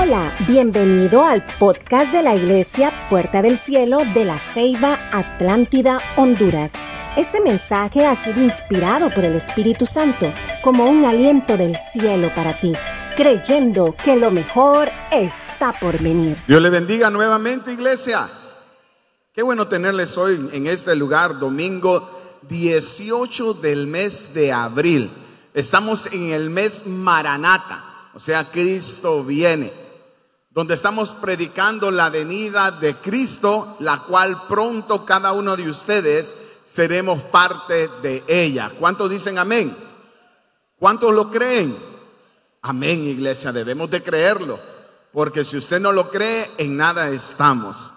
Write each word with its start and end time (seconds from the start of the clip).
Hola, 0.00 0.32
bienvenido 0.46 1.24
al 1.24 1.44
podcast 1.58 2.12
de 2.12 2.22
la 2.22 2.32
Iglesia 2.36 3.08
Puerta 3.10 3.42
del 3.42 3.58
Cielo 3.58 3.98
de 4.14 4.24
la 4.24 4.38
Ceiba 4.38 4.96
Atlántida, 5.10 5.98
Honduras. 6.16 6.72
Este 7.16 7.40
mensaje 7.40 8.06
ha 8.06 8.14
sido 8.14 8.40
inspirado 8.40 9.10
por 9.10 9.24
el 9.24 9.34
Espíritu 9.34 9.86
Santo 9.86 10.32
como 10.62 10.88
un 10.88 11.04
aliento 11.04 11.56
del 11.56 11.74
cielo 11.74 12.32
para 12.32 12.60
ti, 12.60 12.74
creyendo 13.16 13.96
que 14.04 14.14
lo 14.14 14.30
mejor 14.30 14.88
está 15.10 15.72
por 15.72 16.00
venir. 16.00 16.36
Dios 16.46 16.62
le 16.62 16.70
bendiga 16.70 17.10
nuevamente, 17.10 17.72
iglesia. 17.72 18.30
Qué 19.34 19.42
bueno 19.42 19.66
tenerles 19.66 20.16
hoy 20.16 20.48
en 20.52 20.68
este 20.68 20.94
lugar, 20.94 21.40
domingo 21.40 22.08
18 22.48 23.54
del 23.54 23.88
mes 23.88 24.32
de 24.32 24.52
abril. 24.52 25.10
Estamos 25.54 26.06
en 26.12 26.30
el 26.30 26.50
mes 26.50 26.86
Maranata 26.86 27.88
o 28.18 28.20
sea, 28.20 28.50
Cristo 28.50 29.22
viene, 29.22 29.72
donde 30.58 30.74
estamos 30.74 31.14
predicando 31.14 31.92
la 31.92 32.10
venida 32.10 32.72
de 32.72 32.96
Cristo, 32.96 33.76
la 33.78 34.00
cual 34.00 34.48
pronto 34.48 35.06
cada 35.06 35.30
uno 35.30 35.56
de 35.56 35.70
ustedes 35.70 36.34
seremos 36.64 37.22
parte 37.22 37.88
de 38.02 38.24
ella. 38.26 38.72
¿Cuántos 38.76 39.08
dicen 39.08 39.38
amén? 39.38 39.72
¿Cuántos 40.76 41.14
lo 41.14 41.30
creen? 41.30 41.78
Amén, 42.60 43.04
iglesia, 43.04 43.52
debemos 43.52 43.88
de 43.88 44.02
creerlo, 44.02 44.58
porque 45.12 45.44
si 45.44 45.56
usted 45.56 45.78
no 45.78 45.92
lo 45.92 46.10
cree, 46.10 46.50
en 46.58 46.76
nada 46.76 47.08
estamos. 47.10 47.94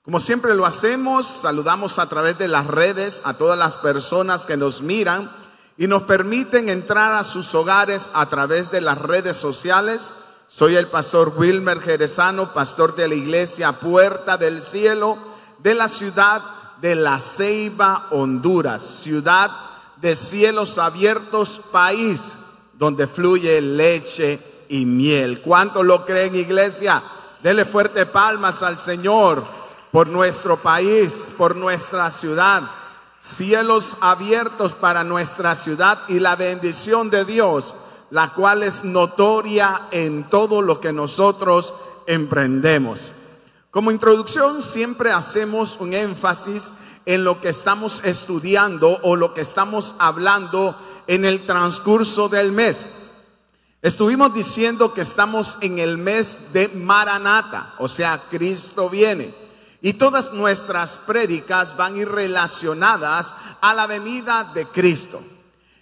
Como 0.00 0.20
siempre 0.20 0.54
lo 0.54 0.64
hacemos, 0.64 1.26
saludamos 1.26 1.98
a 1.98 2.08
través 2.08 2.38
de 2.38 2.48
las 2.48 2.66
redes 2.66 3.20
a 3.26 3.34
todas 3.34 3.58
las 3.58 3.76
personas 3.76 4.46
que 4.46 4.56
nos 4.56 4.80
miran 4.80 5.30
y 5.76 5.86
nos 5.86 6.04
permiten 6.04 6.70
entrar 6.70 7.12
a 7.12 7.24
sus 7.24 7.54
hogares 7.54 8.10
a 8.14 8.24
través 8.24 8.70
de 8.70 8.80
las 8.80 8.96
redes 8.96 9.36
sociales. 9.36 10.14
Soy 10.52 10.74
el 10.74 10.88
pastor 10.88 11.32
Wilmer 11.36 11.80
Jerezano, 11.80 12.52
pastor 12.52 12.96
de 12.96 13.06
la 13.06 13.14
iglesia 13.14 13.70
Puerta 13.70 14.36
del 14.36 14.62
Cielo 14.62 15.16
de 15.58 15.74
la 15.74 15.86
ciudad 15.86 16.42
de 16.80 16.96
La 16.96 17.20
Ceiba, 17.20 18.08
Honduras, 18.10 18.82
ciudad 18.82 19.48
de 19.98 20.16
cielos 20.16 20.78
abiertos, 20.78 21.60
país 21.70 22.32
donde 22.72 23.06
fluye 23.06 23.60
leche 23.60 24.40
y 24.68 24.84
miel. 24.86 25.40
¿Cuánto 25.40 25.84
lo 25.84 26.04
creen, 26.04 26.34
iglesia? 26.34 27.00
Dele 27.40 27.64
fuerte 27.64 28.04
palmas 28.04 28.64
al 28.64 28.76
Señor 28.76 29.44
por 29.92 30.08
nuestro 30.08 30.56
país, 30.56 31.30
por 31.38 31.54
nuestra 31.54 32.10
ciudad 32.10 32.64
cielos 33.20 33.96
abiertos 34.00 34.74
para 34.74 35.04
nuestra 35.04 35.54
ciudad 35.54 36.00
y 36.08 36.18
la 36.18 36.34
bendición 36.34 37.08
de 37.10 37.24
Dios, 37.24 37.74
la 38.10 38.32
cual 38.34 38.62
es 38.62 38.84
notoria 38.84 39.88
en 39.90 40.28
todo 40.28 40.62
lo 40.62 40.80
que 40.80 40.92
nosotros 40.92 41.74
emprendemos. 42.06 43.14
Como 43.70 43.92
introducción 43.92 44.62
siempre 44.62 45.12
hacemos 45.12 45.76
un 45.78 45.94
énfasis 45.94 46.74
en 47.06 47.24
lo 47.24 47.40
que 47.40 47.50
estamos 47.50 48.02
estudiando 48.04 48.98
o 49.02 49.16
lo 49.16 49.32
que 49.32 49.42
estamos 49.42 49.94
hablando 49.98 50.76
en 51.06 51.24
el 51.24 51.46
transcurso 51.46 52.28
del 52.28 52.52
mes. 52.52 52.90
Estuvimos 53.82 54.34
diciendo 54.34 54.92
que 54.92 55.00
estamos 55.00 55.56
en 55.60 55.78
el 55.78 55.96
mes 55.96 56.52
de 56.52 56.68
Maranata, 56.68 57.74
o 57.78 57.88
sea, 57.88 58.24
Cristo 58.28 58.90
viene. 58.90 59.34
Y 59.80 59.94
todas 59.94 60.32
nuestras 60.34 60.98
prédicas 60.98 61.76
van 61.76 61.94
a 61.94 61.98
ir 61.98 62.08
relacionadas 62.08 63.34
a 63.62 63.72
la 63.72 63.86
venida 63.86 64.50
de 64.52 64.66
Cristo. 64.66 65.22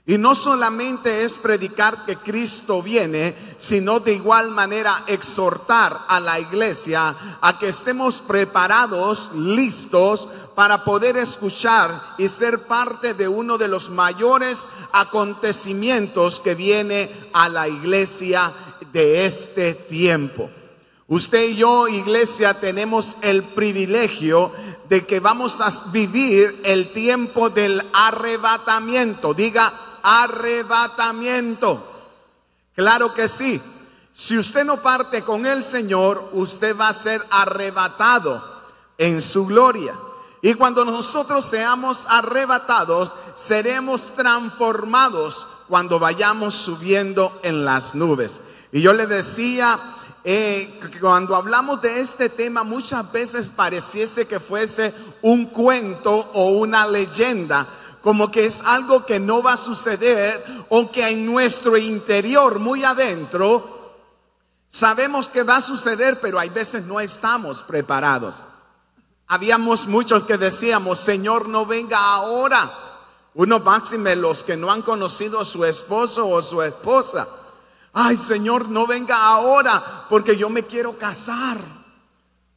Y 0.09 0.17
no 0.17 0.35
solamente 0.35 1.25
es 1.27 1.37
predicar 1.37 2.07
que 2.07 2.17
Cristo 2.17 2.83
viene, 2.83 3.35
sino 3.59 4.01
de 4.01 4.15
igual 4.15 4.51
manera 4.51 5.05
exhortar 5.07 6.07
a 6.09 6.19
la 6.19 6.41
iglesia 6.41 7.15
a 7.43 7.59
que 7.59 7.69
estemos 7.69 8.23
preparados, 8.23 9.31
listos 9.35 10.27
para 10.55 10.83
poder 10.83 11.19
escuchar 11.19 12.15
y 12.17 12.29
ser 12.29 12.61
parte 12.61 13.13
de 13.13 13.29
uno 13.29 13.59
de 13.59 13.69
los 13.69 13.91
mayores 13.91 14.67
acontecimientos 14.93 16.41
que 16.41 16.55
viene 16.55 17.11
a 17.35 17.51
la 17.51 17.69
iglesia 17.69 18.51
de 18.91 19.27
este 19.27 19.75
tiempo. 19.75 20.49
Usted 21.07 21.51
y 21.51 21.57
yo, 21.57 21.87
iglesia, 21.87 22.55
tenemos 22.55 23.19
el 23.21 23.43
privilegio 23.43 24.53
de 24.89 25.05
que 25.05 25.21
vamos 25.21 25.61
a 25.61 25.71
vivir 25.93 26.63
el 26.65 26.93
tiempo 26.95 27.51
del 27.51 27.83
arrebatamiento. 27.93 29.35
Diga 29.35 29.88
arrebatamiento. 30.09 31.87
Claro 32.75 33.13
que 33.13 33.29
sí. 33.29 33.61
Si 34.13 34.39
usted 34.39 34.65
no 34.65 34.79
parte 34.79 35.23
con 35.23 35.45
el 35.45 35.63
Señor, 35.63 36.31
usted 36.33 36.77
va 36.77 36.89
a 36.89 36.95
ser 36.95 37.23
arrebatado 37.31 38.43
en 38.97 39.21
su 39.21 39.47
gloria. 39.47 39.95
Y 40.41 40.55
cuando 40.55 40.85
nosotros 40.85 41.45
seamos 41.45 42.07
arrebatados, 42.09 43.15
seremos 43.37 44.15
transformados 44.15 45.47
cuando 45.69 45.99
vayamos 45.99 46.55
subiendo 46.55 47.39
en 47.43 47.65
las 47.65 47.95
nubes. 47.95 48.41
Y 48.73 48.81
yo 48.81 48.93
le 48.93 49.07
decía 49.07 49.79
eh, 50.25 50.81
cuando 51.01 51.37
hablamos 51.37 51.81
de 51.81 52.01
este 52.01 52.29
tema 52.29 52.63
muchas 52.63 53.11
veces 53.13 53.51
pareciese 53.51 54.27
que 54.27 54.41
fuese 54.41 54.95
un 55.23 55.47
cuento 55.47 56.31
o 56.33 56.51
una 56.53 56.87
leyenda, 56.87 57.67
como 58.09 58.31
que 58.31 58.47
es 58.47 58.63
algo 58.65 59.05
que 59.05 59.21
no 59.21 59.43
va 59.43 59.53
a 59.53 59.59
suceder 59.59 60.43
o 60.71 60.91
que 60.91 61.07
en 61.11 61.27
nuestro 61.27 61.77
interior, 61.77 62.59
muy 62.59 62.83
adentro, 62.83 63.99
sabemos 64.67 65.29
que 65.29 65.43
va 65.43 65.57
a 65.57 65.61
suceder, 65.61 66.19
pero 66.19 66.39
hay 66.39 66.49
veces 66.49 66.87
no 66.87 67.01
estamos 67.01 67.63
preparados. 67.65 68.37
Habíamos 69.27 69.87
muchos 69.87 70.25
que 70.25 70.39
decíamos, 70.39 70.99
Señor, 70.99 71.51
no 71.51 71.67
venga 71.67 71.99
ahora. 71.99 72.73
Uno 73.35 73.61
máxime 73.61 74.17
los 74.17 74.43
que 74.43 74.57
no 74.57 74.73
han 74.73 74.81
conocido 74.81 75.41
a 75.41 75.45
su 75.45 75.67
esposo 75.67 76.27
o 76.27 76.41
su 76.41 76.63
esposa 76.63 77.29
ay 77.93 78.17
Señor, 78.17 78.71
no 78.71 78.87
venga 78.87 79.23
ahora 79.23 80.07
porque 80.09 80.35
yo 80.35 80.49
me 80.49 80.63
quiero 80.63 80.97
casar, 80.97 81.59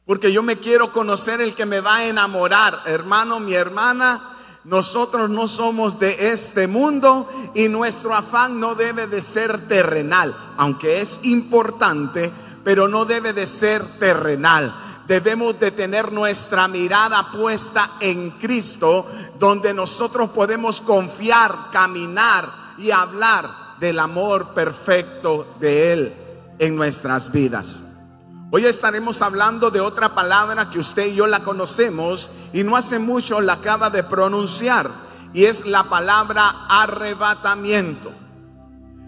porque 0.06 0.32
yo 0.32 0.42
me 0.42 0.56
quiero 0.56 0.94
conocer 0.94 1.42
el 1.42 1.54
que 1.54 1.66
me 1.66 1.80
va 1.80 1.96
a 1.96 2.06
enamorar. 2.06 2.84
Hermano, 2.86 3.38
mi 3.38 3.52
hermana, 3.52 4.31
nosotros 4.64 5.28
no 5.28 5.48
somos 5.48 5.98
de 5.98 6.32
este 6.32 6.68
mundo 6.68 7.28
y 7.54 7.68
nuestro 7.68 8.14
afán 8.14 8.60
no 8.60 8.74
debe 8.76 9.08
de 9.08 9.20
ser 9.20 9.66
terrenal, 9.66 10.36
aunque 10.56 11.00
es 11.00 11.18
importante, 11.24 12.30
pero 12.62 12.86
no 12.86 13.04
debe 13.04 13.32
de 13.32 13.46
ser 13.46 13.84
terrenal. 13.98 14.74
Debemos 15.08 15.58
de 15.58 15.72
tener 15.72 16.12
nuestra 16.12 16.68
mirada 16.68 17.32
puesta 17.32 17.92
en 17.98 18.30
Cristo, 18.32 19.06
donde 19.38 19.74
nosotros 19.74 20.30
podemos 20.30 20.80
confiar, 20.80 21.70
caminar 21.72 22.48
y 22.78 22.92
hablar 22.92 23.50
del 23.80 23.98
amor 23.98 24.54
perfecto 24.54 25.56
de 25.58 25.92
Él 25.92 26.14
en 26.60 26.76
nuestras 26.76 27.32
vidas. 27.32 27.82
Hoy 28.54 28.66
estaremos 28.66 29.22
hablando 29.22 29.70
de 29.70 29.80
otra 29.80 30.14
palabra 30.14 30.68
que 30.68 30.78
usted 30.78 31.06
y 31.06 31.14
yo 31.14 31.26
la 31.26 31.42
conocemos 31.42 32.28
y 32.52 32.64
no 32.64 32.76
hace 32.76 32.98
mucho 32.98 33.40
la 33.40 33.54
acaba 33.54 33.88
de 33.88 34.04
pronunciar 34.04 34.90
y 35.32 35.46
es 35.46 35.64
la 35.64 35.84
palabra 35.84 36.66
arrebatamiento. 36.68 38.12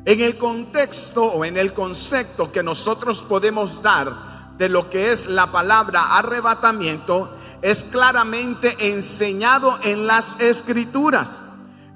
En 0.06 0.20
el 0.22 0.38
contexto 0.38 1.24
o 1.24 1.44
en 1.44 1.58
el 1.58 1.74
concepto 1.74 2.50
que 2.50 2.62
nosotros 2.62 3.20
podemos 3.20 3.82
dar 3.82 4.54
de 4.56 4.70
lo 4.70 4.88
que 4.88 5.12
es 5.12 5.26
la 5.26 5.52
palabra 5.52 6.16
arrebatamiento 6.16 7.36
es 7.60 7.84
claramente 7.84 8.74
enseñado 8.92 9.78
en 9.82 10.06
las 10.06 10.40
escrituras. 10.40 11.42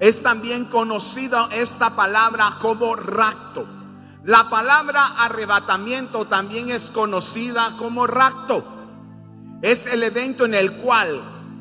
Es 0.00 0.22
también 0.22 0.66
conocida 0.66 1.48
esta 1.50 1.96
palabra 1.96 2.58
como 2.60 2.94
rapto. 2.94 3.77
La 4.28 4.50
palabra 4.50 5.06
arrebatamiento 5.20 6.26
también 6.26 6.68
es 6.68 6.90
conocida 6.90 7.76
como 7.78 8.06
rapto. 8.06 8.62
Es 9.62 9.86
el 9.86 10.02
evento 10.02 10.44
en 10.44 10.52
el 10.52 10.72
cual 10.82 11.18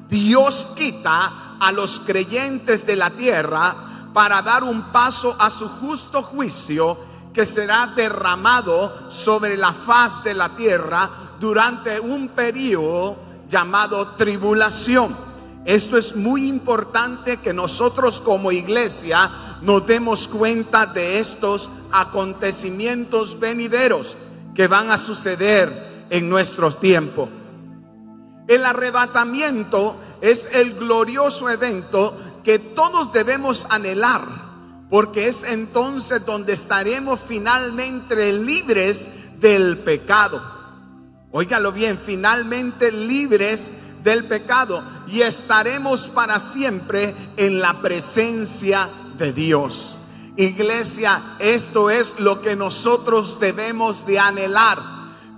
Dios 0.09 0.67
quita 0.75 1.55
a 1.61 1.71
los 1.71 2.01
creyentes 2.01 2.85
de 2.85 2.97
la 2.97 3.11
tierra 3.11 3.73
para 4.13 4.41
dar 4.41 4.65
un 4.65 4.91
paso 4.91 5.33
a 5.39 5.49
su 5.49 5.69
justo 5.69 6.21
juicio 6.23 6.97
que 7.33 7.45
será 7.45 7.93
derramado 7.95 9.09
sobre 9.09 9.55
la 9.55 9.71
faz 9.71 10.25
de 10.25 10.33
la 10.33 10.49
tierra 10.49 11.09
durante 11.39 12.01
un 12.01 12.27
periodo 12.27 13.15
llamado 13.47 14.07
tribulación. 14.17 15.26
Esto 15.67 15.97
es 15.97 16.15
muy 16.15 16.47
importante 16.47 17.41
que 17.41 17.53
nosotros 17.53 18.21
como 18.21 18.53
iglesia 18.53 19.29
nos 19.61 19.85
demos 19.85 20.29
cuenta 20.29 20.85
de 20.85 21.19
estos 21.19 21.69
acontecimientos 21.91 23.37
venideros 23.37 24.15
que 24.55 24.69
van 24.69 24.91
a 24.91 24.97
suceder 24.97 26.05
en 26.09 26.29
nuestro 26.29 26.71
tiempo. 26.71 27.27
El 28.47 28.63
arrebatamiento 28.63 29.97
es 30.21 30.55
el 30.55 30.75
glorioso 30.75 31.49
evento 31.49 32.17
que 32.45 32.59
todos 32.59 33.11
debemos 33.11 33.67
anhelar, 33.69 34.23
porque 34.89 35.27
es 35.27 35.43
entonces 35.43 36.25
donde 36.25 36.53
estaremos 36.53 37.19
finalmente 37.19 38.31
libres 38.31 39.11
del 39.41 39.79
pecado. 39.79 40.41
Óigalo 41.31 41.73
bien, 41.73 41.99
finalmente 42.03 42.89
libres 42.89 43.73
del 44.07 44.23
pecado 44.23 44.81
y 45.05 45.19
estaremos 45.19 46.07
para 46.07 46.39
siempre 46.39 47.13
en 47.35 47.59
la 47.59 47.81
presencia 47.81 48.87
de 49.17 49.33
Dios. 49.33 49.97
Iglesia, 50.37 51.21
esto 51.39 51.89
es 51.89 52.17
lo 52.17 52.41
que 52.41 52.55
nosotros 52.55 53.37
debemos 53.41 54.07
de 54.07 54.17
anhelar. 54.17 54.81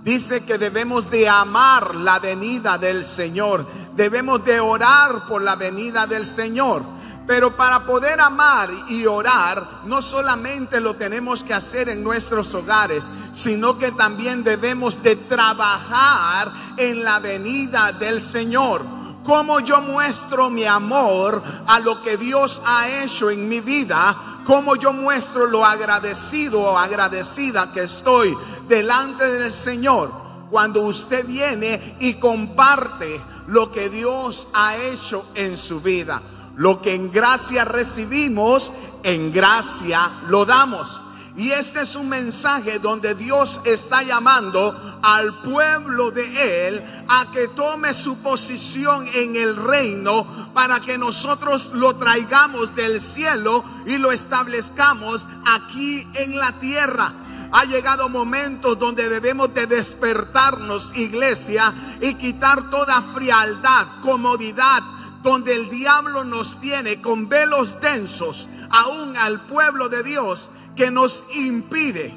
Dice 0.04 0.44
que 0.44 0.56
debemos 0.56 1.10
de 1.10 1.28
amar 1.28 1.96
la 1.96 2.20
venida 2.20 2.78
del 2.78 3.04
Señor. 3.04 3.66
Debemos 3.96 4.44
de 4.44 4.60
orar 4.60 5.26
por 5.26 5.42
la 5.42 5.56
venida 5.56 6.06
del 6.06 6.24
Señor. 6.24 6.84
Pero 7.26 7.56
para 7.56 7.84
poder 7.86 8.20
amar 8.20 8.70
y 8.88 9.06
orar, 9.06 9.82
no 9.84 10.02
solamente 10.02 10.80
lo 10.80 10.94
tenemos 10.94 11.44
que 11.44 11.54
hacer 11.54 11.88
en 11.88 12.02
nuestros 12.02 12.54
hogares, 12.54 13.08
sino 13.32 13.78
que 13.78 13.92
también 13.92 14.42
debemos 14.42 15.00
de 15.02 15.16
trabajar 15.16 16.50
en 16.76 17.04
la 17.04 17.20
venida 17.20 17.92
del 17.92 18.20
Señor. 18.20 18.84
Cómo 19.22 19.60
yo 19.60 19.80
muestro 19.80 20.50
mi 20.50 20.64
amor 20.64 21.42
a 21.66 21.78
lo 21.78 22.02
que 22.02 22.16
Dios 22.16 22.62
ha 22.64 22.88
hecho 22.88 23.30
en 23.30 23.48
mi 23.48 23.60
vida, 23.60 24.16
cómo 24.44 24.74
yo 24.74 24.92
muestro 24.92 25.46
lo 25.46 25.64
agradecido 25.64 26.60
o 26.60 26.78
agradecida 26.78 27.70
que 27.72 27.82
estoy 27.82 28.36
delante 28.66 29.24
del 29.30 29.52
Señor. 29.52 30.10
Cuando 30.50 30.82
usted 30.82 31.24
viene 31.26 31.96
y 32.00 32.14
comparte 32.14 33.20
lo 33.46 33.70
que 33.70 33.88
Dios 33.88 34.48
ha 34.52 34.76
hecho 34.76 35.26
en 35.34 35.56
su 35.56 35.80
vida. 35.80 36.20
Lo 36.60 36.82
que 36.82 36.92
en 36.92 37.10
gracia 37.10 37.64
recibimos, 37.64 38.70
en 39.02 39.32
gracia 39.32 40.10
lo 40.28 40.44
damos. 40.44 41.00
Y 41.34 41.52
este 41.52 41.80
es 41.80 41.96
un 41.96 42.10
mensaje 42.10 42.78
donde 42.78 43.14
Dios 43.14 43.62
está 43.64 44.02
llamando 44.02 45.00
al 45.00 45.40
pueblo 45.40 46.10
de 46.10 46.68
Él 46.68 46.84
a 47.08 47.30
que 47.32 47.48
tome 47.48 47.94
su 47.94 48.18
posición 48.18 49.06
en 49.14 49.36
el 49.36 49.56
reino 49.56 50.50
para 50.52 50.80
que 50.80 50.98
nosotros 50.98 51.70
lo 51.72 51.96
traigamos 51.96 52.74
del 52.74 53.00
cielo 53.00 53.64
y 53.86 53.96
lo 53.96 54.12
establezcamos 54.12 55.26
aquí 55.46 56.06
en 56.12 56.36
la 56.36 56.52
tierra. 56.60 57.14
Ha 57.52 57.64
llegado 57.64 58.10
momentos 58.10 58.78
donde 58.78 59.08
debemos 59.08 59.54
de 59.54 59.66
despertarnos, 59.66 60.92
iglesia, 60.94 61.72
y 62.02 62.16
quitar 62.16 62.68
toda 62.68 63.00
frialdad, 63.14 63.86
comodidad, 64.02 64.82
donde 65.22 65.54
el 65.54 65.68
diablo 65.68 66.24
nos 66.24 66.60
tiene 66.60 67.00
con 67.00 67.28
velos 67.28 67.80
densos, 67.80 68.48
aún 68.70 69.16
al 69.16 69.40
pueblo 69.46 69.88
de 69.88 70.02
Dios, 70.02 70.50
que 70.76 70.90
nos 70.90 71.24
impide 71.34 72.14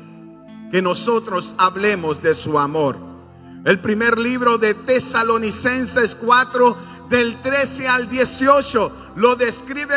que 0.71 0.81
nosotros 0.81 1.53
hablemos 1.57 2.21
de 2.21 2.33
su 2.33 2.57
amor. 2.57 2.97
El 3.65 3.79
primer 3.79 4.17
libro 4.17 4.57
de 4.57 4.73
Tesalonicenses 4.73 6.15
4, 6.15 6.77
del 7.09 7.41
13 7.41 7.87
al 7.87 8.09
18, 8.09 8.91
lo 9.17 9.35
describe 9.35 9.95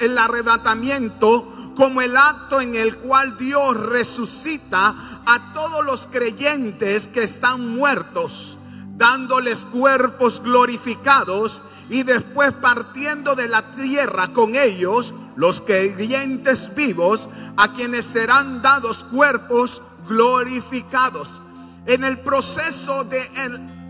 el 0.00 0.18
arrebatamiento 0.18 1.72
como 1.74 2.00
el 2.00 2.16
acto 2.16 2.60
en 2.60 2.74
el 2.74 2.96
cual 2.98 3.36
Dios 3.36 3.76
resucita 3.76 4.94
a 5.26 5.52
todos 5.52 5.84
los 5.84 6.06
creyentes 6.06 7.08
que 7.08 7.24
están 7.24 7.74
muertos, 7.74 8.56
dándoles 8.96 9.64
cuerpos 9.64 10.40
glorificados 10.42 11.62
y 11.88 12.02
después 12.02 12.52
partiendo 12.52 13.34
de 13.34 13.48
la 13.48 13.70
tierra 13.72 14.28
con 14.28 14.54
ellos, 14.54 15.14
los 15.36 15.60
creyentes 15.60 16.74
vivos, 16.74 17.28
a 17.56 17.72
quienes 17.72 18.04
serán 18.04 18.62
dados 18.62 19.04
cuerpos 19.04 19.82
glorificados. 20.08 21.42
En 21.86 22.04
el 22.04 22.18
proceso 22.18 23.04
de 23.04 23.22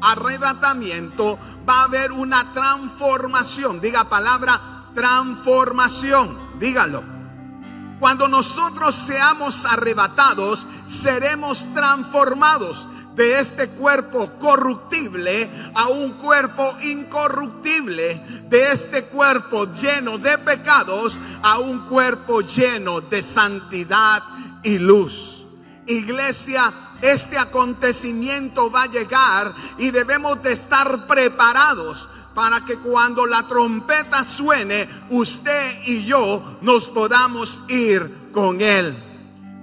arrebatamiento 0.00 1.38
va 1.68 1.80
a 1.80 1.84
haber 1.84 2.12
una 2.12 2.52
transformación. 2.52 3.80
Diga 3.80 4.08
palabra 4.08 4.60
transformación. 4.94 6.36
Dígalo. 6.58 7.02
Cuando 8.00 8.28
nosotros 8.28 8.94
seamos 8.94 9.64
arrebatados, 9.64 10.66
seremos 10.86 11.64
transformados 11.74 12.88
de 13.14 13.38
este 13.38 13.68
cuerpo 13.68 14.30
corruptible 14.40 15.48
a 15.74 15.88
un 15.88 16.12
cuerpo 16.14 16.68
incorruptible, 16.82 18.20
de 18.48 18.72
este 18.72 19.04
cuerpo 19.04 19.72
lleno 19.72 20.18
de 20.18 20.36
pecados 20.38 21.18
a 21.42 21.58
un 21.58 21.86
cuerpo 21.86 22.40
lleno 22.40 23.00
de 23.00 23.22
santidad 23.22 24.22
y 24.62 24.78
luz. 24.78 25.44
Iglesia, 25.86 26.72
este 27.02 27.38
acontecimiento 27.38 28.70
va 28.70 28.84
a 28.84 28.90
llegar 28.90 29.54
y 29.78 29.90
debemos 29.90 30.42
de 30.42 30.52
estar 30.52 31.06
preparados 31.06 32.08
para 32.34 32.64
que 32.64 32.76
cuando 32.78 33.26
la 33.26 33.46
trompeta 33.46 34.24
suene, 34.24 34.88
usted 35.10 35.78
y 35.84 36.04
yo 36.04 36.58
nos 36.62 36.88
podamos 36.88 37.62
ir 37.68 38.30
con 38.32 38.60
él. 38.60 38.96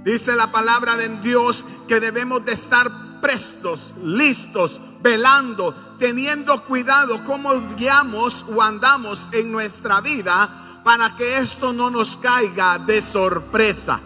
Dice 0.05 0.35
la 0.35 0.51
palabra 0.51 0.95
de 0.95 1.09
Dios 1.19 1.65
que 1.87 1.99
debemos 1.99 2.45
de 2.45 2.53
estar 2.53 3.10
prestos, 3.21 3.93
listos, 4.03 4.81
velando, 5.01 5.73
teniendo 5.99 6.63
cuidado 6.65 7.23
cómo 7.23 7.61
guiamos 7.75 8.45
o 8.49 8.61
andamos 8.61 9.29
en 9.31 9.51
nuestra 9.51 10.01
vida 10.01 10.81
para 10.83 11.15
que 11.15 11.37
esto 11.37 11.73
no 11.73 11.89
nos 11.89 12.17
caiga 12.17 12.79
de 12.79 13.01
sorpresa, 13.01 13.99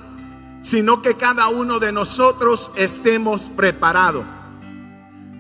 sino 0.61 1.01
que 1.01 1.15
cada 1.15 1.47
uno 1.47 1.79
de 1.79 1.91
nosotros 1.91 2.71
estemos 2.75 3.49
preparados. 3.55 4.25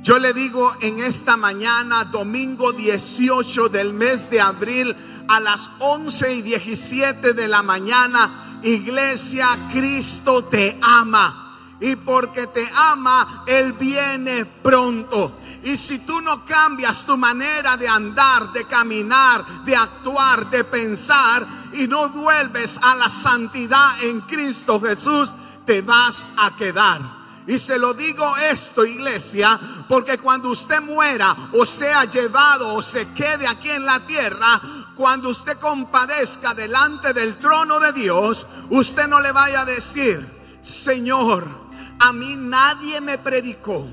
Yo 0.01 0.19
le 0.19 0.33
digo 0.33 0.73
en 0.81 0.99
esta 0.99 1.35
mañana, 1.35 2.05
domingo 2.05 2.71
18 2.71 3.69
del 3.69 3.91
mes 3.91 4.29
de 4.29 4.39
abril, 4.39 4.95
a 5.27 5.39
las 5.39 5.69
11 5.79 6.35
y 6.35 6.41
17 6.43 7.33
de 7.33 7.47
la 7.47 7.63
mañana, 7.63 8.59
iglesia, 8.61 9.47
Cristo 9.73 10.43
te 10.43 10.77
ama 10.81 11.44
y 11.79 11.95
porque 11.95 12.47
te 12.47 12.67
ama, 12.75 13.43
Él 13.47 13.73
viene 13.73 14.45
pronto. 14.45 15.39
Y 15.63 15.77
si 15.77 15.99
tú 15.99 16.21
no 16.21 16.45
cambias 16.45 17.05
tu 17.05 17.17
manera 17.17 17.75
de 17.75 17.87
andar, 17.87 18.51
de 18.51 18.65
caminar, 18.65 19.65
de 19.65 19.75
actuar, 19.75 20.49
de 20.49 20.63
pensar, 20.63 21.45
y 21.73 21.87
no 21.87 22.09
vuelves 22.09 22.79
a 22.81 22.95
la 22.95 23.09
santidad 23.09 24.01
en 24.03 24.21
Cristo 24.21 24.79
Jesús, 24.79 25.33
te 25.65 25.81
vas 25.81 26.23
a 26.37 26.55
quedar. 26.55 27.01
Y 27.47 27.59
se 27.59 27.77
lo 27.77 27.93
digo 27.93 28.25
esto, 28.37 28.85
iglesia, 28.85 29.59
porque 29.87 30.17
cuando 30.17 30.49
usted 30.49 30.81
muera 30.81 31.35
o 31.53 31.65
sea 31.65 32.05
llevado 32.05 32.73
o 32.73 32.81
se 32.81 33.07
quede 33.09 33.47
aquí 33.47 33.69
en 33.69 33.85
la 33.85 33.99
tierra, 34.05 34.61
cuando 34.95 35.29
usted 35.29 35.59
compadezca 35.59 36.53
delante 36.53 37.13
del 37.13 37.37
trono 37.37 37.79
de 37.79 37.91
Dios, 37.91 38.47
usted 38.69 39.07
no 39.07 39.19
le 39.19 39.31
vaya 39.31 39.61
a 39.61 39.65
decir, 39.65 40.25
Señor, 40.61 41.64
a 41.99 42.13
mí 42.13 42.35
nadie 42.35 43.01
me 43.01 43.17
predicó. 43.17 43.87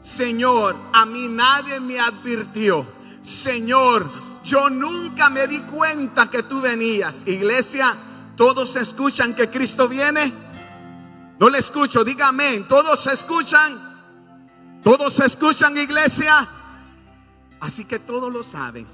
Señor, 0.00 0.76
a 0.92 1.04
mí 1.04 1.28
nadie 1.28 1.78
me 1.80 2.00
advirtió. 2.00 2.86
Señor, 3.22 4.10
yo 4.42 4.70
nunca 4.70 5.28
me 5.28 5.46
di 5.46 5.60
cuenta 5.60 6.30
que 6.30 6.42
tú 6.42 6.60
venías. 6.60 7.26
Iglesia, 7.26 7.96
¿todos 8.36 8.76
escuchan 8.76 9.34
que 9.34 9.50
Cristo 9.50 9.88
viene? 9.88 10.32
No 11.38 11.48
le 11.48 11.58
escucho, 11.58 12.04
dígame, 12.04 12.60
¿todos 12.68 13.06
escuchan? 13.06 13.90
¿Todos 14.82 15.20
escuchan, 15.20 15.76
iglesia? 15.76 16.48
Así 17.60 17.84
que 17.84 17.98
todos 17.98 18.32
lo 18.32 18.42
saben. 18.42 18.86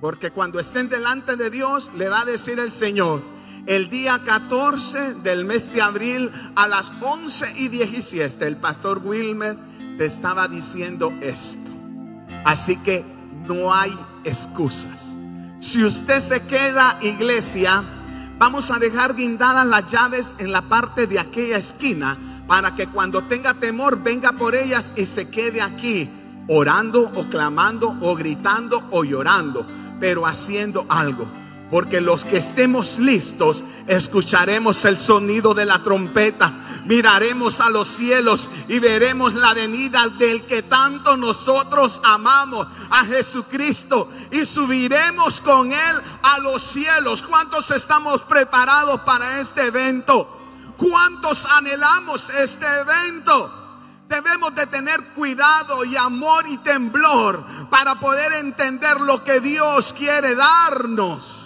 Porque 0.00 0.30
cuando 0.30 0.60
estén 0.60 0.88
delante 0.88 1.36
de 1.36 1.50
Dios, 1.50 1.92
le 1.94 2.08
va 2.08 2.20
a 2.20 2.24
decir 2.24 2.58
el 2.60 2.70
Señor, 2.70 3.22
el 3.66 3.90
día 3.90 4.20
14 4.24 5.14
del 5.14 5.44
mes 5.44 5.72
de 5.72 5.82
abril 5.82 6.30
a 6.54 6.68
las 6.68 6.92
11 7.00 7.54
y 7.56 7.68
17, 7.68 8.46
el 8.46 8.56
pastor 8.56 9.00
Wilmer 9.04 9.56
te 9.98 10.06
estaba 10.06 10.46
diciendo 10.46 11.12
esto. 11.20 11.70
Así 12.44 12.76
que 12.76 13.04
no 13.46 13.74
hay 13.74 13.92
excusas. 14.24 15.16
Si 15.58 15.82
usted 15.82 16.20
se 16.20 16.40
queda 16.42 16.98
iglesia, 17.02 17.82
vamos 18.38 18.70
a 18.70 18.78
dejar 18.78 19.16
guindadas 19.16 19.66
las 19.66 19.90
llaves 19.90 20.36
en 20.38 20.52
la 20.52 20.62
parte 20.62 21.06
de 21.06 21.18
aquella 21.18 21.56
esquina 21.56 22.16
para 22.46 22.76
que 22.76 22.86
cuando 22.86 23.24
tenga 23.24 23.54
temor 23.54 24.00
venga 24.02 24.32
por 24.32 24.54
ellas 24.54 24.94
y 24.96 25.06
se 25.06 25.28
quede 25.28 25.60
aquí 25.60 26.08
orando 26.48 27.10
o 27.16 27.28
clamando 27.28 27.96
o 28.00 28.14
gritando 28.14 28.84
o 28.92 29.02
llorando, 29.02 29.66
pero 29.98 30.24
haciendo 30.24 30.86
algo. 30.88 31.26
Porque 31.70 32.00
los 32.00 32.24
que 32.24 32.36
estemos 32.36 32.98
listos, 32.98 33.64
escucharemos 33.88 34.84
el 34.84 34.98
sonido 34.98 35.52
de 35.52 35.64
la 35.64 35.82
trompeta, 35.82 36.52
miraremos 36.84 37.60
a 37.60 37.70
los 37.70 37.88
cielos 37.88 38.48
y 38.68 38.78
veremos 38.78 39.34
la 39.34 39.52
venida 39.52 40.08
del 40.10 40.46
que 40.46 40.62
tanto 40.62 41.16
nosotros 41.16 42.00
amamos, 42.04 42.68
a 42.88 43.04
Jesucristo, 43.06 44.08
y 44.30 44.46
subiremos 44.46 45.40
con 45.40 45.72
Él 45.72 46.02
a 46.22 46.38
los 46.38 46.62
cielos. 46.62 47.22
¿Cuántos 47.22 47.72
estamos 47.72 48.22
preparados 48.22 49.00
para 49.00 49.40
este 49.40 49.66
evento? 49.66 50.38
¿Cuántos 50.76 51.46
anhelamos 51.46 52.30
este 52.30 52.64
evento? 52.64 53.52
Debemos 54.08 54.54
de 54.54 54.68
tener 54.68 55.02
cuidado 55.16 55.84
y 55.84 55.96
amor 55.96 56.46
y 56.46 56.58
temblor 56.58 57.42
para 57.70 57.98
poder 57.98 58.34
entender 58.34 59.00
lo 59.00 59.24
que 59.24 59.40
Dios 59.40 59.92
quiere 59.92 60.36
darnos 60.36 61.45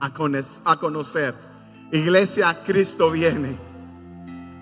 a 0.00 0.76
conocer. 0.78 1.34
Iglesia, 1.92 2.62
Cristo 2.64 3.10
viene. 3.10 3.58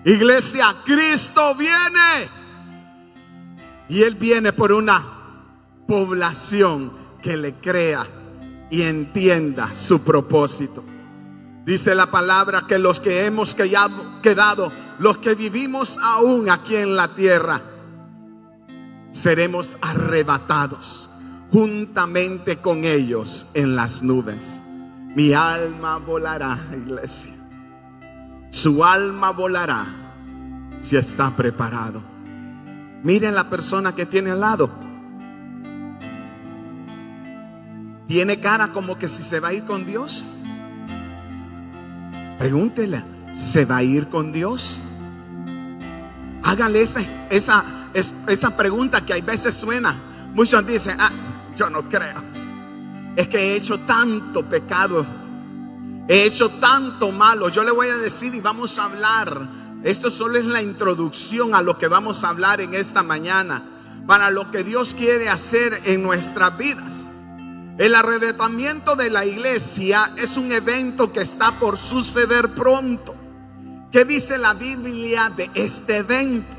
Iglesia, 0.05 0.75
Cristo 0.85 1.55
viene. 1.55 2.29
Y 3.89 4.03
Él 4.03 4.15
viene 4.15 4.53
por 4.53 4.71
una 4.71 5.03
población 5.87 6.91
que 7.21 7.37
le 7.37 7.53
crea 7.55 8.05
y 8.69 8.83
entienda 8.83 9.73
su 9.73 10.01
propósito. 10.01 10.83
Dice 11.65 11.95
la 11.95 12.11
palabra 12.11 12.65
que 12.67 12.77
los 12.77 12.99
que 12.99 13.25
hemos 13.25 13.55
quedado, 13.55 14.71
los 14.99 15.17
que 15.17 15.33
vivimos 15.33 15.97
aún 16.01 16.49
aquí 16.49 16.75
en 16.75 16.95
la 16.95 17.15
tierra, 17.15 17.61
seremos 19.11 19.77
arrebatados 19.81 21.09
juntamente 21.51 22.57
con 22.57 22.83
ellos 22.83 23.47
en 23.53 23.75
las 23.75 24.03
nubes. 24.03 24.61
Mi 25.15 25.33
alma 25.33 25.97
volará, 25.97 26.59
iglesia. 26.73 27.33
Su 28.49 28.83
alma 28.83 29.31
volará 29.31 29.85
si 30.81 30.97
está 30.97 31.33
preparado. 31.33 32.01
Miren 33.01 33.33
la 33.33 33.49
persona 33.49 33.95
que 33.95 34.05
tiene 34.05 34.31
al 34.31 34.41
lado. 34.41 34.69
Tiene 38.07 38.39
cara 38.41 38.67
como 38.73 38.97
que 38.97 39.07
si 39.07 39.23
se 39.23 39.39
va 39.39 39.49
a 39.49 39.53
ir 39.53 39.63
con 39.63 39.85
Dios. 39.85 40.25
Pregúntele, 42.37 43.01
¿se 43.33 43.63
va 43.63 43.77
a 43.77 43.83
ir 43.83 44.09
con 44.09 44.33
Dios? 44.33 44.81
Hágale 46.43 46.81
esa, 46.81 47.01
esa, 47.29 47.63
esa 47.93 48.57
pregunta 48.57 49.05
que 49.05 49.13
a 49.13 49.21
veces 49.21 49.55
suena. 49.55 49.95
Muchos 50.33 50.67
dicen, 50.67 50.97
ah, 50.99 51.11
yo 51.55 51.69
no 51.69 51.87
creo. 51.87 52.34
Es 53.15 53.27
que 53.27 53.37
he 53.37 53.55
hecho 53.55 53.79
tanto 53.79 54.45
pecado. 54.45 55.05
He 56.07 56.25
hecho 56.25 56.49
tanto 56.49 57.11
malo. 57.11 57.49
Yo 57.49 57.63
le 57.63 57.71
voy 57.71 57.87
a 57.87 57.97
decir 57.97 58.35
y 58.35 58.41
vamos 58.41 58.77
a 58.77 58.85
hablar. 58.85 59.47
Esto 59.83 60.11
solo 60.11 60.37
es 60.37 60.45
la 60.45 60.61
introducción 60.61 61.55
a 61.55 61.61
lo 61.61 61.77
que 61.77 61.87
vamos 61.87 62.23
a 62.23 62.29
hablar 62.29 62.61
en 62.61 62.73
esta 62.73 63.03
mañana. 63.03 63.63
Para 64.05 64.29
lo 64.31 64.51
que 64.51 64.63
Dios 64.63 64.93
quiere 64.93 65.29
hacer 65.29 65.81
en 65.85 66.03
nuestras 66.03 66.57
vidas. 66.57 67.25
El 67.77 67.93
arrebatamiento 67.93 68.95
de 68.95 69.09
la 69.09 69.25
iglesia 69.25 70.13
es 70.17 70.37
un 70.37 70.51
evento 70.51 71.11
que 71.11 71.21
está 71.21 71.59
por 71.59 71.75
suceder 71.75 72.53
pronto. 72.53 73.13
¿Qué 73.91 74.05
dice 74.05 74.37
la 74.37 74.53
Biblia 74.53 75.31
de 75.35 75.49
este 75.53 75.97
evento? 75.97 76.55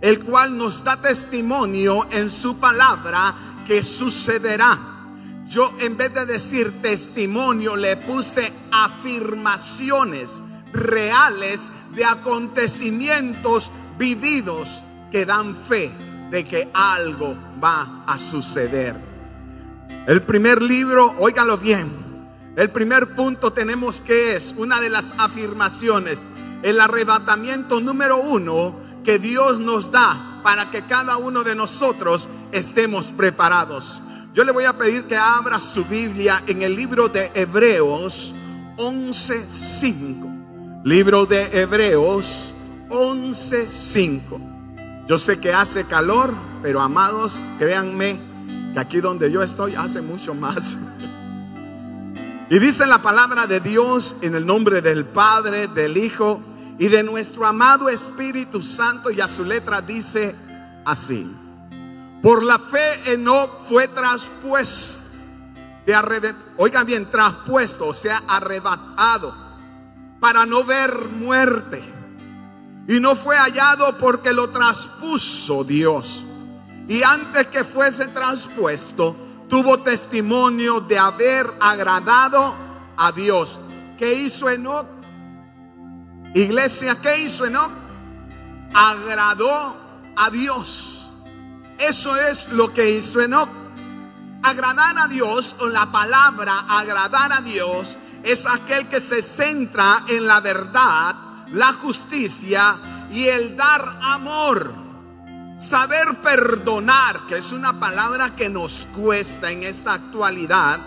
El 0.00 0.20
cual 0.20 0.56
nos 0.56 0.82
da 0.82 0.96
testimonio 0.96 2.06
en 2.10 2.30
su 2.30 2.58
palabra 2.58 3.34
que 3.66 3.82
sucederá. 3.82 4.97
Yo 5.48 5.72
en 5.80 5.96
vez 5.96 6.12
de 6.12 6.26
decir 6.26 6.82
testimonio 6.82 7.74
le 7.74 7.96
puse 7.96 8.52
afirmaciones 8.70 10.42
reales 10.74 11.68
de 11.94 12.04
acontecimientos 12.04 13.70
vividos 13.98 14.82
que 15.10 15.24
dan 15.24 15.56
fe 15.56 15.90
de 16.30 16.44
que 16.44 16.68
algo 16.74 17.34
va 17.64 18.04
a 18.06 18.18
suceder. 18.18 18.94
El 20.06 20.22
primer 20.22 20.60
libro, 20.60 21.14
óigalo 21.18 21.56
bien, 21.56 21.90
el 22.56 22.70
primer 22.70 23.14
punto 23.14 23.50
tenemos 23.50 24.02
que 24.02 24.36
es 24.36 24.54
una 24.58 24.80
de 24.80 24.90
las 24.90 25.14
afirmaciones, 25.16 26.26
el 26.62 26.78
arrebatamiento 26.78 27.80
número 27.80 28.18
uno 28.18 28.76
que 29.02 29.18
Dios 29.18 29.58
nos 29.58 29.90
da 29.90 30.40
para 30.42 30.70
que 30.70 30.82
cada 30.82 31.16
uno 31.16 31.42
de 31.42 31.54
nosotros 31.54 32.28
estemos 32.52 33.12
preparados. 33.12 34.02
Yo 34.38 34.44
le 34.44 34.52
voy 34.52 34.66
a 34.66 34.72
pedir 34.72 35.08
que 35.08 35.16
abra 35.16 35.58
su 35.58 35.84
Biblia 35.84 36.44
en 36.46 36.62
el 36.62 36.76
libro 36.76 37.08
de 37.08 37.32
Hebreos 37.34 38.32
11.5. 38.76 40.84
Libro 40.84 41.26
de 41.26 41.60
Hebreos 41.60 42.54
11.5. 42.88 44.20
Yo 45.08 45.18
sé 45.18 45.40
que 45.40 45.52
hace 45.52 45.86
calor, 45.86 46.32
pero 46.62 46.80
amados, 46.80 47.40
créanme, 47.58 48.20
que 48.72 48.78
aquí 48.78 49.00
donde 49.00 49.28
yo 49.32 49.42
estoy 49.42 49.74
hace 49.74 50.02
mucho 50.02 50.36
más. 50.36 50.78
Y 52.48 52.60
dice 52.60 52.86
la 52.86 53.02
palabra 53.02 53.48
de 53.48 53.58
Dios 53.58 54.14
en 54.22 54.36
el 54.36 54.46
nombre 54.46 54.82
del 54.82 55.04
Padre, 55.04 55.66
del 55.66 55.96
Hijo 55.96 56.40
y 56.78 56.86
de 56.86 57.02
nuestro 57.02 57.44
amado 57.44 57.88
Espíritu 57.88 58.62
Santo. 58.62 59.10
Y 59.10 59.20
a 59.20 59.26
su 59.26 59.44
letra 59.44 59.82
dice 59.82 60.36
así. 60.84 61.28
Por 62.22 62.42
la 62.42 62.58
fe 62.58 63.12
Enoch 63.12 63.66
fue 63.68 63.88
traspuesto. 63.88 65.08
De 65.86 66.34
oigan 66.58 66.84
bien, 66.84 67.10
traspuesto, 67.10 67.88
o 67.88 67.94
sea, 67.94 68.22
arrebatado, 68.28 69.34
para 70.20 70.44
no 70.44 70.62
ver 70.62 71.08
muerte. 71.08 71.82
Y 72.86 73.00
no 73.00 73.16
fue 73.16 73.36
hallado 73.36 73.96
porque 73.96 74.34
lo 74.34 74.50
traspuso 74.50 75.64
Dios. 75.64 76.26
Y 76.88 77.02
antes 77.02 77.46
que 77.46 77.64
fuese 77.64 78.08
traspuesto, 78.08 79.16
tuvo 79.48 79.78
testimonio 79.78 80.80
de 80.80 80.98
haber 80.98 81.46
agradado 81.60 82.54
a 82.96 83.12
Dios. 83.12 83.58
¿Qué 83.98 84.12
hizo 84.12 84.50
Enoch? 84.50 84.86
Iglesia, 86.34 86.98
¿qué 87.00 87.24
hizo 87.24 87.46
Enoch? 87.46 87.70
Agradó 88.74 89.74
a 90.16 90.30
Dios. 90.30 91.07
Eso 91.78 92.16
es 92.16 92.48
lo 92.48 92.74
que 92.74 92.90
hizo 92.90 93.20
Enoch. 93.20 93.48
Agradar 94.42 94.98
a 94.98 95.06
Dios, 95.06 95.54
o 95.60 95.68
la 95.68 95.90
palabra 95.92 96.64
agradar 96.68 97.32
a 97.32 97.40
Dios, 97.40 97.98
es 98.24 98.46
aquel 98.46 98.88
que 98.88 98.98
se 98.98 99.22
centra 99.22 100.02
en 100.08 100.26
la 100.26 100.40
verdad, 100.40 101.14
la 101.52 101.72
justicia 101.72 102.76
y 103.12 103.26
el 103.26 103.56
dar 103.56 103.98
amor. 104.02 104.72
Saber 105.60 106.16
perdonar, 106.22 107.26
que 107.28 107.38
es 107.38 107.52
una 107.52 107.78
palabra 107.78 108.34
que 108.34 108.48
nos 108.48 108.86
cuesta 108.96 109.50
en 109.50 109.62
esta 109.62 109.94
actualidad. 109.94 110.80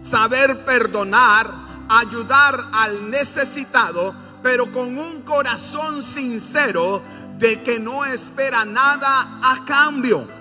Saber 0.00 0.64
perdonar, 0.64 1.50
ayudar 1.88 2.68
al 2.72 3.10
necesitado, 3.10 4.14
pero 4.42 4.72
con 4.72 4.98
un 4.98 5.22
corazón 5.22 6.02
sincero 6.02 7.02
de 7.38 7.62
que 7.62 7.78
no 7.78 8.04
espera 8.04 8.64
nada 8.64 9.40
a 9.42 9.64
cambio. 9.66 10.37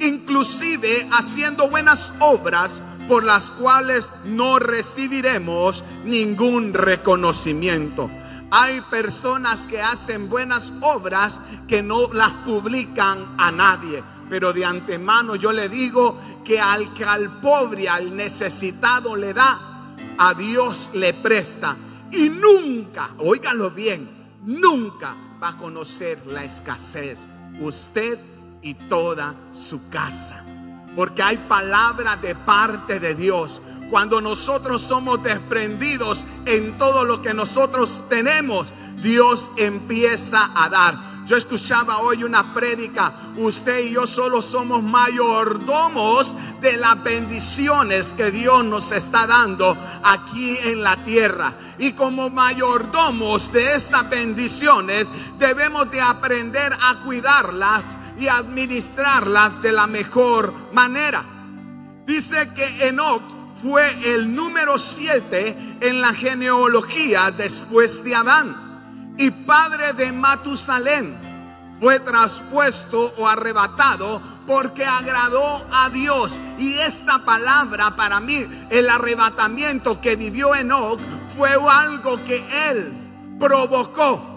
Inclusive 0.00 1.06
haciendo 1.12 1.68
buenas 1.68 2.12
obras 2.20 2.80
por 3.06 3.24
las 3.24 3.50
cuales 3.50 4.08
no 4.24 4.58
recibiremos 4.58 5.84
ningún 6.04 6.72
reconocimiento. 6.72 8.10
Hay 8.52 8.80
personas 8.82 9.66
que 9.66 9.80
hacen 9.80 10.28
buenas 10.28 10.72
obras 10.80 11.40
que 11.68 11.82
no 11.82 12.12
las 12.12 12.30
publican 12.44 13.34
a 13.38 13.52
nadie. 13.52 14.02
Pero 14.28 14.52
de 14.52 14.64
antemano 14.64 15.36
yo 15.36 15.52
le 15.52 15.68
digo 15.68 16.20
que 16.44 16.60
al 16.60 16.94
que 16.94 17.04
al 17.04 17.40
pobre, 17.40 17.88
al 17.88 18.14
necesitado 18.16 19.16
le 19.16 19.34
da, 19.34 19.58
a 20.18 20.34
Dios 20.34 20.92
le 20.94 21.12
presta. 21.14 21.76
Y 22.12 22.28
nunca, 22.28 23.10
óigalo 23.18 23.70
bien, 23.70 24.08
nunca 24.44 25.16
va 25.42 25.50
a 25.50 25.56
conocer 25.56 26.24
la 26.26 26.44
escasez. 26.44 27.28
Usted 27.60 28.18
y 28.62 28.74
toda 28.74 29.34
su 29.52 29.88
casa. 29.88 30.44
Porque 30.96 31.22
hay 31.22 31.36
palabra 31.36 32.16
de 32.16 32.34
parte 32.34 33.00
de 33.00 33.14
Dios 33.14 33.62
cuando 33.90 34.20
nosotros 34.20 34.82
somos 34.82 35.22
desprendidos 35.22 36.24
en 36.46 36.78
todo 36.78 37.04
lo 37.04 37.20
que 37.20 37.34
nosotros 37.34 38.02
tenemos, 38.08 38.72
Dios 39.02 39.50
empieza 39.56 40.50
a 40.54 40.68
dar. 40.68 41.10
Yo 41.26 41.36
escuchaba 41.36 41.98
hoy 41.98 42.24
una 42.24 42.54
prédica, 42.54 43.12
usted 43.36 43.84
y 43.84 43.90
yo 43.92 44.06
solo 44.06 44.42
somos 44.42 44.82
mayordomos 44.82 46.36
de 46.60 46.76
las 46.76 47.02
bendiciones 47.02 48.14
que 48.14 48.30
Dios 48.30 48.64
nos 48.64 48.90
está 48.90 49.26
dando 49.26 49.76
aquí 50.02 50.56
en 50.64 50.82
la 50.82 50.96
tierra. 51.04 51.54
Y 51.78 51.92
como 51.92 52.30
mayordomos 52.30 53.52
de 53.52 53.74
estas 53.74 54.08
bendiciones, 54.08 55.06
debemos 55.38 55.90
de 55.90 56.00
aprender 56.00 56.72
a 56.80 56.96
cuidarlas 57.04 57.84
y 58.20 58.28
administrarlas 58.28 59.62
de 59.62 59.72
la 59.72 59.86
mejor 59.86 60.52
manera. 60.72 61.24
Dice 62.06 62.50
que 62.54 62.88
Enoch 62.88 63.22
fue 63.62 64.14
el 64.14 64.34
número 64.34 64.78
siete 64.78 65.56
en 65.80 66.00
la 66.00 66.12
genealogía 66.12 67.30
después 67.30 68.04
de 68.04 68.14
Adán 68.14 69.14
y 69.16 69.30
padre 69.30 69.94
de 69.94 70.12
Matusalén. 70.12 71.16
Fue 71.80 71.98
traspuesto 72.00 73.14
o 73.16 73.26
arrebatado 73.26 74.20
porque 74.46 74.84
agradó 74.84 75.66
a 75.72 75.88
Dios. 75.88 76.38
Y 76.58 76.74
esta 76.74 77.24
palabra 77.24 77.96
para 77.96 78.20
mí, 78.20 78.46
el 78.68 78.90
arrebatamiento 78.90 80.00
que 80.00 80.16
vivió 80.16 80.54
Enoch, 80.54 81.00
fue 81.36 81.50
algo 81.70 82.22
que 82.24 82.44
él 82.68 82.92
provocó 83.38 84.29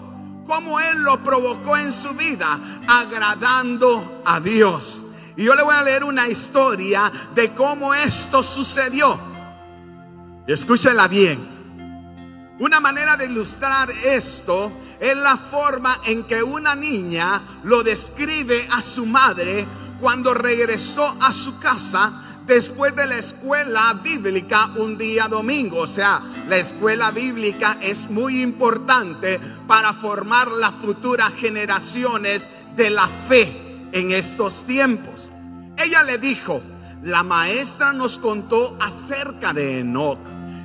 cómo 0.46 0.80
él 0.80 1.02
lo 1.02 1.22
provocó 1.22 1.76
en 1.76 1.92
su 1.92 2.10
vida, 2.10 2.58
agradando 2.86 4.22
a 4.24 4.40
Dios. 4.40 5.04
Y 5.36 5.44
yo 5.44 5.54
le 5.54 5.62
voy 5.62 5.74
a 5.74 5.82
leer 5.82 6.04
una 6.04 6.28
historia 6.28 7.10
de 7.34 7.52
cómo 7.54 7.94
esto 7.94 8.42
sucedió. 8.42 9.18
Escúchela 10.46 11.08
bien. 11.08 11.54
Una 12.60 12.78
manera 12.78 13.16
de 13.16 13.26
ilustrar 13.26 13.90
esto 13.90 14.70
es 15.00 15.16
la 15.16 15.36
forma 15.36 16.00
en 16.04 16.24
que 16.24 16.42
una 16.42 16.74
niña 16.76 17.42
lo 17.64 17.82
describe 17.82 18.68
a 18.70 18.80
su 18.80 19.06
madre 19.06 19.66
cuando 20.00 20.34
regresó 20.34 21.16
a 21.20 21.32
su 21.32 21.58
casa 21.58 22.23
después 22.46 22.94
de 22.94 23.06
la 23.06 23.18
escuela 23.18 24.00
bíblica 24.02 24.70
un 24.76 24.98
día 24.98 25.28
domingo. 25.28 25.80
O 25.80 25.86
sea, 25.86 26.20
la 26.48 26.56
escuela 26.56 27.10
bíblica 27.10 27.78
es 27.80 28.10
muy 28.10 28.42
importante 28.42 29.40
para 29.66 29.92
formar 29.92 30.50
las 30.50 30.72
futuras 30.74 31.32
generaciones 31.34 32.48
de 32.76 32.90
la 32.90 33.08
fe 33.28 33.88
en 33.92 34.10
estos 34.10 34.64
tiempos. 34.64 35.30
Ella 35.76 36.02
le 36.02 36.18
dijo, 36.18 36.62
la 37.02 37.22
maestra 37.22 37.92
nos 37.92 38.18
contó 38.18 38.76
acerca 38.80 39.52
de 39.52 39.80
Enoch 39.80 40.18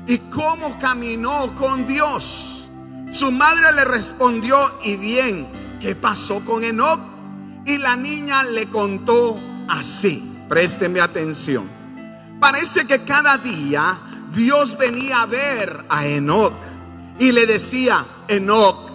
y 0.08 0.18
cómo 0.18 0.80
caminó 0.80 1.54
con 1.56 1.86
Dios. 1.88 2.70
Su 3.12 3.32
madre 3.32 3.72
le 3.74 3.86
respondió, 3.86 4.58
y 4.84 4.96
bien, 4.98 5.48
¿qué 5.82 5.96
pasó 5.96 6.44
con 6.46 6.64
Enoch? 6.64 7.00
Y 7.66 7.78
la 7.78 7.96
niña 7.96 8.44
le 8.44 8.68
contó 8.68 9.40
así. 9.68 10.29
Présteme 10.50 11.00
atención. 11.00 11.70
Parece 12.40 12.88
que 12.88 13.04
cada 13.04 13.38
día 13.38 14.00
Dios 14.34 14.76
venía 14.76 15.22
a 15.22 15.28
ver 15.28 15.86
a 15.88 16.08
Enoch 16.08 16.54
y 17.20 17.32
le 17.32 17.46
decía, 17.46 18.04
Enoch, 18.28 18.90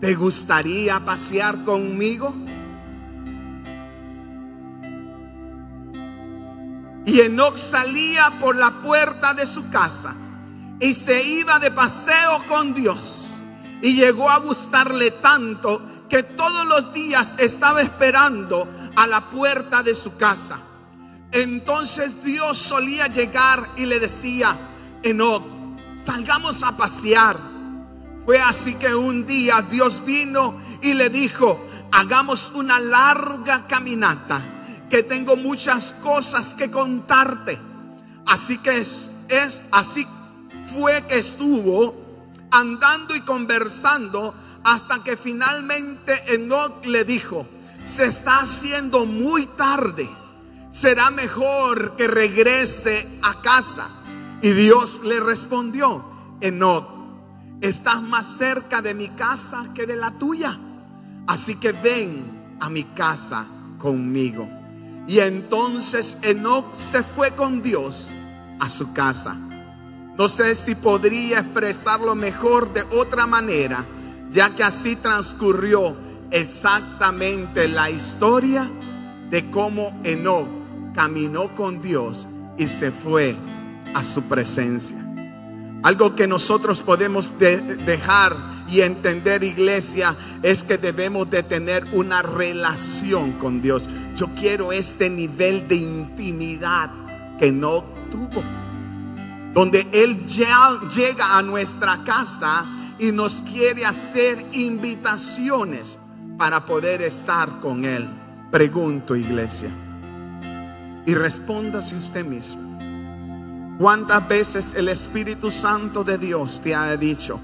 ¿te 0.00 0.14
gustaría 0.14 1.00
pasear 1.00 1.64
conmigo? 1.64 2.34
Y 7.06 7.20
Enoch 7.20 7.56
salía 7.56 8.30
por 8.38 8.54
la 8.54 8.82
puerta 8.82 9.32
de 9.32 9.46
su 9.46 9.70
casa 9.70 10.14
y 10.78 10.92
se 10.92 11.22
iba 11.26 11.58
de 11.58 11.70
paseo 11.70 12.44
con 12.46 12.74
Dios. 12.74 13.28
Y 13.80 13.94
llegó 13.94 14.28
a 14.28 14.36
gustarle 14.40 15.12
tanto 15.12 15.80
que 16.10 16.22
todos 16.22 16.66
los 16.66 16.92
días 16.92 17.36
estaba 17.38 17.80
esperando 17.80 18.68
a 18.94 19.06
la 19.06 19.30
puerta 19.30 19.82
de 19.82 19.94
su 19.94 20.18
casa. 20.18 20.58
Entonces 21.32 22.22
Dios 22.24 22.58
solía 22.58 23.08
llegar 23.08 23.68
y 23.76 23.86
le 23.86 24.00
decía, 24.00 24.56
Enoch, 25.02 25.42
salgamos 26.04 26.62
a 26.62 26.76
pasear. 26.76 27.38
Fue 28.24 28.40
así 28.40 28.74
que 28.74 28.94
un 28.94 29.26
día 29.26 29.62
Dios 29.62 30.04
vino 30.04 30.60
y 30.82 30.94
le 30.94 31.08
dijo, 31.10 31.66
hagamos 31.92 32.52
una 32.54 32.80
larga 32.80 33.66
caminata, 33.66 34.42
que 34.90 35.02
tengo 35.02 35.36
muchas 35.36 35.94
cosas 36.02 36.54
que 36.54 36.70
contarte. 36.70 37.58
Así 38.26 38.58
que 38.58 38.78
es, 38.78 39.06
es 39.28 39.60
así 39.70 40.06
fue 40.68 41.02
que 41.06 41.18
estuvo 41.18 41.94
andando 42.50 43.16
y 43.16 43.20
conversando 43.22 44.34
hasta 44.64 45.02
que 45.02 45.16
finalmente 45.16 46.34
Enoch 46.34 46.84
le 46.84 47.04
dijo, 47.04 47.46
se 47.84 48.06
está 48.06 48.40
haciendo 48.40 49.06
muy 49.06 49.46
tarde, 49.46 50.08
será 50.78 51.10
mejor 51.10 51.96
que 51.96 52.06
regrese 52.06 53.08
a 53.22 53.40
casa. 53.40 53.88
Y 54.40 54.50
Dios 54.50 55.02
le 55.02 55.18
respondió, 55.18 56.04
Enoch, 56.40 56.86
estás 57.60 58.00
más 58.00 58.26
cerca 58.38 58.80
de 58.80 58.94
mi 58.94 59.08
casa 59.08 59.66
que 59.74 59.86
de 59.86 59.96
la 59.96 60.12
tuya, 60.12 60.56
así 61.26 61.56
que 61.56 61.72
ven 61.72 62.56
a 62.60 62.68
mi 62.68 62.84
casa 62.84 63.46
conmigo. 63.78 64.48
Y 65.08 65.18
entonces 65.18 66.16
Enoch 66.22 66.72
se 66.76 67.02
fue 67.02 67.32
con 67.32 67.60
Dios 67.60 68.12
a 68.60 68.68
su 68.68 68.92
casa. 68.92 69.34
No 70.16 70.28
sé 70.28 70.54
si 70.54 70.76
podría 70.76 71.40
expresarlo 71.40 72.14
mejor 72.14 72.72
de 72.72 72.82
otra 72.96 73.26
manera, 73.26 73.84
ya 74.30 74.54
que 74.54 74.62
así 74.62 74.94
transcurrió 74.94 75.96
exactamente 76.30 77.66
la 77.66 77.90
historia 77.90 78.70
de 79.30 79.50
cómo 79.50 80.00
Enoch 80.04 80.57
caminó 80.98 81.46
con 81.54 81.80
Dios 81.80 82.28
y 82.56 82.66
se 82.66 82.90
fue 82.90 83.36
a 83.94 84.02
su 84.02 84.24
presencia. 84.24 84.96
Algo 85.84 86.16
que 86.16 86.26
nosotros 86.26 86.80
podemos 86.80 87.32
dejar 87.38 88.34
y 88.68 88.80
entender, 88.80 89.44
iglesia, 89.44 90.16
es 90.42 90.64
que 90.64 90.76
debemos 90.76 91.30
de 91.30 91.44
tener 91.44 91.86
una 91.92 92.22
relación 92.22 93.30
con 93.34 93.62
Dios. 93.62 93.88
Yo 94.16 94.26
quiero 94.34 94.72
este 94.72 95.08
nivel 95.08 95.68
de 95.68 95.76
intimidad 95.76 96.90
que 97.38 97.52
no 97.52 97.84
tuvo 98.10 98.42
donde 99.54 99.86
Él 99.92 100.26
ya 100.26 100.80
llega 100.92 101.38
a 101.38 101.42
nuestra 101.42 102.02
casa 102.02 102.66
y 102.98 103.12
nos 103.12 103.40
quiere 103.42 103.86
hacer 103.86 104.44
invitaciones 104.50 106.00
para 106.36 106.66
poder 106.66 107.02
estar 107.02 107.60
con 107.60 107.84
Él. 107.84 108.08
Pregunto, 108.50 109.14
iglesia, 109.14 109.70
y 111.08 111.14
respóndase 111.14 111.96
usted 111.96 112.22
mismo. 112.22 112.78
¿Cuántas 113.78 114.28
veces 114.28 114.74
el 114.74 114.90
Espíritu 114.90 115.50
Santo 115.50 116.04
de 116.04 116.18
Dios 116.18 116.60
te 116.62 116.74
ha 116.74 116.94
dicho, 116.98 117.40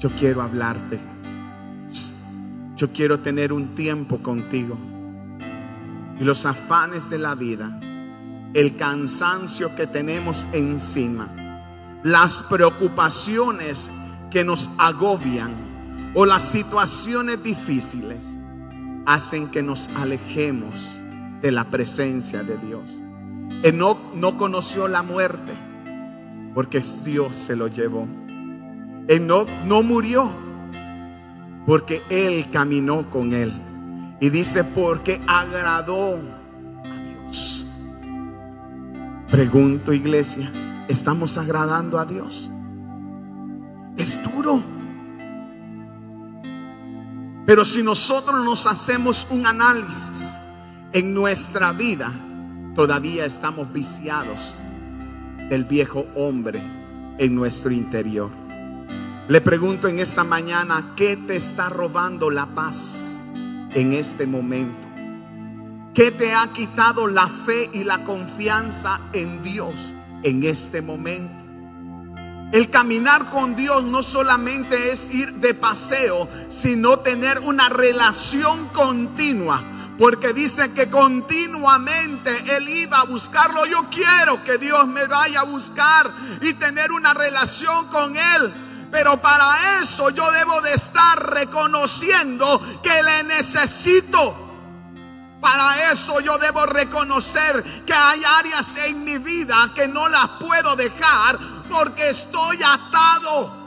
yo 0.00 0.10
quiero 0.18 0.42
hablarte, 0.42 0.98
yo 2.74 2.90
quiero 2.92 3.20
tener 3.20 3.52
un 3.52 3.76
tiempo 3.76 4.18
contigo? 4.18 4.76
Y 6.18 6.24
los 6.24 6.44
afanes 6.46 7.08
de 7.08 7.18
la 7.18 7.36
vida 7.36 7.78
el 8.54 8.74
cansancio 8.74 9.76
que 9.76 9.86
tenemos 9.86 10.48
encima, 10.52 11.28
las 12.02 12.42
preocupaciones 12.42 13.92
que 14.32 14.42
nos 14.42 14.68
agobian 14.78 15.52
o 16.14 16.26
las 16.26 16.42
situaciones 16.42 17.40
difíciles 17.40 18.36
hacen 19.06 19.46
que 19.46 19.62
nos 19.62 19.88
alejemos 19.96 21.03
de 21.44 21.52
la 21.52 21.64
presencia 21.64 22.42
de 22.42 22.56
Dios. 22.56 23.02
Enoch 23.62 23.98
no 24.14 24.38
conoció 24.38 24.88
la 24.88 25.02
muerte 25.02 25.52
porque 26.54 26.82
Dios 27.04 27.36
se 27.36 27.54
lo 27.54 27.68
llevó. 27.68 28.08
Enoch 29.08 29.50
no 29.66 29.82
murió 29.82 30.30
porque 31.66 32.00
Él 32.08 32.46
caminó 32.50 33.10
con 33.10 33.34
Él. 33.34 33.52
Y 34.20 34.30
dice, 34.30 34.64
porque 34.64 35.20
agradó 35.26 36.18
Pregunto, 39.30 39.92
iglesia, 39.92 40.50
¿estamos 40.88 41.36
agradando 41.36 41.98
a 41.98 42.06
Dios? 42.06 42.50
Es 43.98 44.18
duro. 44.22 44.62
Pero 47.44 47.66
si 47.66 47.82
nosotros 47.82 48.42
nos 48.42 48.66
hacemos 48.66 49.26
un 49.28 49.44
análisis 49.46 50.38
en 50.94 51.12
nuestra 51.12 51.72
vida, 51.72 52.12
todavía 52.76 53.24
estamos 53.24 53.72
viciados 53.72 54.60
del 55.50 55.64
viejo 55.64 56.06
hombre 56.14 56.62
en 57.18 57.34
nuestro 57.34 57.72
interior. 57.72 58.30
Le 59.26 59.40
pregunto 59.40 59.88
en 59.88 59.98
esta 59.98 60.22
mañana, 60.22 60.92
¿qué 60.94 61.16
te 61.16 61.34
está 61.34 61.68
robando 61.68 62.30
la 62.30 62.46
paz 62.46 63.28
en 63.74 63.92
este 63.92 64.24
momento? 64.24 64.86
¿Qué 65.94 66.12
te 66.12 66.32
ha 66.32 66.52
quitado 66.52 67.08
la 67.08 67.26
fe 67.26 67.70
y 67.72 67.82
la 67.82 68.04
confianza 68.04 69.00
en 69.12 69.42
Dios 69.42 69.92
en 70.22 70.44
este 70.44 70.80
momento? 70.80 71.42
El 72.52 72.70
caminar 72.70 73.30
con 73.30 73.56
Dios 73.56 73.82
no 73.82 74.04
solamente 74.04 74.92
es 74.92 75.12
ir 75.12 75.32
de 75.34 75.54
paseo, 75.54 76.28
sino 76.50 77.00
tener 77.00 77.40
una 77.40 77.68
relación 77.68 78.68
continua. 78.68 79.73
Porque 79.98 80.32
dice 80.32 80.72
que 80.72 80.90
continuamente 80.90 82.56
Él 82.56 82.68
iba 82.68 83.00
a 83.00 83.04
buscarlo. 83.04 83.64
Yo 83.66 83.88
quiero 83.90 84.42
que 84.42 84.58
Dios 84.58 84.86
me 84.88 85.06
vaya 85.06 85.40
a 85.40 85.44
buscar 85.44 86.10
y 86.40 86.54
tener 86.54 86.90
una 86.90 87.14
relación 87.14 87.86
con 87.88 88.16
Él. 88.16 88.52
Pero 88.90 89.20
para 89.20 89.80
eso 89.80 90.10
yo 90.10 90.30
debo 90.32 90.60
de 90.60 90.74
estar 90.74 91.34
reconociendo 91.34 92.60
que 92.82 93.02
le 93.02 93.24
necesito. 93.24 94.44
Para 95.40 95.92
eso 95.92 96.20
yo 96.20 96.38
debo 96.38 96.64
reconocer 96.66 97.62
que 97.84 97.92
hay 97.92 98.22
áreas 98.24 98.74
en 98.86 99.04
mi 99.04 99.18
vida 99.18 99.72
que 99.74 99.86
no 99.86 100.08
las 100.08 100.28
puedo 100.40 100.74
dejar 100.74 101.38
porque 101.70 102.10
estoy 102.10 102.62
atado. 102.62 103.63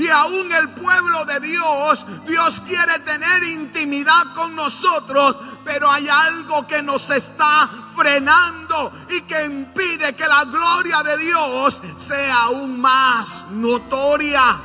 Y 0.00 0.08
aún 0.08 0.50
el 0.50 0.70
pueblo 0.70 1.26
de 1.26 1.40
Dios, 1.40 2.06
Dios 2.26 2.62
quiere 2.62 3.00
tener 3.00 3.44
intimidad 3.44 4.34
con 4.34 4.56
nosotros, 4.56 5.36
pero 5.62 5.90
hay 5.90 6.08
algo 6.08 6.66
que 6.66 6.82
nos 6.82 7.10
está 7.10 7.68
frenando 7.94 8.94
y 9.10 9.20
que 9.20 9.44
impide 9.44 10.14
que 10.14 10.26
la 10.26 10.44
gloria 10.46 11.02
de 11.02 11.18
Dios 11.18 11.82
sea 11.96 12.44
aún 12.44 12.80
más 12.80 13.44
notoria. 13.50 14.58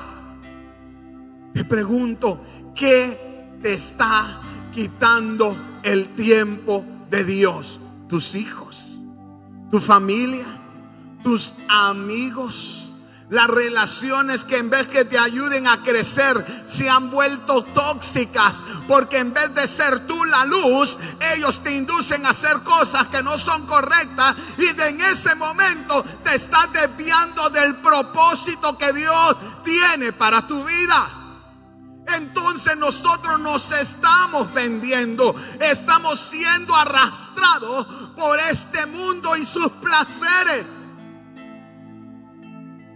Te 1.54 1.65
pregunto, 1.65 2.41
¿qué 2.74 3.58
te 3.62 3.74
está 3.74 4.39
quitando 4.74 5.82
el 5.84 6.15
tiempo 6.15 6.86
de 7.10 7.26
Dios? 7.26 7.82
¿Tus 8.08 8.36
hijos? 8.36 8.86
¿Tu 9.69 9.82
familia? 9.82 10.45
¿Tus 11.21 11.54
amigos? 11.67 12.85
Las 13.29 13.47
relaciones 13.47 14.45
que 14.45 14.57
en 14.57 14.69
vez 14.69 14.88
que 14.88 15.03
te 15.03 15.17
ayuden 15.17 15.67
a 15.67 15.81
crecer 15.81 16.63
se 16.67 16.88
han 16.88 17.09
vuelto 17.09 17.63
tóxicas 17.63 18.61
porque 18.88 19.17
en 19.17 19.33
vez 19.33 19.53
de 19.55 19.67
ser 19.67 20.05
tú 20.05 20.23
la 20.25 20.45
luz, 20.45 20.99
ellos 21.33 21.63
te 21.63 21.75
inducen 21.75 22.23
a 22.25 22.29
hacer 22.29 22.61
cosas 22.61 23.07
que 23.07 23.23
no 23.23 23.39
son 23.39 23.65
correctas 23.65 24.35
y 24.59 24.67
en 24.79 25.01
ese 25.01 25.33
momento 25.35 26.03
te 26.23 26.35
estás 26.35 26.71
desviando 26.71 27.49
del 27.49 27.75
propósito 27.77 28.77
que 28.77 28.93
Dios 28.93 29.35
tiene 29.63 30.13
para 30.13 30.45
tu 30.45 30.63
vida. 30.63 31.25
Entonces 32.07 32.77
nosotros 32.77 33.39
nos 33.39 33.71
estamos 33.71 34.53
vendiendo, 34.53 35.35
estamos 35.59 36.19
siendo 36.19 36.75
arrastrados 36.75 37.88
por 38.15 38.39
este 38.39 38.85
mundo 38.85 39.35
y 39.35 39.43
sus 39.43 39.71
placeres. 39.71 40.85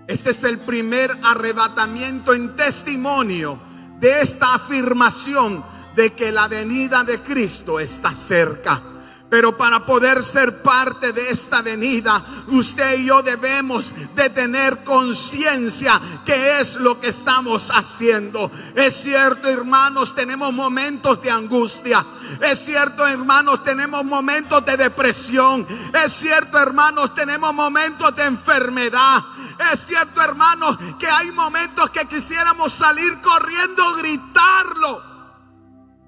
Este 0.10 0.32
es 0.32 0.44
el 0.44 0.58
primer 0.58 1.16
arrebatamiento 1.22 2.34
en 2.34 2.56
testimonio 2.56 3.60
de 4.00 4.24
esta 4.24 4.56
afirmación 4.56 5.64
de 5.96 6.14
que 6.14 6.32
la 6.32 6.48
venida 6.48 7.04
de 7.04 7.20
Cristo 7.20 7.80
está 7.80 8.12
cerca. 8.16 8.82
Pero 9.30 9.56
para 9.56 9.86
poder 9.86 10.24
ser 10.24 10.64
parte 10.64 11.14
de 11.14 11.30
esta 11.30 11.62
venida, 11.62 12.26
usted 12.48 12.98
y 12.98 13.06
yo 13.06 13.22
debemos 13.22 13.94
de 14.16 14.32
tener 14.32 14.84
conciencia 14.84 16.02
que 16.26 16.60
es 16.60 16.78
lo 16.78 17.00
que 17.00 17.10
estamos 17.10 17.70
haciendo. 17.70 18.52
Es 18.74 18.96
cierto, 18.96 19.48
hermanos, 19.48 20.16
tenemos 20.16 20.52
momentos 20.52 21.22
de 21.22 21.30
angustia. 21.30 22.04
Es 22.42 22.66
cierto, 22.66 23.06
hermanos, 23.06 23.64
tenemos 23.64 24.04
momentos 24.04 24.66
de 24.66 24.76
depresión. 24.76 25.68
Es 26.04 26.14
cierto, 26.14 26.58
hermanos, 26.58 27.14
tenemos 27.14 27.54
momentos 27.54 28.16
de 28.16 28.24
enfermedad. 28.24 29.24
Es 29.60 29.86
cierto, 29.86 30.22
hermanos, 30.22 30.78
que 30.98 31.08
hay 31.08 31.32
momentos 31.32 31.90
que 31.90 32.06
quisiéramos 32.06 32.72
salir 32.72 33.20
corriendo, 33.20 33.96
gritarlo, 33.96 35.04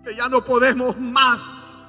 que 0.05 0.15
ya 0.15 0.29
no 0.29 0.43
podemos 0.43 0.97
más, 0.97 1.83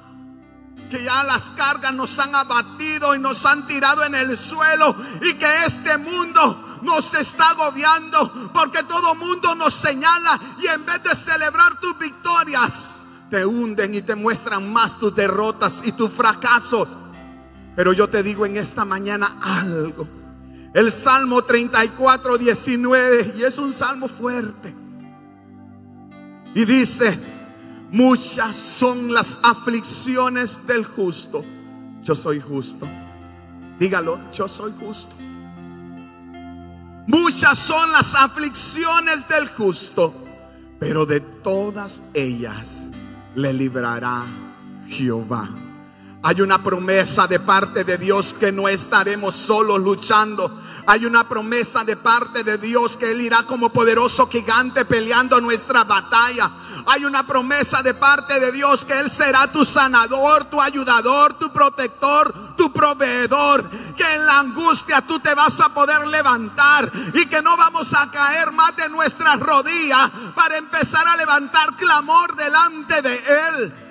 que 0.89 1.01
ya 1.01 1.23
las 1.23 1.51
cargas 1.51 1.93
nos 1.93 2.19
han 2.19 2.35
abatido 2.35 3.15
y 3.15 3.19
nos 3.19 3.45
han 3.45 3.65
tirado 3.65 4.03
en 4.03 4.13
el 4.13 4.37
suelo 4.37 4.93
y 5.21 5.35
que 5.35 5.65
este 5.65 5.97
mundo 5.97 6.79
nos 6.81 7.13
está 7.13 7.51
agobiando 7.51 8.51
porque 8.53 8.83
todo 8.83 9.15
mundo 9.15 9.55
nos 9.55 9.73
señala 9.73 10.37
y 10.61 10.67
en 10.67 10.85
vez 10.85 11.01
de 11.01 11.15
celebrar 11.15 11.79
tus 11.79 11.97
victorias, 11.97 12.95
te 13.29 13.45
hunden 13.45 13.95
y 13.95 14.01
te 14.01 14.15
muestran 14.15 14.71
más 14.71 14.99
tus 14.99 15.15
derrotas 15.15 15.79
y 15.85 15.93
tus 15.93 16.11
fracasos. 16.11 16.89
Pero 17.73 17.93
yo 17.93 18.09
te 18.09 18.21
digo 18.21 18.45
en 18.45 18.57
esta 18.57 18.83
mañana 18.83 19.37
algo. 19.41 20.22
El 20.73 20.91
Salmo 20.91 21.43
34, 21.43 22.37
19, 22.37 23.35
y 23.37 23.43
es 23.43 23.59
un 23.59 23.71
salmo 23.71 24.07
fuerte. 24.07 24.73
Y 26.55 26.65
dice, 26.65 27.17
muchas 27.91 28.55
son 28.55 29.13
las 29.13 29.39
aflicciones 29.43 30.65
del 30.65 30.83
justo. 30.83 31.43
Yo 32.01 32.15
soy 32.15 32.39
justo. 32.39 32.87
Dígalo, 33.79 34.19
yo 34.31 34.47
soy 34.47 34.73
justo. 34.79 35.15
Muchas 37.05 37.59
son 37.59 37.91
las 37.91 38.15
aflicciones 38.15 39.27
del 39.27 39.49
justo, 39.49 40.13
pero 40.79 41.05
de 41.05 41.19
todas 41.19 42.01
ellas 42.13 42.87
le 43.35 43.53
librará 43.53 44.25
Jehová. 44.87 45.49
Hay 46.25 46.39
una 46.39 46.63
promesa 46.63 47.27
de 47.27 47.37
parte 47.37 47.83
de 47.83 47.97
Dios 47.97 48.33
que 48.33 48.53
no 48.53 48.69
estaremos 48.69 49.35
solos 49.35 49.81
luchando. 49.81 50.57
Hay 50.87 51.05
una 51.05 51.27
promesa 51.27 51.83
de 51.83 51.97
parte 51.97 52.45
de 52.45 52.57
Dios 52.57 52.95
que 52.95 53.11
Él 53.11 53.19
irá 53.19 53.43
como 53.43 53.73
poderoso 53.73 54.29
gigante 54.29 54.85
peleando 54.85 55.41
nuestra 55.41 55.83
batalla. 55.83 56.49
Hay 56.85 57.03
una 57.03 57.27
promesa 57.27 57.83
de 57.83 57.93
parte 57.93 58.39
de 58.39 58.53
Dios 58.53 58.85
que 58.85 58.97
Él 58.97 59.11
será 59.11 59.51
tu 59.51 59.65
sanador, 59.65 60.45
tu 60.45 60.61
ayudador, 60.61 61.33
tu 61.33 61.51
protector, 61.51 62.55
tu 62.55 62.71
proveedor. 62.71 63.69
Que 63.93 64.15
en 64.15 64.25
la 64.25 64.39
angustia 64.39 65.01
tú 65.01 65.19
te 65.19 65.35
vas 65.35 65.59
a 65.59 65.73
poder 65.73 66.07
levantar 66.07 66.89
y 67.15 67.25
que 67.25 67.41
no 67.41 67.57
vamos 67.57 67.93
a 67.93 68.09
caer 68.09 68.49
más 68.53 68.73
de 68.77 68.87
nuestras 68.87 69.41
rodillas 69.41 70.09
para 70.33 70.55
empezar 70.55 71.05
a 71.05 71.17
levantar 71.17 71.75
clamor 71.75 72.33
delante 72.37 73.01
de 73.01 73.15
Él. 73.17 73.82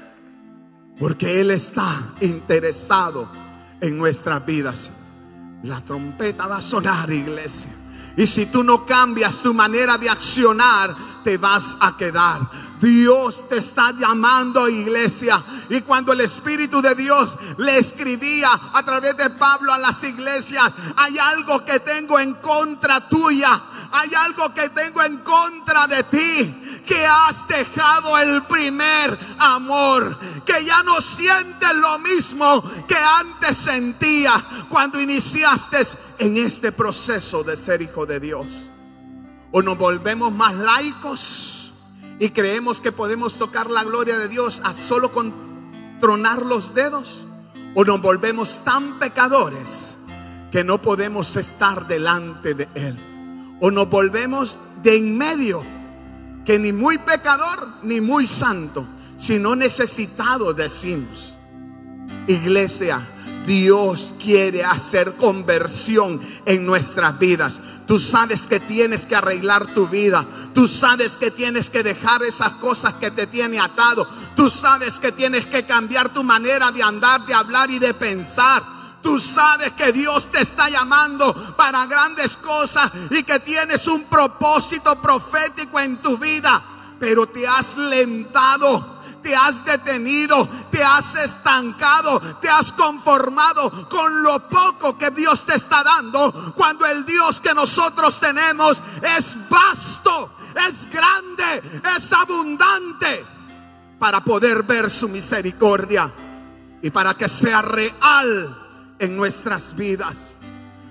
Porque 1.03 1.41
Él 1.41 1.51
está 1.51 2.01
interesado 2.21 3.29
en 3.81 3.99
nuestras 3.99 4.47
vidas. 4.47 4.93
La 5.65 5.81
trompeta 5.81 6.47
va 6.47 6.59
a 6.59 6.61
sonar, 6.61 7.11
iglesia. 7.11 7.73
Y 8.17 8.25
si 8.25 8.47
tú 8.47 8.63
no 8.63 8.87
cambias 8.87 9.41
tu 9.41 9.53
manera 9.53 9.99
de 9.99 10.09
accionar, 10.09 10.95
te 11.25 11.39
vas 11.39 11.77
a 11.81 11.97
quedar. 11.97 12.49
Dios 12.81 13.49
te 13.49 13.59
está 13.59 13.91
llamando, 13.99 14.69
iglesia. 14.69 15.43
Y 15.71 15.81
cuando 15.81 16.13
el 16.13 16.21
Espíritu 16.21 16.81
de 16.81 16.95
Dios 16.95 17.35
le 17.57 17.79
escribía 17.79 18.51
a 18.73 18.85
través 18.85 19.17
de 19.17 19.29
Pablo 19.31 19.73
a 19.73 19.81
las 19.81 20.05
iglesias, 20.05 20.71
hay 20.95 21.19
algo 21.19 21.65
que 21.65 21.81
tengo 21.81 22.21
en 22.21 22.35
contra 22.35 23.09
tuya. 23.09 23.61
Hay 23.91 24.15
algo 24.15 24.55
que 24.55 24.69
tengo 24.69 25.03
en 25.03 25.19
contra 25.19 25.89
de 25.89 26.05
ti 26.05 26.62
que 26.87 27.07
has 27.07 27.47
dejado 27.49 28.19
el 28.19 28.43
primer 28.45 29.19
amor, 29.39 30.19
que 30.45 30.65
ya 30.65 30.83
no 30.83 31.01
sientes 31.01 31.75
lo 31.75 31.99
mismo 31.99 32.63
que 32.87 32.97
antes 32.97 33.57
sentía 33.57 34.45
cuando 34.69 35.01
iniciaste 35.01 35.79
en 36.19 36.37
este 36.37 36.73
proceso 36.73 37.43
de 37.43 37.57
ser 37.57 37.83
hijo 37.83 38.07
de 38.07 38.21
Dios. 38.21 38.47
O 39.51 39.63
nos 39.63 39.77
volvemos 39.77 40.33
más 40.33 40.55
laicos 40.55 41.73
y 42.19 42.31
creemos 42.31 42.81
que 42.81 42.93
podemos 42.93 43.35
tocar 43.35 43.71
la 43.71 43.85
gloria 43.85 44.19
de 44.19 44.29
Dios 44.29 44.63
a 44.65 44.75
solo 44.75 45.13
con 45.13 45.33
tronar 46.01 46.43
los 46.43 46.75
dedos. 46.75 47.27
O 47.75 47.85
nos 47.85 48.01
volvemos 48.01 48.63
tan 48.65 48.99
pecadores 48.99 49.97
que 50.51 50.63
no 50.63 50.81
podemos 50.81 51.37
estar 51.37 51.87
delante 51.87 52.55
de 52.55 52.69
Él. 52.75 52.99
O 53.61 53.71
nos 53.71 53.89
volvemos 53.89 54.59
de 54.83 54.97
en 54.97 55.17
medio 55.17 55.65
que 56.45 56.59
ni 56.59 56.73
muy 56.73 56.99
pecador 56.99 57.69
ni 57.83 58.01
muy 58.01 58.27
santo, 58.27 58.87
sino 59.19 59.55
necesitado 59.55 60.53
decimos. 60.53 61.37
Iglesia, 62.27 63.07
Dios 63.47 64.15
quiere 64.23 64.65
hacer 64.65 65.15
conversión 65.15 66.21
en 66.47 66.65
nuestras 66.65 67.19
vidas. 67.19 67.61
Tú 67.87 67.99
sabes 67.99 68.47
que 68.47 68.61
tienes 68.61 69.07
que 69.07 69.17
arreglar 69.17 69.75
tu 69.75 69.89
vida. 69.89 70.25
Tú 70.55 70.69
sabes 70.69 71.17
que 71.17 71.31
tienes 71.31 71.69
que 71.69 71.83
dejar 71.83 72.23
esas 72.23 72.51
cosas 72.55 72.95
que 72.95 73.11
te 73.11 73.27
tiene 73.27 73.59
atado. 73.59 74.07
Tú 74.37 74.49
sabes 74.49 75.01
que 75.01 75.13
tienes 75.13 75.47
que 75.47 75.65
cambiar 75.65 76.13
tu 76.13 76.23
manera 76.23 76.71
de 76.71 76.83
andar, 76.83 77.27
de 77.27 77.35
hablar 77.35 77.71
y 77.71 77.79
de 77.79 77.95
pensar. 77.95 78.63
Tú 79.03 79.21
sabes 79.21 79.73
que 79.73 79.93
Dios 79.93 80.31
te 80.31 80.41
está 80.41 80.69
llamando 80.69 81.57
para 81.57 81.87
grandes 81.87 82.37
cosas 82.37 82.91
y 83.11 83.23
que 83.25 83.41
tienes 83.41 83.87
un 83.89 84.05
propósito 84.05 85.01
profético 85.03 85.81
en 85.81 85.97
tu 85.99 86.17
vida, 86.17 86.63
pero 87.01 87.27
te 87.27 87.47
has 87.47 87.77
lentado 87.77 89.03
te 89.23 89.35
has 89.35 89.65
detenido, 89.65 90.49
te 90.71 90.83
has 90.83 91.15
estancado, 91.15 92.21
te 92.41 92.49
has 92.51 92.73
conformado 92.73 93.89
con 93.89 94.23
lo 94.23 94.49
poco 94.49 94.99
que 94.99 95.11
Dios 95.11 95.47
te 95.47 95.55
está 95.55 95.83
dando, 95.83 96.53
cuando 96.57 96.85
el 96.85 97.07
Dios 97.07 97.41
que 97.41 97.55
nosotros 97.55 98.19
tenemos 98.19 98.83
es 99.17 99.37
vasto, 99.49 100.33
es 100.69 100.91
grande, 100.91 101.63
es 101.97 102.13
abundante, 102.13 103.25
para 103.99 104.23
poder 104.23 104.65
ver 104.65 104.91
su 104.91 105.09
misericordia 105.09 106.11
y 106.83 106.91
para 106.91 107.15
que 107.15 107.29
sea 107.29 107.63
real 107.63 108.62
en 109.03 109.17
nuestras 109.17 109.75
vidas. 109.75 110.37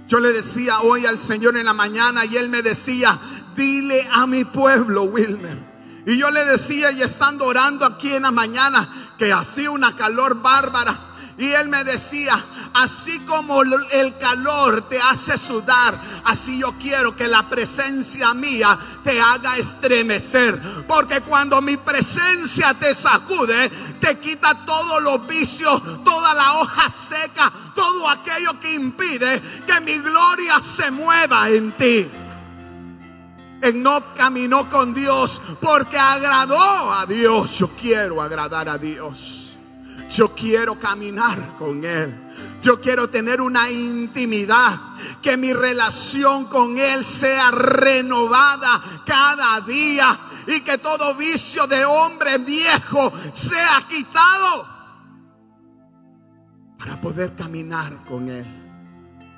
Yo 0.07 0.19
le 0.19 0.33
decía 0.33 0.81
hoy 0.81 1.05
al 1.05 1.17
Señor 1.17 1.55
en 1.55 1.65
la 1.65 1.73
mañana 1.73 2.25
y 2.25 2.35
Él 2.35 2.49
me 2.49 2.61
decía, 2.61 3.17
dile 3.55 4.05
a 4.11 4.27
mi 4.27 4.43
pueblo, 4.43 5.03
Wilmer. 5.03 5.57
Y 6.05 6.17
yo 6.17 6.29
le 6.29 6.43
decía 6.43 6.91
y 6.91 7.01
estando 7.01 7.45
orando 7.45 7.85
aquí 7.85 8.13
en 8.13 8.23
la 8.23 8.31
mañana 8.31 8.89
que 9.17 9.31
hacía 9.31 9.71
una 9.71 9.95
calor 9.95 10.41
bárbara. 10.41 10.99
Y 11.41 11.53
Él 11.53 11.69
me 11.69 11.83
decía, 11.83 12.45
así 12.75 13.19
como 13.21 13.63
el 13.63 14.17
calor 14.19 14.87
te 14.87 15.01
hace 15.01 15.39
sudar, 15.39 15.99
así 16.23 16.59
yo 16.59 16.73
quiero 16.73 17.15
que 17.15 17.27
la 17.27 17.49
presencia 17.49 18.31
mía 18.35 18.77
te 19.03 19.19
haga 19.19 19.57
estremecer. 19.57 20.85
Porque 20.87 21.21
cuando 21.21 21.59
mi 21.59 21.77
presencia 21.77 22.75
te 22.75 22.93
sacude, 22.93 23.69
te 23.99 24.19
quita 24.19 24.53
todos 24.67 25.01
los 25.01 25.25
vicios, 25.25 25.81
toda 26.03 26.35
la 26.35 26.59
hoja 26.59 26.91
seca, 26.91 27.51
todo 27.73 28.07
aquello 28.07 28.59
que 28.59 28.75
impide 28.75 29.41
que 29.65 29.81
mi 29.81 29.97
gloria 29.97 30.59
se 30.59 30.91
mueva 30.91 31.49
en 31.49 31.71
ti. 31.71 32.07
no 33.73 34.13
caminó 34.13 34.69
con 34.69 34.93
Dios 34.93 35.41
porque 35.59 35.97
agradó 35.97 36.93
a 36.93 37.07
Dios. 37.07 37.57
Yo 37.57 37.69
quiero 37.69 38.21
agradar 38.21 38.69
a 38.69 38.77
Dios. 38.77 39.40
Yo 40.11 40.35
quiero 40.35 40.77
caminar 40.77 41.55
con 41.57 41.85
Él. 41.85 42.13
Yo 42.61 42.81
quiero 42.81 43.09
tener 43.09 43.41
una 43.41 43.71
intimidad, 43.71 44.77
que 45.21 45.37
mi 45.37 45.53
relación 45.53 46.45
con 46.45 46.77
Él 46.77 47.05
sea 47.05 47.51
renovada 47.51 49.03
cada 49.05 49.61
día 49.61 50.19
y 50.47 50.61
que 50.61 50.77
todo 50.77 51.15
vicio 51.15 51.65
de 51.67 51.85
hombre 51.85 52.37
viejo 52.39 53.11
sea 53.31 53.81
quitado 53.87 54.67
para 56.77 56.99
poder 56.99 57.33
caminar 57.35 58.03
con 58.05 58.27
Él, 58.29 58.45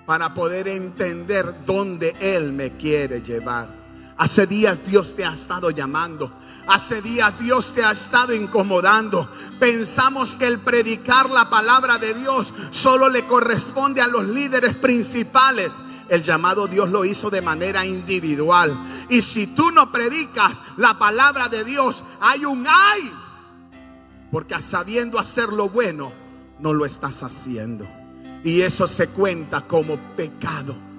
para 0.05 0.33
poder 0.33 0.67
entender 0.69 1.65
dónde 1.65 2.15
Él 2.19 2.51
me 2.51 2.71
quiere 2.77 3.21
llevar. 3.21 3.82
Hace 4.17 4.45
días 4.45 4.77
Dios 4.85 5.15
te 5.15 5.25
ha 5.25 5.33
estado 5.33 5.71
llamando. 5.71 6.31
Hace 6.67 7.01
días 7.01 7.37
Dios 7.39 7.73
te 7.73 7.83
ha 7.83 7.91
estado 7.91 8.33
incomodando. 8.33 9.29
Pensamos 9.59 10.35
que 10.35 10.45
el 10.45 10.59
predicar 10.59 11.29
la 11.29 11.49
palabra 11.49 11.97
de 11.97 12.13
Dios 12.13 12.53
solo 12.71 13.09
le 13.09 13.25
corresponde 13.25 14.01
a 14.01 14.07
los 14.07 14.27
líderes 14.27 14.75
principales. 14.75 15.73
El 16.09 16.21
llamado 16.21 16.67
Dios 16.67 16.89
lo 16.89 17.05
hizo 17.05 17.31
de 17.31 17.41
manera 17.41 17.85
individual. 17.85 18.77
Y 19.09 19.23
si 19.23 19.47
tú 19.47 19.71
no 19.71 19.91
predicas 19.91 20.61
la 20.77 20.99
palabra 20.99 21.49
de 21.49 21.63
Dios, 21.63 22.03
hay 22.19 22.45
un 22.45 22.65
ay. 22.67 23.11
Porque 24.31 24.61
sabiendo 24.61 25.17
hacer 25.17 25.49
lo 25.49 25.69
bueno, 25.69 26.11
no 26.59 26.71
lo 26.71 26.85
estás 26.85 27.23
haciendo. 27.23 27.87
Y 28.43 28.61
eso 28.61 28.85
se 28.85 29.07
cuenta 29.07 29.61
como 29.61 29.97
pecado 30.15 30.92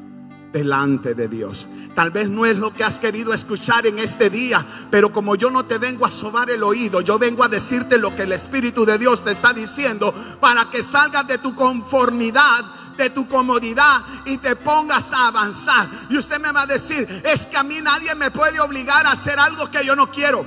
delante 0.55 1.15
de 1.15 1.27
Dios. 1.27 1.67
Tal 1.97 2.13
vez 2.13 2.31
no 2.31 2.47
es 2.47 2.57
lo 2.57 2.73
que 2.73 2.85
has 2.85 3.01
querido 3.01 3.35
escuchar 3.35 3.89
en 3.89 3.99
este 3.99 4.31
día, 4.31 4.65
pero 4.89 5.13
como 5.13 5.35
yo 5.35 5.51
no 5.51 5.65
te 5.65 5.79
vengo 5.79 6.07
a 6.07 6.13
sobar 6.13 6.49
el 6.49 6.63
oído, 6.63 7.01
yo 7.01 7.19
vengo 7.19 7.43
a 7.43 7.49
decirte 7.49 7.99
lo 7.99 8.15
que 8.15 8.23
el 8.23 8.31
Espíritu 8.31 8.87
de 8.87 8.97
Dios 8.97 9.25
te 9.25 9.33
está 9.33 9.53
diciendo 9.53 10.15
para 10.41 10.71
que 10.71 10.85
salgas 10.85 11.27
de 11.27 11.39
tu 11.39 11.55
conformidad 11.55 12.65
de 12.97 13.11
tu 13.11 13.27
comodidad 13.27 14.03
y 14.25 14.39
te 14.39 14.55
pongas 14.55 15.13
a 15.13 15.27
avanzar. 15.27 15.89
Y 16.09 16.17
usted 16.17 16.41
me 16.41 16.53
va 16.53 16.63
a 16.63 16.67
decir, 16.67 17.23
es 17.25 17.45
que 17.45 17.57
a 17.57 17.65
mí 17.65 17.81
nadie 17.83 18.15
me 18.15 18.31
puede 18.31 18.61
obligar 18.61 19.05
a 19.05 19.11
hacer 19.11 19.37
algo 19.41 19.69
que 19.69 19.85
yo 19.85 19.97
no 19.97 20.13
quiero. 20.13 20.47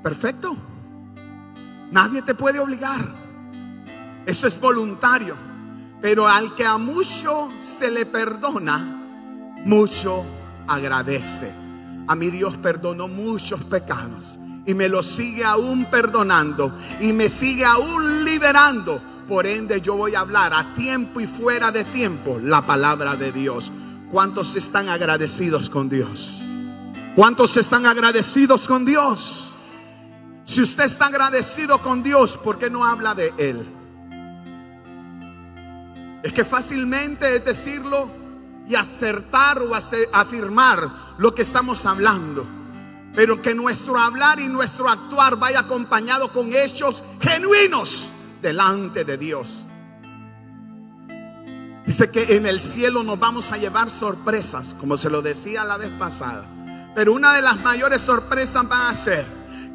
Perfecto. 0.00 0.56
Nadie 1.90 2.22
te 2.22 2.36
puede 2.36 2.60
obligar. 2.60 3.04
Eso 4.24 4.46
es 4.46 4.60
voluntario. 4.60 5.36
Pero 6.00 6.28
al 6.28 6.54
que 6.54 6.64
a 6.64 6.78
mucho 6.78 7.50
se 7.60 7.90
le 7.90 8.06
perdona, 8.06 8.95
mucho 9.66 10.24
agradece. 10.68 11.52
A 12.06 12.14
mi 12.14 12.30
Dios 12.30 12.56
perdonó 12.56 13.08
muchos 13.08 13.62
pecados 13.64 14.38
y 14.64 14.74
me 14.74 14.88
los 14.88 15.06
sigue 15.06 15.44
aún 15.44 15.86
perdonando 15.86 16.72
y 17.00 17.12
me 17.12 17.28
sigue 17.28 17.64
aún 17.64 18.24
liberando. 18.24 19.02
Por 19.28 19.44
ende 19.44 19.80
yo 19.80 19.96
voy 19.96 20.14
a 20.14 20.20
hablar 20.20 20.54
a 20.54 20.72
tiempo 20.74 21.20
y 21.20 21.26
fuera 21.26 21.72
de 21.72 21.82
tiempo 21.84 22.38
la 22.40 22.64
palabra 22.64 23.16
de 23.16 23.32
Dios. 23.32 23.72
¿Cuántos 24.12 24.54
están 24.54 24.88
agradecidos 24.88 25.68
con 25.68 25.88
Dios? 25.88 26.42
¿Cuántos 27.16 27.56
están 27.56 27.86
agradecidos 27.86 28.68
con 28.68 28.84
Dios? 28.84 29.56
Si 30.44 30.62
usted 30.62 30.84
está 30.84 31.06
agradecido 31.06 31.78
con 31.82 32.04
Dios, 32.04 32.36
¿por 32.36 32.56
qué 32.56 32.70
no 32.70 32.84
habla 32.84 33.16
de 33.16 33.34
Él? 33.36 33.66
Es 36.22 36.32
que 36.32 36.44
fácilmente 36.44 37.34
es 37.34 37.44
decirlo 37.44 38.25
y 38.68 38.74
acertar 38.74 39.62
o 39.62 39.72
afirmar 39.74 40.90
lo 41.18 41.34
que 41.34 41.42
estamos 41.42 41.86
hablando. 41.86 42.46
Pero 43.14 43.40
que 43.40 43.54
nuestro 43.54 43.98
hablar 43.98 44.40
y 44.40 44.48
nuestro 44.48 44.88
actuar 44.88 45.36
vaya 45.36 45.60
acompañado 45.60 46.32
con 46.32 46.52
hechos 46.52 47.02
genuinos 47.20 48.08
delante 48.42 49.04
de 49.04 49.16
Dios. 49.16 49.62
Dice 51.86 52.10
que 52.10 52.36
en 52.36 52.46
el 52.46 52.60
cielo 52.60 53.04
nos 53.04 53.18
vamos 53.18 53.52
a 53.52 53.56
llevar 53.56 53.90
sorpresas, 53.90 54.74
como 54.78 54.96
se 54.96 55.08
lo 55.08 55.22
decía 55.22 55.64
la 55.64 55.76
vez 55.76 55.90
pasada. 55.90 56.44
Pero 56.94 57.12
una 57.12 57.32
de 57.32 57.42
las 57.42 57.58
mayores 57.60 58.02
sorpresas 58.02 58.66
va 58.70 58.88
a 58.88 58.94
ser 58.94 59.24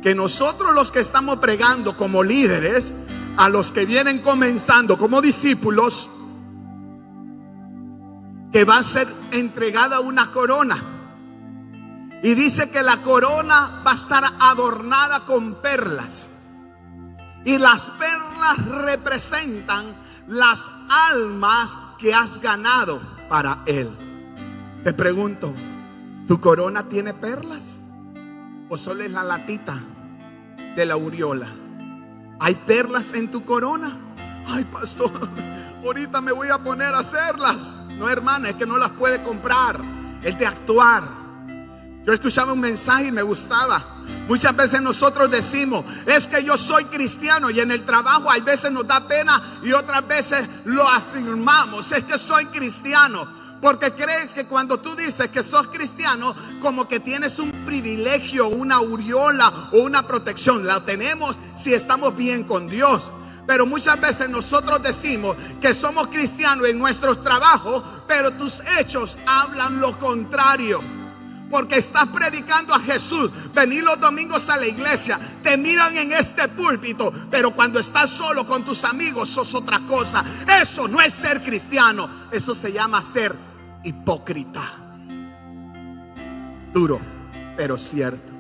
que 0.02 0.14
nosotros 0.14 0.74
los 0.74 0.92
que 0.92 1.00
estamos 1.00 1.40
pregando 1.40 1.96
como 1.96 2.22
líderes, 2.24 2.94
a 3.38 3.48
los 3.48 3.72
que 3.72 3.86
vienen 3.86 4.20
comenzando 4.20 4.98
como 4.98 5.22
discípulos, 5.22 6.10
que 8.52 8.66
va 8.66 8.78
a 8.78 8.84
ser 8.84 9.08
entregada 9.32 10.00
una 10.00 10.32
corona. 10.32 10.78
Y 12.24 12.36
dice 12.36 12.70
que 12.70 12.84
la 12.84 12.98
corona 12.98 13.82
va 13.86 13.92
a 13.92 13.96
estar 13.96 14.24
adornada 14.40 15.22
con 15.22 15.56
perlas. 15.56 16.30
Y 17.44 17.58
las 17.58 17.90
perlas 17.92 18.66
representan 18.84 19.96
las 20.28 20.70
almas 20.90 21.76
que 21.98 22.14
has 22.14 22.40
ganado 22.40 23.02
para 23.28 23.64
Él. 23.66 23.90
Te 24.84 24.94
pregunto, 24.94 25.54
¿tu 26.28 26.40
corona 26.40 26.84
tiene 26.88 27.14
perlas? 27.14 27.80
¿O 28.70 28.78
solo 28.78 29.04
es 29.04 29.12
la 29.12 29.24
latita 29.24 29.80
de 30.76 30.86
la 30.86 30.94
aureola? 30.94 31.48
¿Hay 32.40 32.56
perlas 32.56 33.14
en 33.14 33.32
tu 33.32 33.44
corona? 33.44 33.98
Ay, 34.48 34.64
pastor, 34.66 35.12
ahorita 35.84 36.22
me 36.22 36.32
voy 36.32 36.50
a 36.50 36.58
poner 36.60 36.94
a 36.94 37.00
hacerlas. 37.00 37.81
No, 38.02 38.10
hermana, 38.10 38.50
es 38.50 38.56
que 38.56 38.66
no 38.66 38.80
las 38.80 38.90
puede 38.90 39.22
comprar. 39.22 39.80
Es 40.24 40.36
de 40.40 40.48
actuar. 40.48 41.04
Yo 42.04 42.12
escuchaba 42.12 42.52
un 42.52 42.60
mensaje 42.60 43.10
y 43.10 43.12
me 43.12 43.22
gustaba. 43.22 43.86
Muchas 44.28 44.56
veces 44.56 44.82
nosotros 44.82 45.30
decimos, 45.30 45.86
es 46.08 46.26
que 46.26 46.44
yo 46.44 46.58
soy 46.58 46.86
cristiano 46.86 47.52
y 47.52 47.60
en 47.60 47.70
el 47.70 47.86
trabajo 47.86 48.32
hay 48.32 48.42
veces 48.42 48.72
nos 48.72 48.88
da 48.88 49.08
pena 49.08 49.60
y 49.62 49.72
otras 49.72 50.08
veces 50.08 50.50
lo 50.66 50.82
afirmamos, 50.90 51.92
es 51.92 52.04
que 52.04 52.18
soy 52.18 52.48
cristiano. 52.48 53.28
Porque 53.62 53.92
crees 53.92 54.34
que 54.34 54.48
cuando 54.48 54.80
tú 54.80 54.96
dices 54.96 55.28
que 55.28 55.44
sos 55.44 55.68
cristiano, 55.68 56.36
como 56.60 56.88
que 56.88 57.00
tienes 57.00 57.38
un 57.38 57.52
privilegio, 57.68 58.48
una 58.48 58.78
aureola 58.78 59.70
o 59.74 59.84
una 59.84 60.08
protección. 60.08 60.66
La 60.66 60.84
tenemos 60.84 61.36
si 61.56 61.72
estamos 61.76 62.18
bien 62.18 62.46
con 62.46 62.68
Dios. 62.68 63.12
Pero 63.52 63.66
muchas 63.66 64.00
veces 64.00 64.30
nosotros 64.30 64.82
decimos 64.82 65.36
que 65.60 65.74
somos 65.74 66.08
cristianos 66.08 66.70
en 66.70 66.80
nuestros 66.80 67.22
trabajos, 67.22 67.84
pero 68.08 68.32
tus 68.32 68.62
hechos 68.80 69.20
hablan 69.26 69.82
lo 69.82 70.00
contrario. 70.00 70.80
Porque 71.50 71.80
estás 71.80 72.08
predicando 72.08 72.74
a 72.74 72.80
Jesús. 72.80 73.30
Venir 73.54 73.84
los 73.84 74.00
domingos 74.00 74.48
a 74.48 74.56
la 74.56 74.68
iglesia. 74.68 75.20
Te 75.44 75.58
miran 75.58 75.98
en 75.98 76.14
este 76.14 76.48
púlpito. 76.48 77.12
Pero 77.30 77.52
cuando 77.52 77.78
estás 77.78 78.10
solo 78.10 78.48
con 78.48 78.64
tus 78.64 78.86
amigos 78.86 79.28
sos 79.28 79.54
otra 79.54 79.82
cosa. 79.82 80.24
Eso 80.62 80.88
no 80.88 81.02
es 81.02 81.14
ser 81.14 81.42
cristiano. 81.42 82.10
Eso 82.32 82.56
se 82.56 82.72
llama 82.72 83.02
ser 83.02 83.36
hipócrita. 83.84 84.62
Duro, 86.72 87.02
pero 87.58 87.78
cierto. 87.78 88.31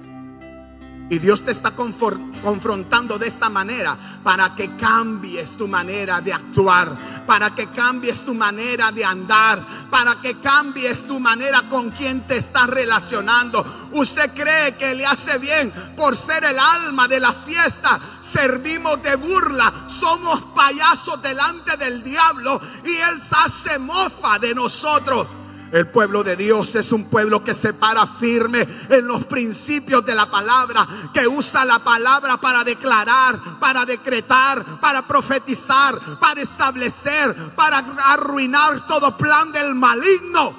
Y 1.11 1.19
Dios 1.19 1.43
te 1.43 1.51
está 1.51 1.71
confrontando 1.71 3.19
de 3.19 3.27
esta 3.27 3.49
manera 3.49 3.97
para 4.23 4.55
que 4.55 4.77
cambies 4.77 5.57
tu 5.57 5.67
manera 5.67 6.21
de 6.21 6.31
actuar, 6.31 6.97
para 7.27 7.53
que 7.53 7.67
cambies 7.67 8.23
tu 8.23 8.33
manera 8.33 8.93
de 8.93 9.03
andar, 9.03 9.89
para 9.89 10.21
que 10.21 10.39
cambies 10.39 11.05
tu 11.05 11.19
manera 11.19 11.63
con 11.63 11.89
quien 11.89 12.25
te 12.25 12.37
estás 12.37 12.67
relacionando. 12.67 13.89
Usted 13.91 14.31
cree 14.33 14.77
que 14.77 14.95
le 14.95 15.05
hace 15.05 15.37
bien 15.37 15.69
por 15.97 16.15
ser 16.15 16.45
el 16.45 16.57
alma 16.57 17.09
de 17.09 17.19
la 17.19 17.33
fiesta. 17.33 17.99
Servimos 18.21 19.03
de 19.03 19.17
burla, 19.17 19.87
somos 19.87 20.41
payasos 20.55 21.21
delante 21.21 21.75
del 21.75 22.01
diablo 22.01 22.61
y 22.85 22.95
él 22.95 23.21
se 23.21 23.35
hace 23.35 23.79
mofa 23.79 24.39
de 24.39 24.55
nosotros. 24.55 25.27
El 25.71 25.87
pueblo 25.87 26.23
de 26.23 26.35
Dios 26.35 26.75
es 26.75 26.91
un 26.91 27.05
pueblo 27.05 27.43
que 27.43 27.53
se 27.53 27.73
para 27.73 28.05
firme 28.05 28.67
en 28.89 29.07
los 29.07 29.23
principios 29.25 30.05
de 30.05 30.13
la 30.13 30.29
palabra, 30.29 30.85
que 31.13 31.25
usa 31.27 31.63
la 31.63 31.79
palabra 31.79 32.37
para 32.37 32.63
declarar, 32.63 33.39
para 33.59 33.85
decretar, 33.85 34.81
para 34.81 35.07
profetizar, 35.07 35.97
para 36.19 36.41
establecer, 36.41 37.33
para 37.55 37.77
arruinar 37.77 38.85
todo 38.85 39.15
plan 39.17 39.51
del 39.53 39.73
maligno. 39.73 40.53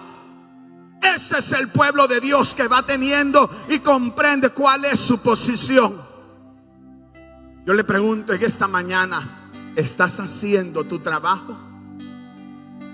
Ese 1.03 1.39
es 1.39 1.53
el 1.53 1.69
pueblo 1.69 2.09
de 2.09 2.21
Dios 2.21 2.55
que 2.55 2.69
va 2.69 2.83
teniendo 2.83 3.51
y 3.69 3.81
comprende 3.81 4.51
cuál 4.51 4.87
es 4.87 4.99
su 4.99 5.19
posición. 5.19 6.01
Yo 7.67 7.75
le 7.75 7.85
pregunto 7.85 8.33
en 8.33 8.43
esta 8.43 8.67
mañana, 8.67 9.51
¿estás 9.77 10.21
haciendo 10.21 10.85
tu 10.85 11.01
trabajo? 11.01 11.72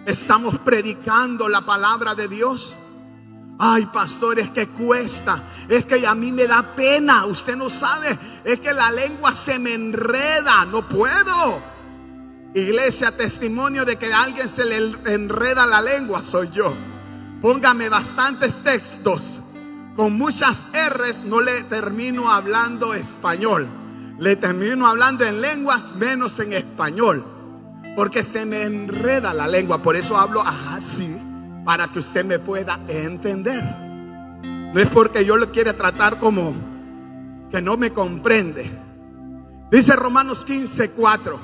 Estamos 0.08 0.58
predicando 0.60 1.50
la 1.50 1.66
palabra 1.66 2.14
de 2.14 2.28
Dios. 2.28 2.74
Ay, 3.58 3.84
pastor, 3.92 4.38
es 4.38 4.48
que 4.48 4.66
cuesta. 4.68 5.42
Es 5.68 5.84
que 5.84 6.06
a 6.06 6.14
mí 6.14 6.32
me 6.32 6.46
da 6.46 6.74
pena. 6.74 7.26
Usted 7.26 7.56
no 7.56 7.68
sabe. 7.68 8.18
Es 8.42 8.58
que 8.58 8.72
la 8.72 8.90
lengua 8.90 9.34
se 9.34 9.58
me 9.58 9.74
enreda. 9.74 10.64
No 10.64 10.88
puedo. 10.88 11.60
Iglesia, 12.54 13.14
testimonio 13.14 13.84
de 13.84 13.96
que 13.96 14.10
a 14.10 14.22
alguien 14.22 14.48
se 14.48 14.64
le 14.64 14.78
enreda 15.12 15.66
la 15.66 15.82
lengua 15.82 16.22
soy 16.22 16.48
yo. 16.52 16.72
Póngame 17.42 17.90
bastantes 17.90 18.64
textos 18.64 19.42
con 19.94 20.14
muchas 20.14 20.68
R's 20.72 21.22
no 21.22 21.42
le 21.42 21.64
termino 21.64 22.32
hablando 22.32 22.94
español. 22.94 23.68
Le 24.18 24.36
termino 24.36 24.86
hablando 24.86 25.26
en 25.26 25.42
lenguas 25.42 25.94
menos 25.96 26.38
en 26.38 26.54
español. 26.54 27.37
Porque 27.98 28.22
se 28.22 28.46
me 28.46 28.62
enreda 28.62 29.34
la 29.34 29.48
lengua. 29.48 29.82
Por 29.82 29.96
eso 29.96 30.16
hablo 30.16 30.40
así. 30.40 31.12
Para 31.64 31.88
que 31.88 31.98
usted 31.98 32.24
me 32.24 32.38
pueda 32.38 32.78
entender. 32.86 33.60
No 34.72 34.78
es 34.78 34.88
porque 34.88 35.24
yo 35.24 35.36
lo 35.36 35.50
quiera 35.50 35.72
tratar 35.72 36.20
como 36.20 36.54
que 37.50 37.60
no 37.60 37.76
me 37.76 37.92
comprende. 37.92 38.70
Dice 39.72 39.96
Romanos 39.96 40.44
15, 40.44 40.90
4. 40.90 41.40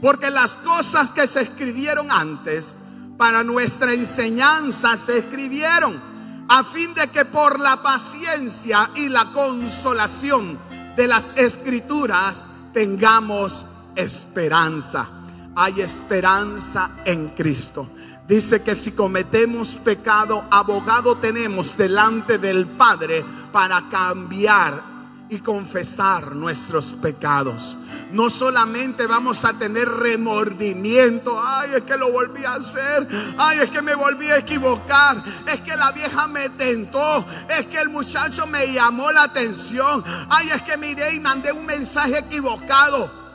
Porque 0.00 0.30
las 0.30 0.56
cosas 0.56 1.10
que 1.10 1.26
se 1.26 1.42
escribieron 1.42 2.10
antes 2.10 2.74
para 3.18 3.44
nuestra 3.44 3.92
enseñanza 3.92 4.96
se 4.96 5.18
escribieron 5.18 6.00
a 6.48 6.64
fin 6.64 6.94
de 6.94 7.06
que 7.08 7.26
por 7.26 7.60
la 7.60 7.82
paciencia 7.82 8.88
y 8.94 9.10
la 9.10 9.26
consolación 9.34 10.58
de 10.96 11.06
las 11.06 11.36
escrituras 11.36 12.46
tengamos 12.72 13.66
esperanza. 13.94 15.17
Hay 15.60 15.80
esperanza 15.80 16.92
en 17.04 17.30
Cristo. 17.30 17.88
Dice 18.28 18.62
que 18.62 18.76
si 18.76 18.92
cometemos 18.92 19.74
pecado, 19.74 20.44
abogado 20.52 21.16
tenemos 21.16 21.76
delante 21.76 22.38
del 22.38 22.64
Padre 22.64 23.24
para 23.50 23.88
cambiar 23.90 24.80
y 25.28 25.40
confesar 25.40 26.36
nuestros 26.36 26.92
pecados. 26.92 27.76
No 28.12 28.30
solamente 28.30 29.08
vamos 29.08 29.44
a 29.44 29.52
tener 29.54 29.88
remordimiento, 29.88 31.42
ay, 31.44 31.70
es 31.74 31.82
que 31.82 31.96
lo 31.96 32.12
volví 32.12 32.44
a 32.44 32.54
hacer, 32.54 33.08
ay, 33.36 33.58
es 33.58 33.70
que 33.70 33.82
me 33.82 33.96
volví 33.96 34.30
a 34.30 34.38
equivocar, 34.38 35.20
es 35.44 35.60
que 35.62 35.76
la 35.76 35.90
vieja 35.90 36.28
me 36.28 36.50
tentó, 36.50 37.24
es 37.48 37.66
que 37.66 37.80
el 37.80 37.88
muchacho 37.88 38.46
me 38.46 38.72
llamó 38.72 39.10
la 39.10 39.24
atención, 39.24 40.04
ay, 40.30 40.50
es 40.50 40.62
que 40.62 40.76
miré 40.76 41.16
y 41.16 41.20
mandé 41.20 41.50
un 41.50 41.66
mensaje 41.66 42.18
equivocado. 42.18 43.27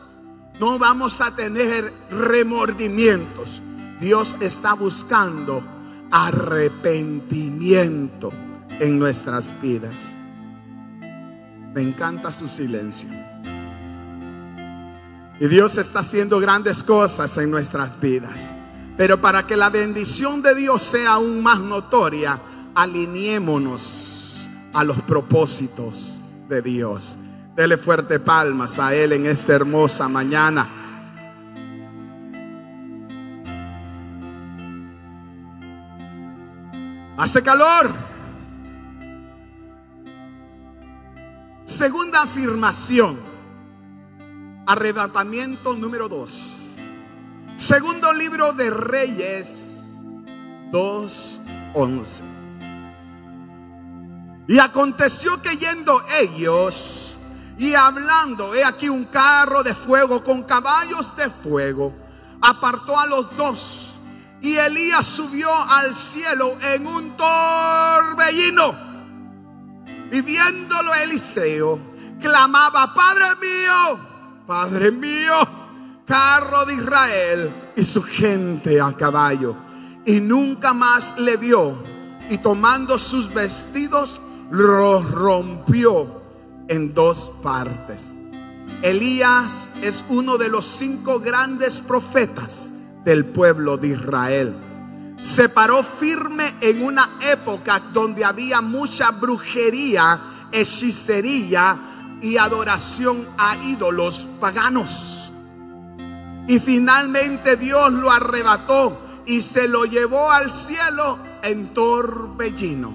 No 0.59 0.77
vamos 0.77 1.21
a 1.21 1.35
tener 1.35 1.91
remordimientos. 2.11 3.63
Dios 3.99 4.37
está 4.39 4.73
buscando 4.73 5.63
arrepentimiento 6.11 8.31
en 8.79 8.99
nuestras 8.99 9.59
vidas. 9.61 10.15
Me 11.73 11.81
encanta 11.81 12.31
su 12.31 12.47
silencio. 12.47 13.09
Y 15.39 15.47
Dios 15.47 15.77
está 15.77 15.99
haciendo 15.99 16.39
grandes 16.39 16.83
cosas 16.83 17.35
en 17.37 17.49
nuestras 17.49 17.99
vidas. 17.99 18.53
Pero 18.95 19.19
para 19.19 19.47
que 19.47 19.57
la 19.57 19.71
bendición 19.71 20.43
de 20.43 20.53
Dios 20.53 20.83
sea 20.83 21.13
aún 21.13 21.41
más 21.41 21.59
notoria, 21.59 22.39
alineémonos 22.75 24.47
a 24.71 24.83
los 24.83 25.01
propósitos 25.01 26.23
de 26.47 26.61
Dios. 26.61 27.17
Dele 27.55 27.77
fuerte 27.77 28.19
palmas 28.19 28.79
a 28.79 28.95
Él 28.95 29.11
en 29.13 29.27
esta 29.27 29.53
hermosa 29.53 30.09
mañana. 30.09 30.67
Hace 37.15 37.43
calor. 37.43 37.93
Segunda 41.63 42.23
afirmación. 42.23 43.19
Arrebatamiento 44.65 45.75
número 45.75 46.09
2. 46.09 46.79
Segundo 47.55 48.11
libro 48.13 48.53
de 48.53 48.71
Reyes 48.71 49.93
2.11. 50.71 52.21
Y 54.47 54.57
aconteció 54.57 55.39
que 55.41 55.55
yendo 55.57 56.01
ellos 56.19 57.12
y 57.57 57.75
hablando, 57.75 58.53
he 58.53 58.63
aquí 58.63 58.89
un 58.89 59.05
carro 59.05 59.63
de 59.63 59.75
fuego 59.75 60.23
con 60.23 60.43
caballos 60.43 61.15
de 61.15 61.29
fuego, 61.29 61.93
apartó 62.41 62.99
a 62.99 63.05
los 63.05 63.35
dos. 63.37 63.89
Y 64.41 64.57
Elías 64.57 65.05
subió 65.05 65.49
al 65.53 65.95
cielo 65.95 66.57
en 66.61 66.85
un 66.85 67.15
torbellino 67.15 68.93
y 70.13 70.21
viéndolo 70.21 70.93
Eliseo, 70.93 71.79
clamaba, 72.21 72.93
Padre 72.93 73.35
mío, 73.41 73.99
Padre 74.45 74.91
mío, 74.91 75.33
carro 76.05 76.65
de 76.65 76.75
Israel 76.75 77.51
y 77.75 77.83
su 77.83 78.03
gente 78.03 78.79
a 78.79 78.95
caballo. 78.95 79.55
Y 80.05 80.19
nunca 80.19 80.71
más 80.71 81.17
le 81.17 81.35
vio. 81.37 81.81
Y 82.29 82.37
tomando 82.37 82.99
sus 82.99 83.33
vestidos, 83.33 84.21
los 84.51 85.09
rompió 85.09 86.21
en 86.67 86.93
dos 86.93 87.31
partes. 87.41 88.15
Elías 88.81 89.69
es 89.81 90.03
uno 90.09 90.37
de 90.37 90.49
los 90.49 90.65
cinco 90.65 91.19
grandes 91.19 91.79
profetas 91.79 92.71
del 93.03 93.25
pueblo 93.25 93.77
de 93.77 93.89
Israel 93.89 94.55
se 95.23 95.47
paró 95.47 95.83
firme 95.83 96.53
en 96.59 96.83
una 96.83 97.17
época 97.21 97.81
donde 97.93 98.25
había 98.25 98.59
mucha 98.59 99.11
brujería, 99.11 100.19
hechicería 100.51 101.77
y 102.21 102.35
adoración 102.35 103.25
a 103.37 103.55
ídolos 103.63 104.27
paganos. 104.41 105.31
Y 106.45 106.59
finalmente 106.59 107.55
Dios 107.55 107.93
lo 107.93 108.11
arrebató 108.11 108.99
y 109.25 109.41
se 109.41 109.69
lo 109.69 109.85
llevó 109.85 110.29
al 110.29 110.51
cielo 110.51 111.17
en 111.41 111.73
torbellino. 111.73 112.93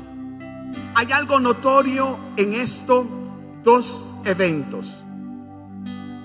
Hay 0.95 1.11
algo 1.13 1.41
notorio 1.41 2.19
en 2.37 2.53
estos 2.53 3.07
dos 3.63 4.15
eventos. 4.25 5.05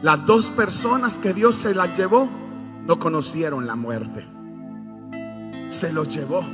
Las 0.01 0.25
dos 0.25 0.49
personas 0.51 1.17
que 1.17 1.33
Dios 1.33 1.55
se 1.55 1.73
las 1.73 1.97
llevó 1.97 2.29
no 2.85 2.99
conocieron 2.99 3.65
la 3.65 3.75
muerte 3.75 4.33
se 5.73 5.91
los 5.91 6.07
llevó. 6.07 6.45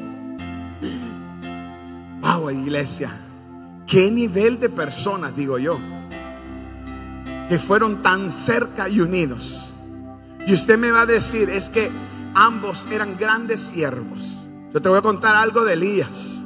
Wow, 2.21 2.49
iglesia. 2.49 3.11
Qué 3.85 4.09
nivel 4.09 4.59
de 4.59 4.69
personas, 4.69 5.35
digo 5.35 5.57
yo, 5.57 5.79
que 7.49 7.59
fueron 7.59 8.01
tan 8.01 8.31
cerca 8.31 8.87
y 8.87 9.01
unidos. 9.01 9.73
Y 10.45 10.53
usted 10.53 10.77
me 10.77 10.91
va 10.91 11.01
a 11.01 11.05
decir, 11.05 11.49
es 11.49 11.69
que 11.69 11.89
ambos 12.33 12.87
eran 12.91 13.17
grandes 13.17 13.59
siervos. 13.59 14.49
Yo 14.73 14.81
te 14.81 14.89
voy 14.89 14.99
a 14.99 15.01
contar 15.01 15.35
algo 15.35 15.63
de 15.63 15.73
Elías. 15.73 16.38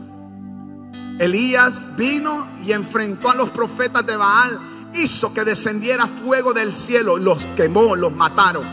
Elías 1.19 1.85
vino 1.95 2.47
y 2.65 2.71
enfrentó 2.71 3.29
a 3.29 3.35
los 3.35 3.49
profetas 3.51 4.05
de 4.05 4.15
Baal, 4.15 4.59
hizo 4.93 5.33
que 5.33 5.43
descendiera 5.43 6.07
fuego 6.07 6.53
del 6.53 6.73
cielo, 6.73 7.17
los 7.17 7.45
quemó, 7.55 7.95
los 7.95 8.13
mataron. 8.13 8.63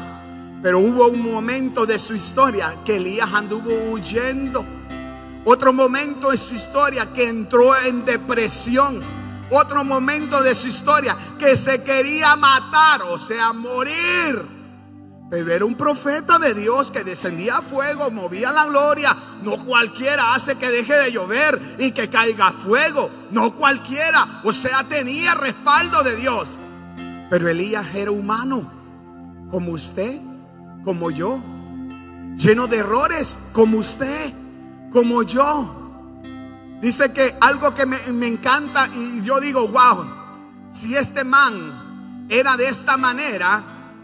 Pero 0.62 0.79
hubo 0.79 1.09
un 1.09 1.22
momento 1.22 1.87
de 1.87 1.98
su 1.98 2.14
historia 2.14 2.76
que 2.85 2.96
Elías 2.96 3.31
anduvo 3.33 3.92
huyendo. 3.92 4.64
Otro 5.44 5.72
momento 5.72 6.31
de 6.31 6.37
su 6.37 6.55
historia 6.55 7.12
que 7.14 7.29
entró 7.29 7.76
en 7.76 8.05
depresión. 8.05 9.00
Otro 9.50 9.85
momento 9.85 10.42
de 10.42 10.55
su 10.55 10.68
historia 10.68 11.16
que 11.38 11.57
se 11.57 11.83
quería 11.83 12.37
matar, 12.37 13.03
o 13.03 13.18
sea, 13.18 13.53
morir. 13.53 14.60
Pero 15.31 15.53
era 15.53 15.64
un 15.64 15.77
profeta 15.77 16.38
de 16.38 16.55
Dios 16.55 16.90
que 16.90 17.05
descendía 17.05 17.59
a 17.59 17.62
fuego, 17.62 18.11
movía 18.11 18.51
la 18.51 18.66
gloria. 18.66 19.16
No 19.43 19.64
cualquiera 19.64 20.35
hace 20.35 20.57
que 20.57 20.71
deje 20.71 20.95
de 20.95 21.12
llover 21.12 21.77
y 21.79 21.93
que 21.93 22.11
caiga 22.11 22.51
fuego. 22.51 23.09
No 23.31 23.55
cualquiera. 23.55 24.40
O 24.43 24.53
sea, 24.53 24.83
tenía 24.88 25.35
respaldo 25.35 26.03
de 26.03 26.16
Dios. 26.16 26.59
Pero 27.31 27.49
Elías 27.49 27.87
era 27.95 28.11
humano, 28.11 28.69
como 29.53 29.71
usted 29.71 30.19
como 30.85 31.11
yo, 31.11 31.40
lleno 32.37 32.66
de 32.66 32.79
errores 32.79 33.38
como 33.53 33.79
usted, 33.79 34.33
como 34.93 35.23
yo. 35.23 35.77
Dice 36.81 37.13
que 37.13 37.35
algo 37.40 37.75
que 37.75 37.85
me, 37.85 38.27
encanta 38.27 38.88
y 38.94 39.23
yo 39.23 39.38
digo, 39.40 39.69
wow, 39.69 40.07
si 40.73 40.96
este 40.96 41.25
man 41.25 42.27
era 42.31 42.57
de 42.57 42.69
esta 42.69 42.96
manera, 42.96 43.63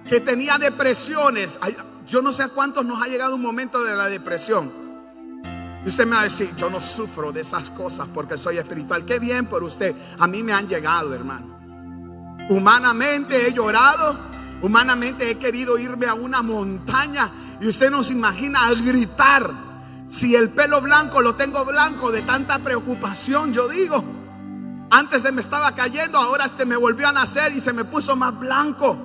que 0.09 0.21
tenía 0.21 0.59
depresiones, 0.59 1.59
yo 2.07 2.23
no 2.23 2.33
sé 2.33 2.45
a 2.45 2.49
cuántos 2.49 2.85
nos 2.85 3.03
ha 3.03 3.07
llegado 3.07 3.35
un 3.35 3.43
momento 3.43 3.83
de 3.83 3.97
la 3.97 4.09
depresión. 4.09 4.73
Y 5.85 5.89
usted 5.89 6.05
me 6.05 6.17
va 6.17 6.23
a 6.23 6.25
decir, 6.25 6.53
yo 6.57 6.69
no 6.69 6.81
sufro 6.81 7.33
de 7.33 7.43
esas 7.43 7.71
cosas 7.71 8.09
porque 8.13 8.37
soy 8.37 8.59
espiritual. 8.59 9.05
Qué 9.05 9.19
bien 9.19 9.47
por 9.47 9.63
usted. 9.63 9.95
A 10.19 10.27
mí 10.27 10.43
me 10.43 10.53
han 10.53 10.67
llegado, 10.67 11.15
hermano. 11.15 11.57
Humanamente 12.49 13.47
he 13.47 13.53
llorado, 13.53 14.17
Humanamente 14.63 15.31
he 15.31 15.39
querido 15.39 15.79
irme 15.79 16.07
a 16.07 16.15
una 16.15 16.43
montaña 16.43 17.31
y 17.61 17.69
usted 17.69 17.91
no 17.91 18.03
se 18.03 18.15
imagina 18.15 18.67
al 18.67 18.83
gritar. 18.83 19.51
Si 20.09 20.35
el 20.35 20.51
pelo 20.51 20.81
blanco 20.81 21.21
lo 21.21 21.35
tengo 21.35 21.65
blanco 21.65 22.11
de 22.11 22.23
tanta 22.23 22.59
preocupación, 22.61 23.53
yo 23.53 23.69
digo. 23.69 24.03
Antes 24.91 25.23
se 25.23 25.33
me 25.33 25.41
estaba 25.41 25.73
cayendo, 25.73 26.19
ahora 26.19 26.49
se 26.49 26.65
me 26.65 26.77
volvió 26.77 27.09
a 27.09 27.13
nacer 27.13 27.53
y 27.53 27.61
se 27.61 27.73
me 27.73 27.85
puso 27.85 28.17
más 28.17 28.39
blanco. 28.39 28.97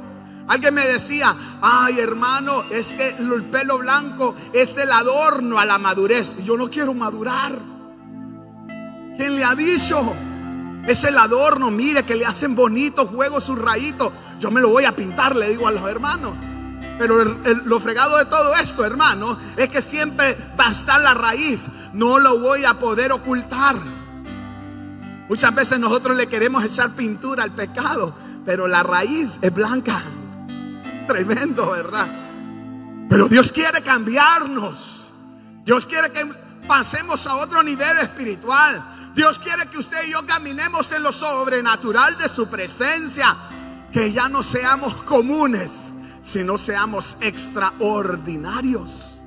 Alguien 0.48 0.74
me 0.74 0.86
decía, 0.86 1.36
ay 1.62 2.00
hermano, 2.00 2.64
es 2.70 2.94
que 2.94 3.10
el 3.10 3.44
pelo 3.46 3.78
blanco 3.78 4.36
es 4.54 4.78
el 4.78 4.92
adorno 4.92 5.60
a 5.60 5.66
la 5.66 5.78
madurez. 5.78 6.36
Yo 6.44 6.58
no 6.58 6.70
quiero 6.70 6.94
madurar. 6.94 7.58
¿Quién 9.18 9.36
le 9.36 9.44
ha 9.44 9.56
dicho? 9.56 10.14
Es 10.88 11.04
el 11.04 11.18
adorno, 11.18 11.70
mire 11.70 12.04
que 12.04 12.16
le 12.16 12.26
hacen 12.26 12.56
bonitos 12.56 13.10
juegos 13.10 13.44
sus 13.44 13.60
rayitos. 13.60 14.12
Yo 14.40 14.50
me 14.50 14.62
lo 14.62 14.70
voy 14.70 14.86
a 14.86 14.96
pintar, 14.96 15.36
le 15.36 15.50
digo 15.50 15.68
a 15.68 15.72
los 15.72 15.88
hermanos. 15.88 16.36
Pero 16.98 17.24
lo 17.24 17.80
fregado 17.80 18.18
de 18.18 18.26
todo 18.26 18.56
esto, 18.56 18.84
hermano, 18.84 19.38
es 19.58 19.70
que 19.70 19.82
siempre 19.82 20.38
va 20.60 20.68
a 20.68 20.72
estar 20.72 21.00
la 21.02 21.14
raíz. 21.14 21.68
No 21.94 22.20
lo 22.20 22.40
voy 22.40 22.66
a 22.66 22.76
poder 22.76 23.12
ocultar. 23.12 23.76
Muchas 25.30 25.56
veces 25.56 25.80
nosotros 25.80 26.18
le 26.18 26.28
queremos 26.28 26.64
echar 26.64 26.92
pintura 26.92 27.44
al 27.44 27.54
pecado, 27.54 28.14
pero 28.46 28.68
la 28.68 28.84
raíz 28.84 29.40
es 29.42 29.54
blanca. 29.54 30.04
Tremendo, 31.08 31.72
¿verdad? 31.72 32.08
Pero 33.10 33.28
Dios 33.28 33.52
quiere 33.52 33.82
cambiarnos. 33.82 35.12
Dios 35.66 35.86
quiere 35.86 36.12
que 36.12 36.26
pasemos 36.68 37.28
a 37.28 37.36
otro 37.36 37.62
nivel 37.62 37.98
espiritual. 37.98 38.82
Dios 39.14 39.38
quiere 39.40 39.68
que 39.68 39.78
usted 39.78 40.06
y 40.08 40.12
yo 40.12 40.26
caminemos 40.26 40.90
en 40.94 41.04
lo 41.04 41.12
sobrenatural 41.12 42.18
de 42.18 42.30
su 42.30 42.50
presencia. 42.50 43.36
Que 43.92 44.14
ya 44.14 44.30
no 44.30 44.42
seamos 44.42 45.04
comunes, 45.04 45.92
sino 46.22 46.58
seamos 46.58 47.18
extraordinarios. 47.20 49.22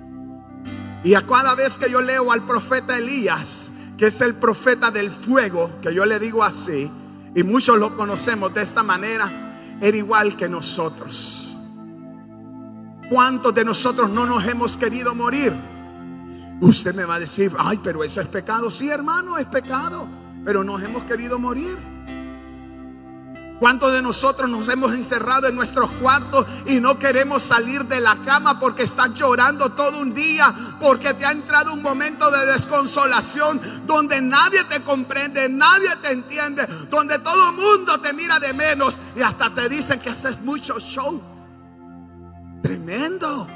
Y 1.04 1.14
a 1.14 1.26
cada 1.26 1.54
vez 1.54 1.76
que 1.76 1.90
yo 1.90 2.00
leo 2.00 2.32
al 2.32 2.46
profeta 2.46 2.96
Elías, 2.96 3.70
que 3.98 4.06
es 4.06 4.20
el 4.22 4.34
profeta 4.34 4.90
del 4.90 5.10
fuego, 5.10 5.70
que 5.82 5.94
yo 5.94 6.06
le 6.06 6.18
digo 6.18 6.42
así, 6.42 6.90
y 7.34 7.42
muchos 7.42 7.78
lo 7.78 7.94
conocemos 7.94 8.54
de 8.54 8.62
esta 8.62 8.82
manera, 8.82 9.30
era 9.82 9.96
igual 9.96 10.36
que 10.36 10.48
nosotros. 10.48 11.43
¿Cuántos 13.10 13.54
de 13.54 13.64
nosotros 13.64 14.10
no 14.10 14.24
nos 14.24 14.44
hemos 14.44 14.76
querido 14.76 15.14
morir? 15.14 15.52
Usted 16.60 16.94
me 16.94 17.04
va 17.04 17.16
a 17.16 17.20
decir, 17.20 17.52
ay, 17.58 17.78
pero 17.82 18.02
eso 18.02 18.20
es 18.20 18.28
pecado. 18.28 18.70
Sí, 18.70 18.88
hermano, 18.88 19.36
es 19.36 19.46
pecado, 19.46 20.06
pero 20.44 20.64
nos 20.64 20.82
hemos 20.82 21.02
querido 21.04 21.38
morir. 21.38 21.76
¿Cuántos 23.60 23.92
de 23.92 24.02
nosotros 24.02 24.50
nos 24.50 24.68
hemos 24.68 24.92
encerrado 24.94 25.46
en 25.46 25.54
nuestros 25.54 25.90
cuartos 25.92 26.46
y 26.66 26.80
no 26.80 26.98
queremos 26.98 27.42
salir 27.42 27.84
de 27.84 28.00
la 28.00 28.16
cama 28.16 28.58
porque 28.58 28.82
estás 28.82 29.14
llorando 29.14 29.70
todo 29.72 30.00
un 30.00 30.12
día, 30.12 30.52
porque 30.80 31.14
te 31.14 31.24
ha 31.24 31.30
entrado 31.30 31.72
un 31.72 31.80
momento 31.80 32.30
de 32.30 32.46
desconsolación 32.46 33.60
donde 33.86 34.20
nadie 34.20 34.64
te 34.64 34.82
comprende, 34.82 35.48
nadie 35.48 35.88
te 36.02 36.10
entiende, 36.10 36.66
donde 36.90 37.18
todo 37.20 37.50
el 37.50 37.56
mundo 37.56 38.00
te 38.00 38.12
mira 38.12 38.40
de 38.40 38.52
menos 38.52 38.98
y 39.14 39.22
hasta 39.22 39.54
te 39.54 39.68
dicen 39.68 40.00
que 40.00 40.10
haces 40.10 40.40
mucho 40.40 40.78
show? 40.80 41.33
Tremendo. 42.64 43.46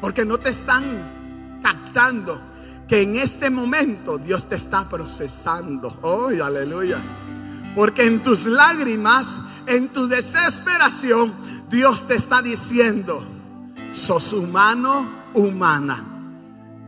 Porque 0.00 0.24
no 0.24 0.38
te 0.38 0.48
están 0.48 1.60
captando 1.62 2.40
que 2.88 3.02
en 3.02 3.16
este 3.16 3.50
momento 3.50 4.16
Dios 4.16 4.48
te 4.48 4.54
está 4.54 4.88
procesando. 4.88 5.98
¡Oh, 6.00 6.28
aleluya! 6.28 6.96
Porque 7.74 8.06
en 8.06 8.22
tus 8.22 8.46
lágrimas, 8.46 9.38
en 9.66 9.88
tu 9.88 10.08
desesperación, 10.08 11.34
Dios 11.68 12.06
te 12.06 12.14
está 12.14 12.40
diciendo, 12.40 13.22
sos 13.92 14.32
humano, 14.32 15.06
humana, 15.34 16.02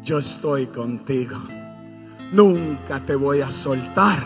yo 0.02 0.20
estoy 0.20 0.68
contigo. 0.68 1.36
Nunca 2.32 3.04
te 3.04 3.14
voy 3.14 3.42
a 3.42 3.50
soltar. 3.50 4.24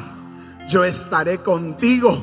Yo 0.69 0.85
estaré 0.85 1.39
contigo. 1.39 2.23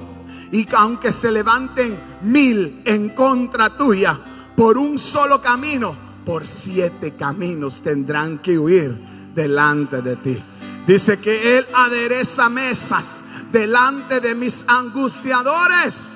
Y 0.54 0.66
aunque 0.74 1.12
se 1.12 1.30
levanten 1.30 2.00
mil 2.22 2.82
en 2.86 3.10
contra 3.10 3.76
tuya, 3.76 4.18
por 4.60 4.78
un 4.78 4.99
solo 4.99 5.41
camino, 5.41 5.95
por 6.26 6.45
siete 6.45 7.16
caminos 7.16 7.80
tendrán 7.82 8.39
que 8.39 8.60
huir 8.60 8.93
delante 9.34 10.01
de 10.01 10.18
ti. 10.18 10.43
Dice 10.86 11.18
que 11.18 11.57
Él 11.57 11.66
adereza 11.74 12.49
mesas 12.49 13.24
delante 13.53 14.20
de 14.20 14.36
mis 14.36 14.66
angustiadores. 14.68 16.10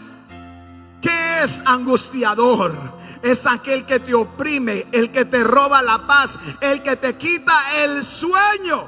¿Qué 1.01 1.41
es 1.41 1.61
angustiador? 1.65 2.75
Es 3.21 3.47
aquel 3.47 3.85
que 3.85 4.01
te 4.01 4.13
oprime, 4.13 4.87
el 4.91 5.09
que 5.09 5.23
te 5.23 5.41
roba 5.45 5.81
la 5.81 6.05
paz, 6.05 6.37
el 6.59 6.83
que 6.83 6.97
te 6.97 7.15
quita 7.15 7.81
el 7.81 8.03
sueño. 8.03 8.87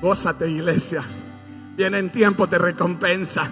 Gózate 0.00 0.48
iglesia. 0.48 1.04
Vienen 1.76 2.08
tiempos 2.08 2.48
de 2.48 2.56
recompensa. 2.56 3.46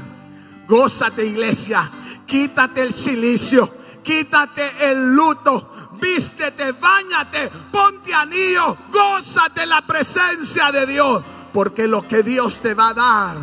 Gózate 0.66 1.26
iglesia. 1.26 1.90
Quítate 2.24 2.80
el 2.80 2.94
silicio. 2.94 3.76
Quítate 4.08 4.90
el 4.90 5.14
luto. 5.14 5.90
Vístete, 6.00 6.72
bañate, 6.72 7.50
ponte 7.70 8.14
anillo. 8.14 8.74
Gózate 8.90 9.66
la 9.66 9.86
presencia 9.86 10.72
de 10.72 10.86
Dios. 10.86 11.22
Porque 11.52 11.86
lo 11.86 12.08
que 12.08 12.22
Dios 12.22 12.62
te 12.62 12.72
va 12.72 12.88
a 12.88 12.94
dar, 12.94 13.36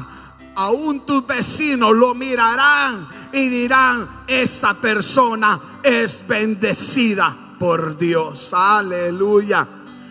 aún 0.55 1.05
tus 1.05 1.28
vecinos 1.28 1.95
lo 1.95 2.16
mirarán 2.16 3.07
y 3.32 3.47
dirán, 3.47 4.24
esa 4.26 4.74
persona 4.74 5.59
es 5.84 6.26
bendecida 6.28 7.36
por 7.59 7.95
Dios. 7.95 8.51
Aleluya. 8.51 9.68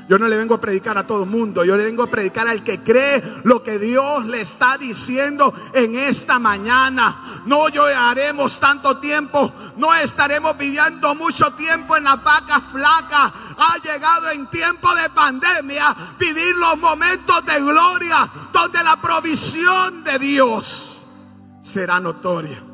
Yo 0.09 0.19
no 0.19 0.29
le 0.29 0.37
vengo 0.37 0.55
a 0.55 0.61
predicar 0.61 0.99
a 0.99 1.07
todo 1.07 1.25
mundo, 1.25 1.65
yo 1.65 1.77
le 1.77 1.85
vengo 1.85 2.03
a 2.03 2.07
predicar 2.07 2.47
al 2.47 2.63
que 2.63 2.81
cree 2.81 3.23
lo 3.45 3.63
que 3.63 3.79
Dios 3.79 4.27
le 4.27 4.43
está 4.43 4.77
diciendo 4.77 5.55
en 5.73 5.95
esta 5.97 6.39
mañana. 6.39 7.43
No 7.47 7.69
lloraremos 7.69 8.61
tanto 8.61 8.99
tiempo, 8.99 9.51
no 9.77 9.95
estaremos 9.95 10.59
viviendo 10.59 11.15
mucho 11.15 11.53
tiempo 11.53 11.97
en 11.97 12.05
la 12.05 12.17
vaca 12.17 12.61
flaca. 12.61 13.33
Ha 13.57 13.79
llegado 13.83 14.31
en 14.31 14.47
tiempo 14.49 14.95
de 14.95 15.09
pandemia 15.09 15.97
vivir 16.19 16.55
los 16.57 16.77
momentos 16.79 17.45
de 17.47 17.61
gloria 17.61 18.29
donde 18.53 18.83
la 18.83 19.01
provisión 19.01 20.05
de 20.05 20.19
Dios 20.19 21.03
será 21.63 21.99
notoria. 21.99 22.74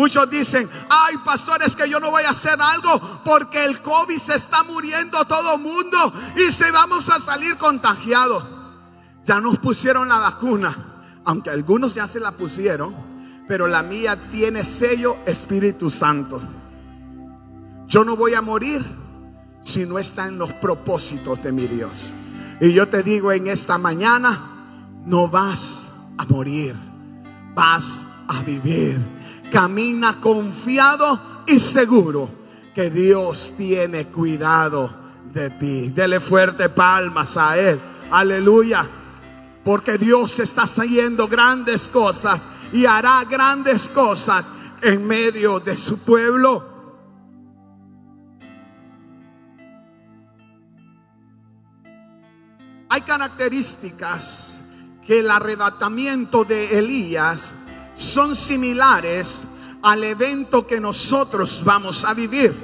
Muchos 0.00 0.30
dicen, 0.30 0.66
ay 0.88 1.18
pastores 1.18 1.76
que 1.76 1.86
yo 1.86 2.00
no 2.00 2.10
voy 2.10 2.22
a 2.22 2.30
hacer 2.30 2.58
algo 2.58 3.20
porque 3.22 3.66
el 3.66 3.82
COVID 3.82 4.18
se 4.18 4.34
está 4.34 4.62
muriendo 4.62 5.22
todo 5.26 5.58
mundo 5.58 6.14
y 6.38 6.50
se 6.50 6.70
vamos 6.70 7.10
a 7.10 7.20
salir 7.20 7.58
contagiados. 7.58 8.42
Ya 9.26 9.42
nos 9.42 9.58
pusieron 9.58 10.08
la 10.08 10.16
vacuna, 10.16 10.74
aunque 11.26 11.50
algunos 11.50 11.94
ya 11.94 12.06
se 12.06 12.18
la 12.18 12.32
pusieron, 12.32 12.94
pero 13.46 13.66
la 13.66 13.82
mía 13.82 14.30
tiene 14.30 14.64
sello 14.64 15.18
Espíritu 15.26 15.90
Santo. 15.90 16.40
Yo 17.86 18.02
no 18.02 18.16
voy 18.16 18.32
a 18.32 18.40
morir 18.40 18.82
si 19.60 19.84
no 19.84 19.98
está 19.98 20.28
en 20.28 20.38
los 20.38 20.50
propósitos 20.54 21.42
de 21.42 21.52
mi 21.52 21.66
Dios. 21.66 22.14
Y 22.58 22.72
yo 22.72 22.88
te 22.88 23.02
digo 23.02 23.32
en 23.32 23.48
esta 23.48 23.76
mañana, 23.76 24.64
no 25.04 25.28
vas 25.28 25.90
a 26.16 26.24
morir, 26.24 26.74
vas 27.54 28.02
a 28.28 28.42
vivir 28.44 29.19
camina 29.50 30.20
confiado 30.20 31.42
y 31.46 31.58
seguro 31.58 32.28
que 32.74 32.90
Dios 32.90 33.52
tiene 33.56 34.06
cuidado 34.06 34.90
de 35.32 35.50
ti. 35.50 35.90
Dele 35.90 36.20
fuerte 36.20 36.68
palmas 36.68 37.36
a 37.36 37.58
Él. 37.58 37.80
Aleluya. 38.10 38.88
Porque 39.64 39.98
Dios 39.98 40.38
está 40.40 40.62
haciendo 40.62 41.28
grandes 41.28 41.88
cosas 41.88 42.46
y 42.72 42.86
hará 42.86 43.24
grandes 43.24 43.88
cosas 43.88 44.50
en 44.80 45.06
medio 45.06 45.60
de 45.60 45.76
su 45.76 45.98
pueblo. 45.98 46.70
Hay 52.88 53.02
características 53.02 54.60
que 55.06 55.20
el 55.20 55.30
arrebatamiento 55.30 56.44
de 56.44 56.78
Elías 56.78 57.52
son 58.00 58.34
similares 58.34 59.46
al 59.82 60.02
evento 60.04 60.66
que 60.66 60.80
nosotros 60.80 61.62
vamos 61.62 62.04
a 62.04 62.14
vivir. 62.14 62.54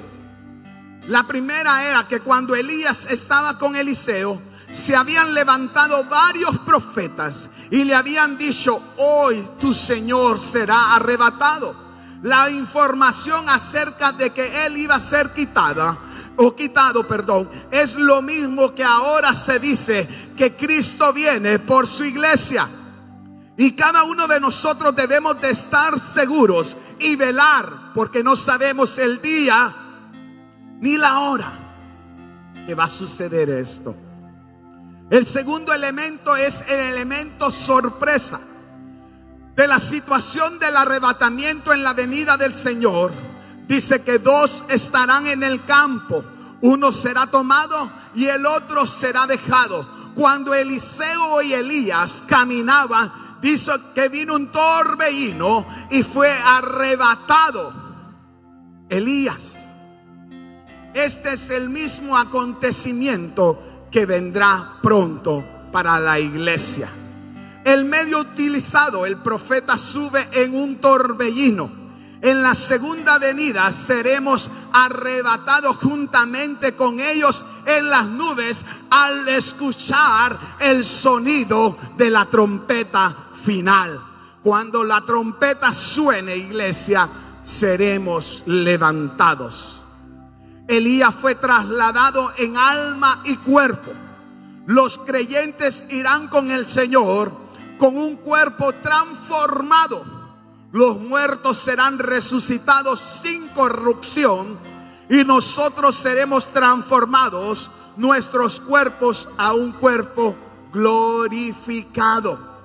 La 1.08 1.26
primera 1.26 1.84
era 1.84 2.08
que 2.08 2.20
cuando 2.20 2.54
Elías 2.54 3.06
estaba 3.10 3.58
con 3.58 3.76
Eliseo, 3.76 4.40
se 4.72 4.96
habían 4.96 5.34
levantado 5.34 6.04
varios 6.04 6.58
profetas 6.60 7.48
y 7.70 7.84
le 7.84 7.94
habían 7.94 8.36
dicho, 8.36 8.80
hoy 8.96 9.46
tu 9.60 9.72
Señor 9.72 10.40
será 10.40 10.96
arrebatado. 10.96 11.86
La 12.22 12.50
información 12.50 13.48
acerca 13.48 14.12
de 14.12 14.30
que 14.30 14.66
él 14.66 14.78
iba 14.78 14.96
a 14.96 15.00
ser 15.00 15.32
quitada 15.32 15.98
o 16.36 16.56
quitado, 16.56 17.06
perdón, 17.06 17.48
es 17.70 17.94
lo 17.94 18.22
mismo 18.22 18.74
que 18.74 18.82
ahora 18.82 19.34
se 19.34 19.58
dice 19.60 20.08
que 20.36 20.56
Cristo 20.56 21.12
viene 21.12 21.58
por 21.58 21.86
su 21.86 22.04
iglesia. 22.04 22.68
Y 23.58 23.72
cada 23.72 24.04
uno 24.04 24.26
de 24.26 24.38
nosotros 24.38 24.94
debemos 24.94 25.40
de 25.40 25.50
estar 25.50 25.98
seguros 25.98 26.76
y 26.98 27.16
velar 27.16 27.92
porque 27.94 28.22
no 28.22 28.36
sabemos 28.36 28.98
el 28.98 29.20
día 29.22 29.74
ni 30.80 30.98
la 30.98 31.20
hora 31.20 31.52
que 32.66 32.74
va 32.74 32.84
a 32.84 32.88
suceder 32.90 33.48
esto. 33.48 33.94
El 35.08 35.24
segundo 35.24 35.72
elemento 35.72 36.36
es 36.36 36.64
el 36.68 36.80
elemento 36.80 37.50
sorpresa 37.50 38.40
de 39.54 39.66
la 39.66 39.78
situación 39.78 40.58
del 40.58 40.76
arrebatamiento 40.76 41.72
en 41.72 41.82
la 41.82 41.94
venida 41.94 42.36
del 42.36 42.52
Señor. 42.52 43.12
Dice 43.66 44.02
que 44.02 44.18
dos 44.18 44.64
estarán 44.68 45.26
en 45.26 45.42
el 45.42 45.64
campo, 45.64 46.22
uno 46.60 46.92
será 46.92 47.26
tomado 47.28 47.90
y 48.14 48.26
el 48.26 48.44
otro 48.44 48.84
será 48.84 49.26
dejado. 49.26 49.96
Cuando 50.14 50.54
Eliseo 50.54 51.40
y 51.42 51.52
Elías 51.52 52.22
caminaban, 52.26 53.12
dice 53.46 53.70
que 53.94 54.08
vino 54.08 54.34
un 54.34 54.50
torbellino 54.50 55.64
y 55.90 56.02
fue 56.02 56.28
arrebatado 56.28 57.72
Elías. 58.88 59.56
Este 60.92 61.34
es 61.34 61.50
el 61.50 61.70
mismo 61.70 62.16
acontecimiento 62.16 63.86
que 63.90 64.04
vendrá 64.04 64.78
pronto 64.82 65.44
para 65.70 66.00
la 66.00 66.18
iglesia. 66.18 66.88
El 67.64 67.84
medio 67.84 68.18
utilizado, 68.18 69.06
el 69.06 69.18
profeta 69.18 69.78
sube 69.78 70.26
en 70.32 70.54
un 70.54 70.76
torbellino 70.76 71.86
en 72.22 72.42
la 72.42 72.54
segunda 72.54 73.18
venida 73.18 73.70
seremos 73.72 74.50
arrebatados 74.72 75.76
juntamente 75.76 76.74
con 76.74 76.98
ellos 76.98 77.44
en 77.66 77.90
las 77.90 78.06
nubes 78.06 78.64
al 78.90 79.28
escuchar 79.28 80.38
el 80.58 80.84
sonido 80.84 81.76
de 81.96 82.10
la 82.10 82.24
trompeta 82.26 83.25
final. 83.46 83.98
Cuando 84.42 84.84
la 84.84 85.00
trompeta 85.00 85.72
suene, 85.72 86.36
iglesia, 86.36 87.08
seremos 87.42 88.42
levantados. 88.44 89.80
Elías 90.68 91.14
fue 91.14 91.36
trasladado 91.36 92.32
en 92.36 92.56
alma 92.56 93.22
y 93.24 93.36
cuerpo. 93.36 93.92
Los 94.66 94.98
creyentes 94.98 95.86
irán 95.88 96.28
con 96.28 96.50
el 96.50 96.66
Señor 96.66 97.32
con 97.78 97.96
un 97.96 98.16
cuerpo 98.16 98.72
transformado 98.72 100.16
los 100.76 100.98
muertos 101.00 101.56
serán 101.56 101.98
resucitados 101.98 103.00
sin 103.00 103.48
corrupción 103.48 104.58
y 105.08 105.24
nosotros 105.24 105.94
seremos 105.94 106.52
transformados 106.52 107.70
nuestros 107.96 108.60
cuerpos 108.60 109.26
a 109.38 109.54
un 109.54 109.72
cuerpo 109.72 110.34
glorificado. 110.74 112.55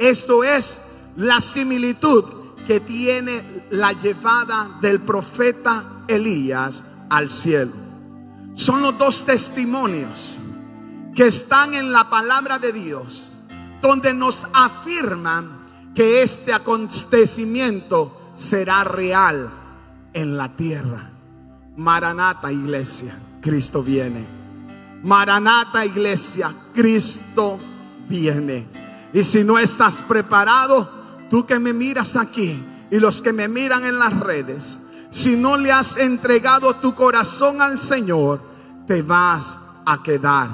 Esto 0.00 0.42
es 0.42 0.80
la 1.16 1.42
similitud 1.42 2.24
que 2.66 2.80
tiene 2.80 3.44
la 3.68 3.92
llevada 3.92 4.78
del 4.80 5.00
profeta 5.00 6.04
Elías 6.08 6.82
al 7.10 7.28
cielo. 7.28 7.72
Son 8.54 8.80
los 8.80 8.96
dos 8.96 9.26
testimonios 9.26 10.38
que 11.14 11.26
están 11.26 11.74
en 11.74 11.92
la 11.92 12.08
palabra 12.08 12.58
de 12.58 12.72
Dios, 12.72 13.30
donde 13.82 14.14
nos 14.14 14.46
afirman 14.54 15.66
que 15.94 16.22
este 16.22 16.54
acontecimiento 16.54 18.32
será 18.34 18.84
real 18.84 19.50
en 20.14 20.38
la 20.38 20.56
tierra. 20.56 21.10
Maranata 21.76 22.50
iglesia, 22.50 23.14
Cristo 23.42 23.82
viene. 23.82 24.26
Maranata 25.02 25.84
iglesia, 25.84 26.54
Cristo 26.74 27.58
viene. 28.08 28.89
Y 29.12 29.24
si 29.24 29.44
no 29.44 29.58
estás 29.58 30.02
preparado, 30.02 30.90
tú 31.28 31.46
que 31.46 31.58
me 31.58 31.72
miras 31.72 32.16
aquí 32.16 32.62
y 32.90 32.98
los 32.98 33.22
que 33.22 33.32
me 33.32 33.48
miran 33.48 33.84
en 33.84 33.98
las 33.98 34.18
redes, 34.20 34.78
si 35.10 35.36
no 35.36 35.56
le 35.56 35.72
has 35.72 35.96
entregado 35.96 36.76
tu 36.76 36.94
corazón 36.94 37.60
al 37.60 37.78
Señor, 37.78 38.40
te 38.86 39.02
vas 39.02 39.58
a 39.84 40.02
quedar. 40.02 40.48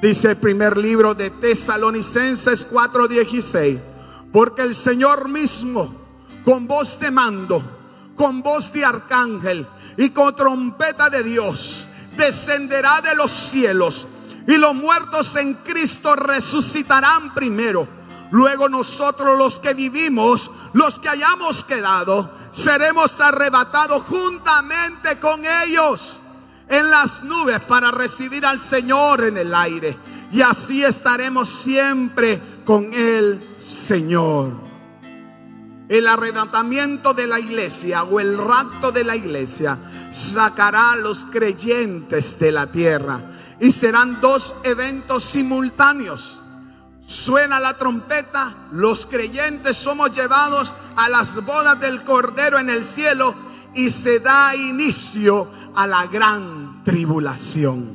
Dice 0.00 0.30
el 0.30 0.36
primer 0.38 0.78
libro 0.78 1.14
de 1.14 1.28
Tesalonicenses 1.30 2.66
4:16 2.70 3.78
porque 4.32 4.62
el 4.62 4.74
Señor 4.74 5.28
mismo, 5.28 5.92
con 6.44 6.66
voz 6.66 6.98
de 7.00 7.10
mando, 7.10 7.62
con 8.14 8.42
voz 8.42 8.72
de 8.72 8.84
arcángel 8.84 9.66
y 9.96 10.10
con 10.10 10.34
trompeta 10.34 11.10
de 11.10 11.22
Dios, 11.22 11.88
descenderá 12.16 13.00
de 13.00 13.14
los 13.14 13.32
cielos 13.32 14.06
y 14.50 14.58
los 14.58 14.74
muertos 14.74 15.36
en 15.36 15.54
Cristo 15.54 16.16
resucitarán 16.16 17.32
primero. 17.34 17.86
Luego 18.32 18.68
nosotros 18.68 19.38
los 19.38 19.60
que 19.60 19.74
vivimos, 19.74 20.50
los 20.72 20.98
que 20.98 21.08
hayamos 21.08 21.64
quedado, 21.64 22.32
seremos 22.50 23.20
arrebatados 23.20 24.02
juntamente 24.08 25.20
con 25.20 25.42
ellos 25.44 26.20
en 26.68 26.90
las 26.90 27.22
nubes 27.22 27.60
para 27.60 27.92
recibir 27.92 28.44
al 28.44 28.58
Señor 28.58 29.22
en 29.22 29.36
el 29.36 29.54
aire. 29.54 29.96
Y 30.32 30.42
así 30.42 30.82
estaremos 30.84 31.48
siempre 31.48 32.40
con 32.64 32.92
el 32.92 33.54
Señor. 33.60 34.52
El 35.88 36.08
arrebatamiento 36.08 37.14
de 37.14 37.28
la 37.28 37.38
iglesia 37.38 38.02
o 38.02 38.18
el 38.18 38.36
rapto 38.36 38.90
de 38.90 39.04
la 39.04 39.14
iglesia 39.14 39.78
sacará 40.10 40.92
a 40.92 40.96
los 40.96 41.24
creyentes 41.26 42.36
de 42.40 42.50
la 42.50 42.66
tierra. 42.66 43.20
Y 43.60 43.72
serán 43.72 44.20
dos 44.20 44.54
eventos 44.64 45.24
simultáneos. 45.24 46.42
Suena 47.02 47.60
la 47.60 47.76
trompeta, 47.76 48.54
los 48.72 49.04
creyentes 49.04 49.76
somos 49.76 50.12
llevados 50.12 50.74
a 50.96 51.08
las 51.08 51.44
bodas 51.44 51.78
del 51.80 52.04
Cordero 52.04 52.58
en 52.58 52.70
el 52.70 52.84
cielo 52.84 53.34
y 53.74 53.90
se 53.90 54.20
da 54.20 54.54
inicio 54.54 55.48
a 55.74 55.86
la 55.86 56.06
gran 56.06 56.82
tribulación. 56.84 57.94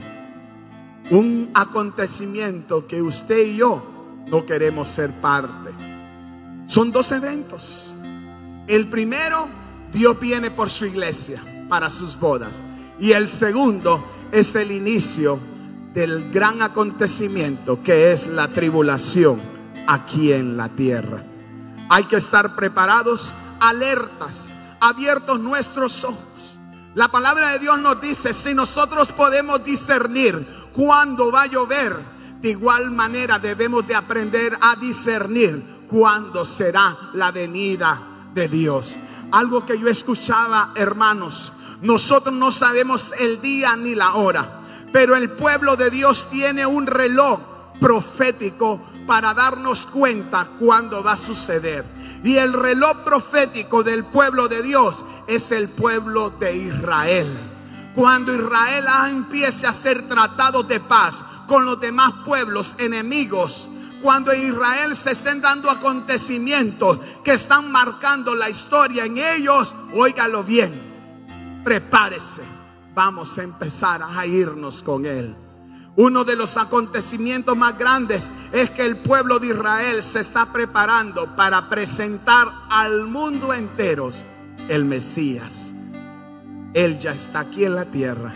Un 1.12 1.50
acontecimiento 1.54 2.88
que 2.88 3.02
usted 3.02 3.46
y 3.46 3.58
yo 3.58 4.24
no 4.28 4.46
queremos 4.46 4.90
ser 4.90 5.12
parte. 5.22 5.72
Son 6.68 6.92
dos 6.92 7.12
eventos. 7.12 7.96
El 8.68 8.88
primero, 8.90 9.48
Dios 9.92 10.20
viene 10.20 10.52
por 10.52 10.70
su 10.70 10.86
iglesia 10.86 11.42
para 11.70 11.90
sus 11.90 12.20
bodas. 12.20 12.64
Y 13.00 13.12
el 13.12 13.28
segundo 13.28 14.04
es 14.32 14.56
el 14.56 14.72
inicio 14.72 15.40
del 15.96 16.30
gran 16.30 16.62
acontecimiento 16.62 17.82
que 17.82 18.12
es 18.12 18.28
la 18.28 18.50
tribulación 18.50 19.42
aquí 19.88 20.34
en 20.34 20.58
la 20.58 20.68
tierra. 20.68 21.24
Hay 21.90 22.04
que 22.04 22.18
estar 22.18 22.54
preparados, 22.56 23.34
alertas, 23.62 24.54
abiertos 24.82 25.40
nuestros 25.40 26.04
ojos. 26.04 26.60
La 26.96 27.08
palabra 27.08 27.54
de 27.54 27.60
Dios 27.60 27.80
nos 27.80 28.02
dice, 28.02 28.34
si 28.34 28.54
nosotros 28.54 29.08
podemos 29.14 29.64
discernir 29.64 30.46
cuándo 30.74 31.32
va 31.32 31.44
a 31.44 31.48
llover, 31.48 31.96
de 32.42 32.50
igual 32.50 32.92
manera 32.92 33.40
debemos 33.40 33.88
de 33.88 33.96
aprender 33.96 34.58
a 34.60 34.76
discernir 34.76 35.86
cuándo 35.90 36.46
será 36.46 36.98
la 37.14 37.32
venida 37.32 38.02
de 38.34 38.50
Dios. 38.50 38.98
Algo 39.32 39.66
que 39.66 39.80
yo 39.80 39.88
escuchaba, 39.88 40.74
hermanos, 40.76 41.54
nosotros 41.82 42.36
no 42.36 42.52
sabemos 42.52 43.14
el 43.18 43.42
día 43.42 43.76
ni 43.78 43.96
la 43.96 44.16
hora, 44.16 44.62
pero 44.96 45.18
el 45.18 45.30
pueblo 45.30 45.76
de 45.76 45.90
Dios 45.90 46.30
tiene 46.32 46.66
un 46.66 46.88
reloj 46.88 47.42
profético 47.82 48.82
para 49.06 49.34
darnos 49.34 49.86
cuenta 49.88 50.48
cuándo 50.58 51.04
va 51.04 51.12
a 51.12 51.18
suceder. 51.18 51.84
Y 52.24 52.38
el 52.38 52.54
reloj 52.54 53.04
profético 53.04 53.84
del 53.84 54.06
pueblo 54.06 54.48
de 54.48 54.64
Dios 54.64 55.04
es 55.28 55.52
el 55.52 55.68
pueblo 55.68 56.30
de 56.30 56.56
Israel. 56.56 57.28
Cuando 57.94 58.34
Israel 58.34 58.86
empiece 59.10 59.68
a 59.68 59.74
ser 59.74 60.08
tratado 60.08 60.64
de 60.64 60.80
paz 60.80 61.26
con 61.46 61.66
los 61.66 61.78
demás 61.78 62.14
pueblos 62.24 62.74
enemigos, 62.78 63.68
cuando 64.02 64.32
en 64.32 64.44
Israel 64.48 64.96
se 64.96 65.12
estén 65.12 65.42
dando 65.42 65.70
acontecimientos 65.70 67.00
que 67.22 67.34
están 67.34 67.70
marcando 67.70 68.34
la 68.34 68.50
historia 68.50 69.04
en 69.04 69.18
ellos, 69.18 69.76
óigalo 69.94 70.42
bien, 70.46 70.72
prepárese, 71.66 72.55
vamos 72.96 73.38
a 73.38 73.44
empezar 73.44 74.02
a 74.02 74.26
irnos 74.26 74.82
con 74.82 75.06
él. 75.06 75.36
Uno 75.98 76.26
de 76.26 76.36
los 76.36 76.58
acontecimientos 76.58 77.56
más 77.56 77.78
grandes 77.78 78.30
es 78.52 78.72
que 78.72 78.86
el 78.86 78.98
pueblo 78.98 79.40
de 79.40 79.48
Israel 79.48 80.02
se 80.02 80.22
está 80.22 80.52
preparando 80.52 81.36
para 81.36 81.70
presentar 81.70 82.52
al 82.70 83.06
mundo 83.06 83.54
entero 83.54 84.10
el 84.68 84.84
Mesías. 84.84 85.74
Él 86.74 87.00
ya 87.00 87.12
está 87.12 87.42
aquí 87.42 87.64
en 87.64 87.76
la 87.76 87.86
tierra. 87.86 88.34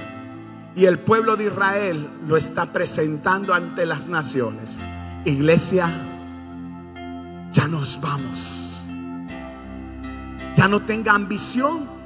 Y 0.76 0.86
el 0.86 1.00
pueblo 1.00 1.36
de 1.36 1.46
Israel 1.46 2.10
lo 2.28 2.38
está 2.38 2.68
presentando 2.68 3.54
ante 3.54 3.86
las 3.86 4.08
naciones. 4.08 4.80
Iglesia, 5.26 5.90
ya 7.52 7.68
nos 7.68 8.00
vamos. 8.00 8.88
Ya 10.56 10.70
no 10.70 10.82
tenga 10.82 11.14
ambición 11.14 11.99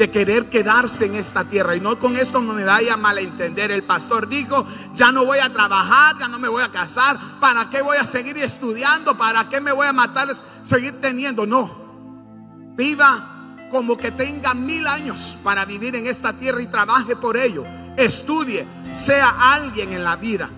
de 0.00 0.10
querer 0.10 0.48
quedarse 0.48 1.04
en 1.04 1.14
esta 1.14 1.44
tierra. 1.44 1.76
Y 1.76 1.80
no 1.80 1.98
con 1.98 2.16
esto 2.16 2.40
no 2.40 2.54
me 2.54 2.64
vaya 2.64 2.94
a 2.94 2.96
malentender. 2.96 3.70
El 3.70 3.82
pastor 3.82 4.26
dijo, 4.30 4.66
ya 4.94 5.12
no 5.12 5.26
voy 5.26 5.40
a 5.40 5.52
trabajar, 5.52 6.16
ya 6.18 6.26
no 6.26 6.38
me 6.38 6.48
voy 6.48 6.62
a 6.62 6.70
casar. 6.70 7.20
¿Para 7.38 7.68
qué 7.68 7.82
voy 7.82 7.98
a 7.98 8.06
seguir 8.06 8.38
estudiando? 8.38 9.18
¿Para 9.18 9.50
qué 9.50 9.60
me 9.60 9.72
voy 9.72 9.86
a 9.86 9.92
matar? 9.92 10.28
Seguir 10.62 11.02
teniendo. 11.02 11.44
No. 11.44 11.70
Viva 12.78 13.58
como 13.70 13.98
que 13.98 14.10
tenga 14.10 14.54
mil 14.54 14.86
años 14.86 15.36
para 15.44 15.66
vivir 15.66 15.94
en 15.94 16.06
esta 16.06 16.32
tierra 16.32 16.62
y 16.62 16.66
trabaje 16.68 17.14
por 17.14 17.36
ello. 17.36 17.64
Estudie, 17.94 18.66
sea 18.94 19.52
alguien 19.52 19.92
en 19.92 20.02
la 20.02 20.16
vida. 20.16 20.48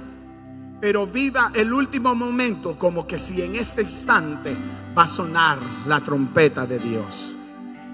Pero 0.81 1.09
viva 1.09 1.51
el 1.53 1.73
último 1.73 2.15
momento 2.15 2.79
como 2.79 3.09
que 3.09 3.19
si 3.19 3.43
en 3.43 3.57
este 3.57 3.83
instante 3.83 4.57
va 4.97 5.03
a 5.03 5.09
sonar 5.09 5.59
la 5.89 5.99
trompeta 5.99 6.65
de 6.65 6.79
Dios. 6.79 7.35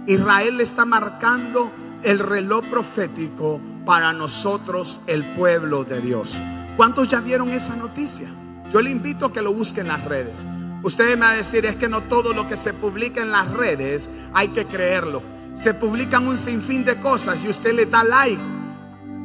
Israel 0.09 0.59
está 0.63 0.87
marcando 0.87 1.71
el 2.03 2.19
reloj 2.19 2.65
profético 2.65 3.61
para 3.85 4.15
nosotros, 4.15 5.03
el 5.07 5.23
pueblo 5.23 5.85
de 5.85 6.01
Dios. 6.01 6.41
¿Cuántos 6.79 7.09
ya 7.09 7.21
vieron 7.21 7.51
esa 7.51 7.77
noticia? 7.77 8.27
Yo 8.73 8.81
le 8.81 8.89
invito 8.89 9.27
a 9.27 9.33
que 9.35 9.43
lo 9.43 9.53
busque 9.53 9.83
en 9.83 9.89
las 9.89 10.03
redes. 10.07 10.47
Usted 10.83 11.15
me 11.19 11.27
va 11.27 11.33
a 11.33 11.35
decir, 11.35 11.67
es 11.67 11.77
que 11.77 11.91
no 11.91 12.05
todo 12.05 12.33
lo 12.33 12.49
que 12.49 12.57
se 12.57 12.73
publica 12.73 13.21
en 13.21 13.31
las 13.31 13.53
redes 13.53 14.09
hay 14.33 14.49
que 14.49 14.65
creerlo. 14.65 15.21
Se 15.55 15.75
publican 15.75 16.27
un 16.27 16.39
sinfín 16.39 16.87
de 16.87 16.99
cosas 16.99 17.37
y 17.45 17.49
usted 17.51 17.75
le 17.75 17.85
da 17.85 18.03
like. 18.03 18.41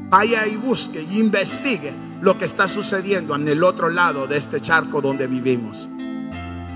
Vaya 0.10 0.46
y 0.48 0.58
busque 0.58 1.02
y 1.02 1.18
investigue 1.18 1.94
lo 2.20 2.38
que 2.38 2.44
está 2.44 2.68
sucediendo 2.68 3.34
en 3.36 3.48
el 3.48 3.64
otro 3.64 3.90
lado 3.90 4.28
de 4.28 4.36
este 4.36 4.60
charco 4.60 5.00
donde 5.00 5.28
vivimos. 5.28 5.88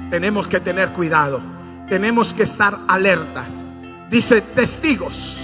Tenemos 0.09 0.47
que 0.47 0.61
tener 0.61 0.93
cuidado. 0.93 1.41
Tenemos 1.89 2.33
que 2.33 2.43
estar 2.43 2.79
alertas. 2.87 3.65
Dice 4.09 4.41
testigos. 4.41 5.37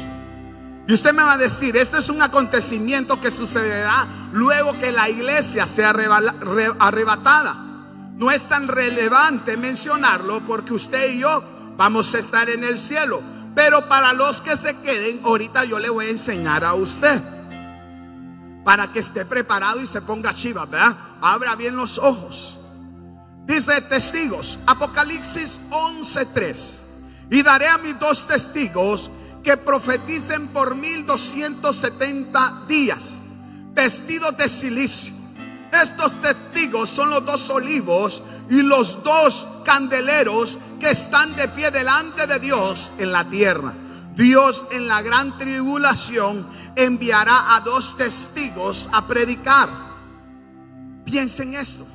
Y 0.87 0.93
usted 0.93 1.13
me 1.13 1.23
va 1.23 1.33
a 1.33 1.37
decir, 1.37 1.77
esto 1.77 1.97
es 1.97 2.09
un 2.09 2.21
acontecimiento 2.21 3.19
que 3.21 3.31
sucederá 3.31 4.05
luego 4.33 4.77
que 4.79 4.91
la 4.91 5.09
iglesia 5.09 5.65
sea 5.65 5.91
arrebatada. 5.91 7.55
No 8.15 8.31
es 8.31 8.43
tan 8.43 8.67
relevante 8.67 9.57
mencionarlo 9.57 10.41
porque 10.41 10.73
usted 10.73 11.13
y 11.13 11.19
yo 11.19 11.43
vamos 11.77 12.13
a 12.13 12.19
estar 12.19 12.49
en 12.49 12.63
el 12.63 12.77
cielo. 12.77 13.21
Pero 13.55 13.87
para 13.87 14.13
los 14.13 14.41
que 14.41 14.57
se 14.57 14.75
queden, 14.77 15.21
ahorita 15.23 15.63
yo 15.63 15.79
le 15.79 15.89
voy 15.89 16.07
a 16.07 16.09
enseñar 16.09 16.63
a 16.63 16.73
usted. 16.73 17.21
Para 18.63 18.91
que 18.91 18.99
esté 18.99 19.25
preparado 19.25 19.81
y 19.81 19.87
se 19.87 20.01
ponga 20.01 20.33
chiva, 20.33 20.65
¿verdad? 20.65 20.95
Abra 21.21 21.55
bien 21.55 21.75
los 21.75 21.97
ojos. 21.97 22.57
Dice 23.45 23.81
testigos, 23.81 24.59
Apocalipsis 24.65 25.59
11:3. 25.69 26.82
Y 27.33 27.41
daré 27.41 27.67
a 27.67 27.79
mis 27.79 27.99
dos 27.99 28.27
testigos 28.27 29.09
que 29.41 29.57
profeticen 29.57 30.49
por 30.49 30.75
1270 30.75 32.65
días, 32.67 33.23
vestidos 33.73 34.37
de 34.37 34.47
silicio. 34.47 35.15
Estos 35.71 36.21
testigos 36.21 36.91
son 36.91 37.09
los 37.09 37.25
dos 37.25 37.49
olivos 37.49 38.21
y 38.51 38.61
los 38.61 39.03
dos 39.03 39.47
candeleros 39.65 40.59
que 40.79 40.91
están 40.91 41.35
de 41.35 41.47
pie 41.47 41.71
delante 41.71 42.27
de 42.27 42.37
Dios 42.37 42.93
en 42.99 43.11
la 43.11 43.27
tierra. 43.27 43.73
Dios 44.15 44.67
en 44.71 44.87
la 44.87 45.01
gran 45.01 45.35
tribulación 45.39 46.47
enviará 46.75 47.55
a 47.55 47.61
dos 47.61 47.97
testigos 47.97 48.87
a 48.93 49.07
predicar. 49.07 49.69
Piensen 51.03 51.55
esto. 51.55 51.87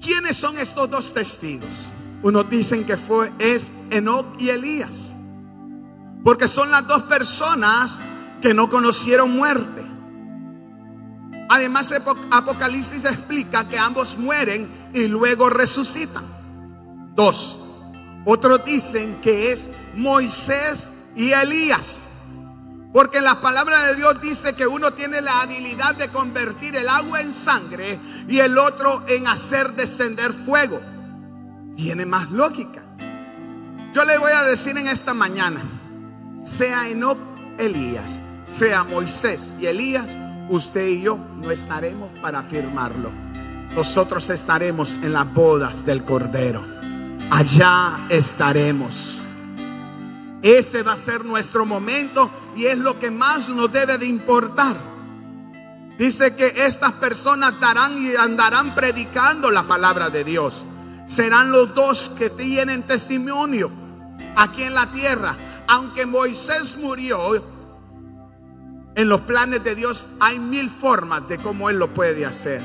¿Quiénes 0.00 0.36
son 0.36 0.56
estos 0.58 0.88
dos 0.88 1.12
testigos? 1.12 1.88
Unos 2.22 2.48
dicen 2.48 2.84
que 2.84 2.96
fue 2.96 3.32
es 3.38 3.72
Enoch 3.90 4.26
y 4.38 4.50
Elías. 4.50 5.14
Porque 6.22 6.46
son 6.46 6.70
las 6.70 6.86
dos 6.86 7.02
personas 7.04 8.00
que 8.40 8.54
no 8.54 8.70
conocieron 8.70 9.30
muerte. 9.36 9.82
Además, 11.48 11.92
Apocalipsis 12.30 13.04
explica 13.04 13.68
que 13.68 13.78
ambos 13.78 14.16
mueren 14.16 14.70
y 14.94 15.08
luego 15.08 15.50
resucitan. 15.50 16.24
Dos. 17.14 17.58
Otros 18.24 18.64
dicen 18.64 19.20
que 19.20 19.52
es 19.52 19.68
Moisés 19.94 20.90
y 21.16 21.32
Elías. 21.32 22.04
Porque 22.92 23.20
la 23.20 23.40
palabra 23.40 23.86
de 23.86 23.96
Dios 23.96 24.20
dice 24.20 24.54
que 24.54 24.66
uno 24.66 24.92
tiene 24.92 25.20
la 25.20 25.40
habilidad 25.40 25.94
de 25.94 26.08
convertir 26.08 26.76
el 26.76 26.88
agua 26.88 27.20
en 27.20 27.34
sangre 27.34 27.98
y 28.28 28.38
el 28.38 28.58
otro 28.58 29.04
en 29.08 29.26
hacer 29.26 29.72
descender 29.74 30.32
fuego. 30.32 30.80
Tiene 31.76 32.06
más 32.06 32.30
lógica. 32.30 32.82
Yo 33.92 34.04
le 34.04 34.18
voy 34.18 34.32
a 34.32 34.42
decir 34.44 34.76
en 34.78 34.88
esta 34.88 35.14
mañana, 35.14 35.60
sea 36.44 36.88
Enoch, 36.88 37.18
Elías, 37.58 38.20
sea 38.44 38.84
Moisés 38.84 39.50
y 39.60 39.66
Elías, 39.66 40.16
usted 40.48 40.86
y 40.86 41.02
yo 41.02 41.18
no 41.36 41.50
estaremos 41.50 42.10
para 42.20 42.40
afirmarlo. 42.40 43.10
Nosotros 43.74 44.28
estaremos 44.30 44.96
en 44.96 45.12
las 45.12 45.32
bodas 45.32 45.86
del 45.86 46.04
Cordero. 46.04 46.62
Allá 47.30 48.06
estaremos. 48.10 49.22
Ese 50.42 50.82
va 50.82 50.92
a 50.92 50.96
ser 50.96 51.24
nuestro 51.24 51.64
momento 51.64 52.30
y 52.56 52.66
es 52.66 52.76
lo 52.76 52.98
que 52.98 53.10
más 53.10 53.48
nos 53.48 53.72
debe 53.72 53.96
de 53.96 54.06
importar. 54.06 54.76
Dice 55.96 56.34
que 56.34 56.52
estas 56.66 56.92
personas 56.92 57.58
darán 57.60 57.96
y 57.96 58.14
andarán 58.16 58.74
predicando 58.74 59.50
la 59.50 59.62
palabra 59.62 60.10
de 60.10 60.24
Dios. 60.24 60.66
Serán 61.12 61.52
los 61.52 61.74
dos 61.74 62.10
que 62.18 62.30
tienen 62.30 62.84
testimonio 62.84 63.70
aquí 64.36 64.62
en 64.62 64.74
la 64.74 64.90
tierra 64.92 65.36
aunque 65.72 66.04
Moisés 66.04 66.76
murió, 66.76 67.18
en 68.94 69.08
los 69.08 69.22
planes 69.22 69.64
de 69.64 69.74
Dios 69.74 70.06
hay 70.20 70.38
mil 70.38 70.68
formas 70.68 71.26
de 71.28 71.38
cómo 71.38 71.70
Él 71.70 71.78
lo 71.78 71.94
puede 71.94 72.26
hacer. 72.26 72.60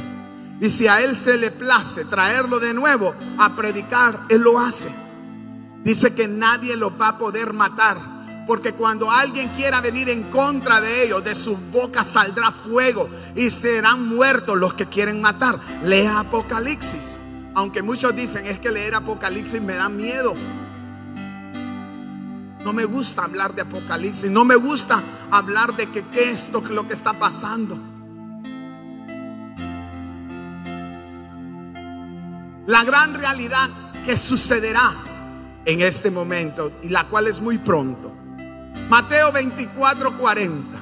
Y 0.59 0.69
si 0.69 0.87
a 0.87 1.01
Él 1.01 1.15
se 1.15 1.37
le 1.37 1.51
place 1.51 2.03
traerlo 2.03 2.59
de 2.59 2.73
nuevo 2.73 3.13
a 3.37 3.55
predicar, 3.55 4.25
Él 4.27 4.41
lo 4.41 4.59
hace. 4.59 4.89
Dice 5.85 6.13
que 6.13 6.27
nadie 6.27 6.75
lo 6.75 6.97
va 6.97 7.09
a 7.09 7.17
poder 7.17 7.53
matar. 7.53 8.17
Porque 8.45 8.73
cuando 8.73 9.09
alguien 9.09 9.49
quiera 9.49 9.79
venir 9.79 10.09
en 10.09 10.23
contra 10.23 10.81
de 10.81 11.05
ellos, 11.05 11.23
de 11.23 11.35
sus 11.35 11.57
bocas 11.71 12.07
saldrá 12.07 12.51
fuego 12.51 13.09
y 13.35 13.49
serán 13.49 14.05
muertos 14.05 14.57
los 14.57 14.73
que 14.73 14.87
quieren 14.87 15.21
matar. 15.21 15.59
Lea 15.83 16.19
Apocalipsis. 16.19 17.21
Aunque 17.57 17.81
muchos 17.81 18.15
dicen 18.15 18.45
es 18.45 18.59
que 18.59 18.69
leer 18.69 18.93
Apocalipsis 18.93 19.59
me 19.59 19.73
da 19.73 19.89
miedo. 19.89 20.35
No 22.63 22.71
me 22.71 22.85
gusta 22.85 23.23
hablar 23.23 23.55
de 23.55 23.63
Apocalipsis. 23.63 24.29
No 24.29 24.45
me 24.45 24.55
gusta 24.55 25.01
hablar 25.31 25.75
de 25.75 25.89
qué 25.89 26.05
es 26.29 26.51
lo, 26.51 26.61
lo 26.61 26.87
que 26.87 26.93
está 26.93 27.13
pasando. 27.13 27.75
La 32.67 32.83
gran 32.83 33.15
realidad 33.15 33.71
que 34.05 34.17
sucederá 34.17 34.93
en 35.65 35.81
este 35.81 36.11
momento 36.11 36.73
y 36.83 36.89
la 36.89 37.05
cual 37.05 37.25
es 37.25 37.41
muy 37.41 37.57
pronto. 37.57 38.13
Mateo 38.87 39.31
24, 39.31 40.15
40. 40.15 40.77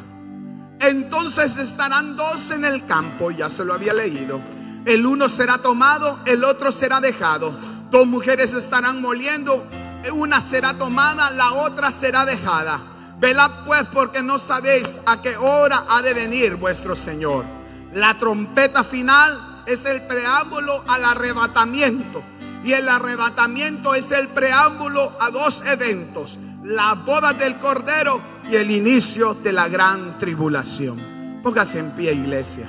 Entonces 0.81 1.55
estarán 1.55 2.17
dos 2.17 2.51
en 2.51 2.65
el 2.65 2.85
campo, 2.85 3.31
ya 3.31 3.49
se 3.49 3.63
lo 3.63 3.73
había 3.73 3.93
leído. 3.93 4.54
El 4.85 5.05
uno 5.05 5.29
será 5.29 5.57
tomado, 5.57 6.19
el 6.25 6.43
otro 6.43 6.71
será 6.71 7.01
dejado. 7.01 7.57
Dos 7.89 8.05
mujeres 8.05 8.53
estarán 8.53 9.01
moliendo 9.01 9.65
una 10.13 10.39
será 10.39 10.77
tomada, 10.77 11.31
la 11.31 11.53
otra 11.53 11.91
será 11.91 12.25
dejada. 12.25 12.79
Velad 13.19 13.65
pues 13.65 13.83
porque 13.91 14.21
no 14.21 14.37
sabéis 14.37 14.99
a 15.05 15.21
qué 15.21 15.35
hora 15.37 15.85
ha 15.89 16.01
de 16.01 16.13
venir 16.13 16.55
vuestro 16.55 16.95
Señor. 16.95 17.45
La 17.93 18.17
trompeta 18.19 18.83
final 18.83 19.63
es 19.65 19.85
el 19.85 20.01
preámbulo 20.03 20.83
al 20.87 21.05
arrebatamiento. 21.05 22.23
Y 22.63 22.73
el 22.73 22.89
arrebatamiento 22.89 23.95
es 23.95 24.11
el 24.11 24.27
preámbulo 24.27 25.13
a 25.19 25.29
dos 25.29 25.63
eventos. 25.65 26.37
La 26.63 26.93
boda 26.93 27.33
del 27.33 27.57
Cordero 27.57 28.19
y 28.49 28.55
el 28.55 28.71
inicio 28.71 29.35
de 29.35 29.53
la 29.53 29.67
gran 29.67 30.17
tribulación. 30.17 30.99
Póngase 31.43 31.79
en 31.79 31.91
pie, 31.91 32.13
iglesia. 32.13 32.67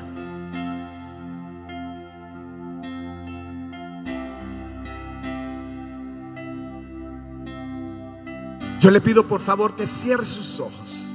Yo 8.86 8.92
le 8.92 9.00
pido 9.00 9.26
por 9.26 9.40
favor 9.40 9.74
que 9.74 9.84
cierre 9.84 10.24
sus 10.24 10.60
ojos. 10.60 11.06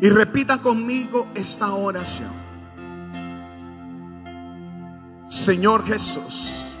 Y 0.00 0.08
repita 0.08 0.58
conmigo 0.58 1.28
esta 1.32 1.72
oración. 1.72 2.32
Señor 5.28 5.86
Jesús, 5.86 6.74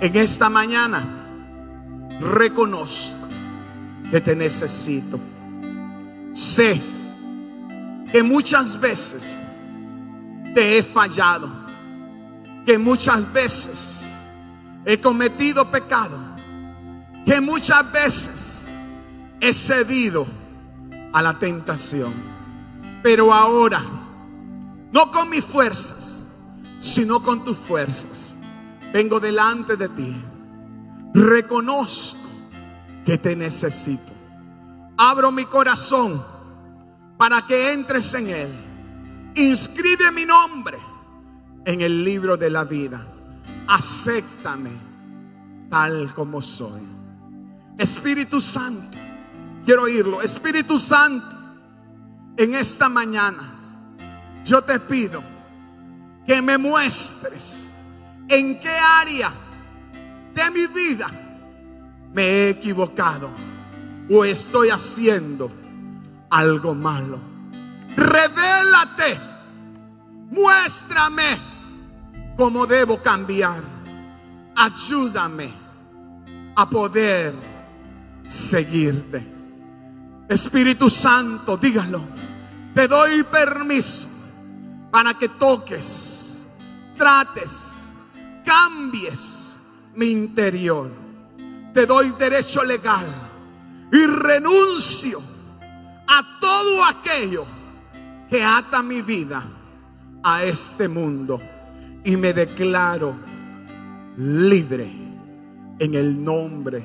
en 0.00 0.14
esta 0.14 0.48
mañana 0.48 1.02
reconozco 2.20 3.26
que 4.12 4.20
te 4.20 4.36
necesito. 4.36 5.18
Sé 6.32 6.80
que 8.12 8.22
muchas 8.22 8.78
veces 8.78 9.36
te 10.54 10.78
he 10.78 10.84
fallado, 10.84 11.50
que 12.64 12.78
muchas 12.78 13.32
veces 13.32 13.91
he 14.84 15.00
cometido 15.00 15.70
pecado, 15.70 16.18
que 17.24 17.40
muchas 17.40 17.90
veces 17.92 18.68
he 19.40 19.52
cedido 19.52 20.26
a 21.12 21.22
la 21.22 21.38
tentación. 21.38 22.12
Pero 23.02 23.32
ahora, 23.32 23.82
no 24.92 25.10
con 25.10 25.28
mis 25.28 25.44
fuerzas, 25.44 26.22
sino 26.80 27.22
con 27.22 27.44
tus 27.44 27.56
fuerzas, 27.56 28.36
vengo 28.92 29.20
delante 29.20 29.76
de 29.76 29.88
ti. 29.88 30.22
Reconozco 31.14 32.20
que 33.04 33.18
te 33.18 33.36
necesito. 33.36 34.12
Abro 34.96 35.30
mi 35.30 35.44
corazón 35.44 36.22
para 37.16 37.46
que 37.46 37.72
entres 37.72 38.14
en 38.14 38.28
él. 38.28 38.52
Inscribe 39.34 40.10
mi 40.12 40.24
nombre 40.24 40.78
en 41.64 41.80
el 41.80 42.04
libro 42.04 42.36
de 42.36 42.50
la 42.50 42.64
vida 42.64 43.11
acéptame 43.72 44.70
tal 45.70 46.12
como 46.14 46.42
soy. 46.42 46.82
Espíritu 47.78 48.40
Santo, 48.40 48.98
quiero 49.64 49.84
oírlo. 49.84 50.20
Espíritu 50.20 50.78
Santo, 50.78 51.34
en 52.36 52.54
esta 52.54 52.90
mañana, 52.90 53.50
yo 54.44 54.62
te 54.62 54.78
pido 54.78 55.22
que 56.26 56.42
me 56.42 56.58
muestres 56.58 57.72
en 58.28 58.60
qué 58.60 58.76
área 58.76 59.32
de 60.34 60.50
mi 60.50 60.66
vida 60.66 61.10
me 62.12 62.22
he 62.22 62.50
equivocado 62.50 63.30
o 64.10 64.24
estoy 64.24 64.68
haciendo 64.68 65.50
algo 66.28 66.74
malo. 66.74 67.18
Revélate, 67.96 69.18
muéstrame 70.30 71.51
cómo 72.42 72.66
debo 72.66 73.00
cambiar. 73.00 73.62
Ayúdame 74.56 75.48
a 76.56 76.68
poder 76.68 77.32
seguirte. 78.26 79.24
Espíritu 80.28 80.90
Santo, 80.90 81.56
dígalo. 81.56 82.02
Te 82.74 82.88
doy 82.88 83.22
permiso 83.22 84.08
para 84.90 85.14
que 85.14 85.28
toques, 85.28 86.44
trates, 86.96 87.94
cambies 88.44 89.56
mi 89.94 90.10
interior. 90.10 90.90
Te 91.72 91.86
doy 91.86 92.10
derecho 92.18 92.64
legal 92.64 93.06
y 93.92 94.04
renuncio 94.04 95.22
a 96.08 96.40
todo 96.40 96.84
aquello 96.86 97.46
que 98.28 98.42
ata 98.42 98.82
mi 98.82 99.00
vida 99.00 99.44
a 100.24 100.42
este 100.42 100.88
mundo 100.88 101.38
y 102.04 102.16
me 102.16 102.32
declaro 102.32 103.16
libre 104.16 104.90
en 105.78 105.94
el 105.94 106.22
nombre 106.22 106.84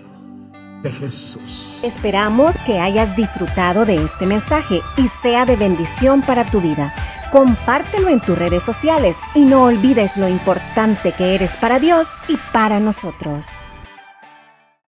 de 0.83 0.91
Jesús. 0.91 1.79
Esperamos 1.83 2.61
que 2.61 2.79
hayas 2.79 3.15
disfrutado 3.15 3.85
de 3.85 3.95
este 4.03 4.25
mensaje 4.25 4.81
y 4.97 5.07
sea 5.07 5.45
de 5.45 5.55
bendición 5.55 6.21
para 6.21 6.45
tu 6.45 6.61
vida. 6.61 6.93
Compártelo 7.31 8.09
en 8.09 8.21
tus 8.21 8.37
redes 8.37 8.63
sociales 8.63 9.17
y 9.35 9.45
no 9.45 9.63
olvides 9.63 10.17
lo 10.17 10.27
importante 10.27 11.11
que 11.11 11.35
eres 11.35 11.57
para 11.57 11.79
Dios 11.79 12.07
y 12.27 12.37
para 12.53 12.79
nosotros. 12.79 13.47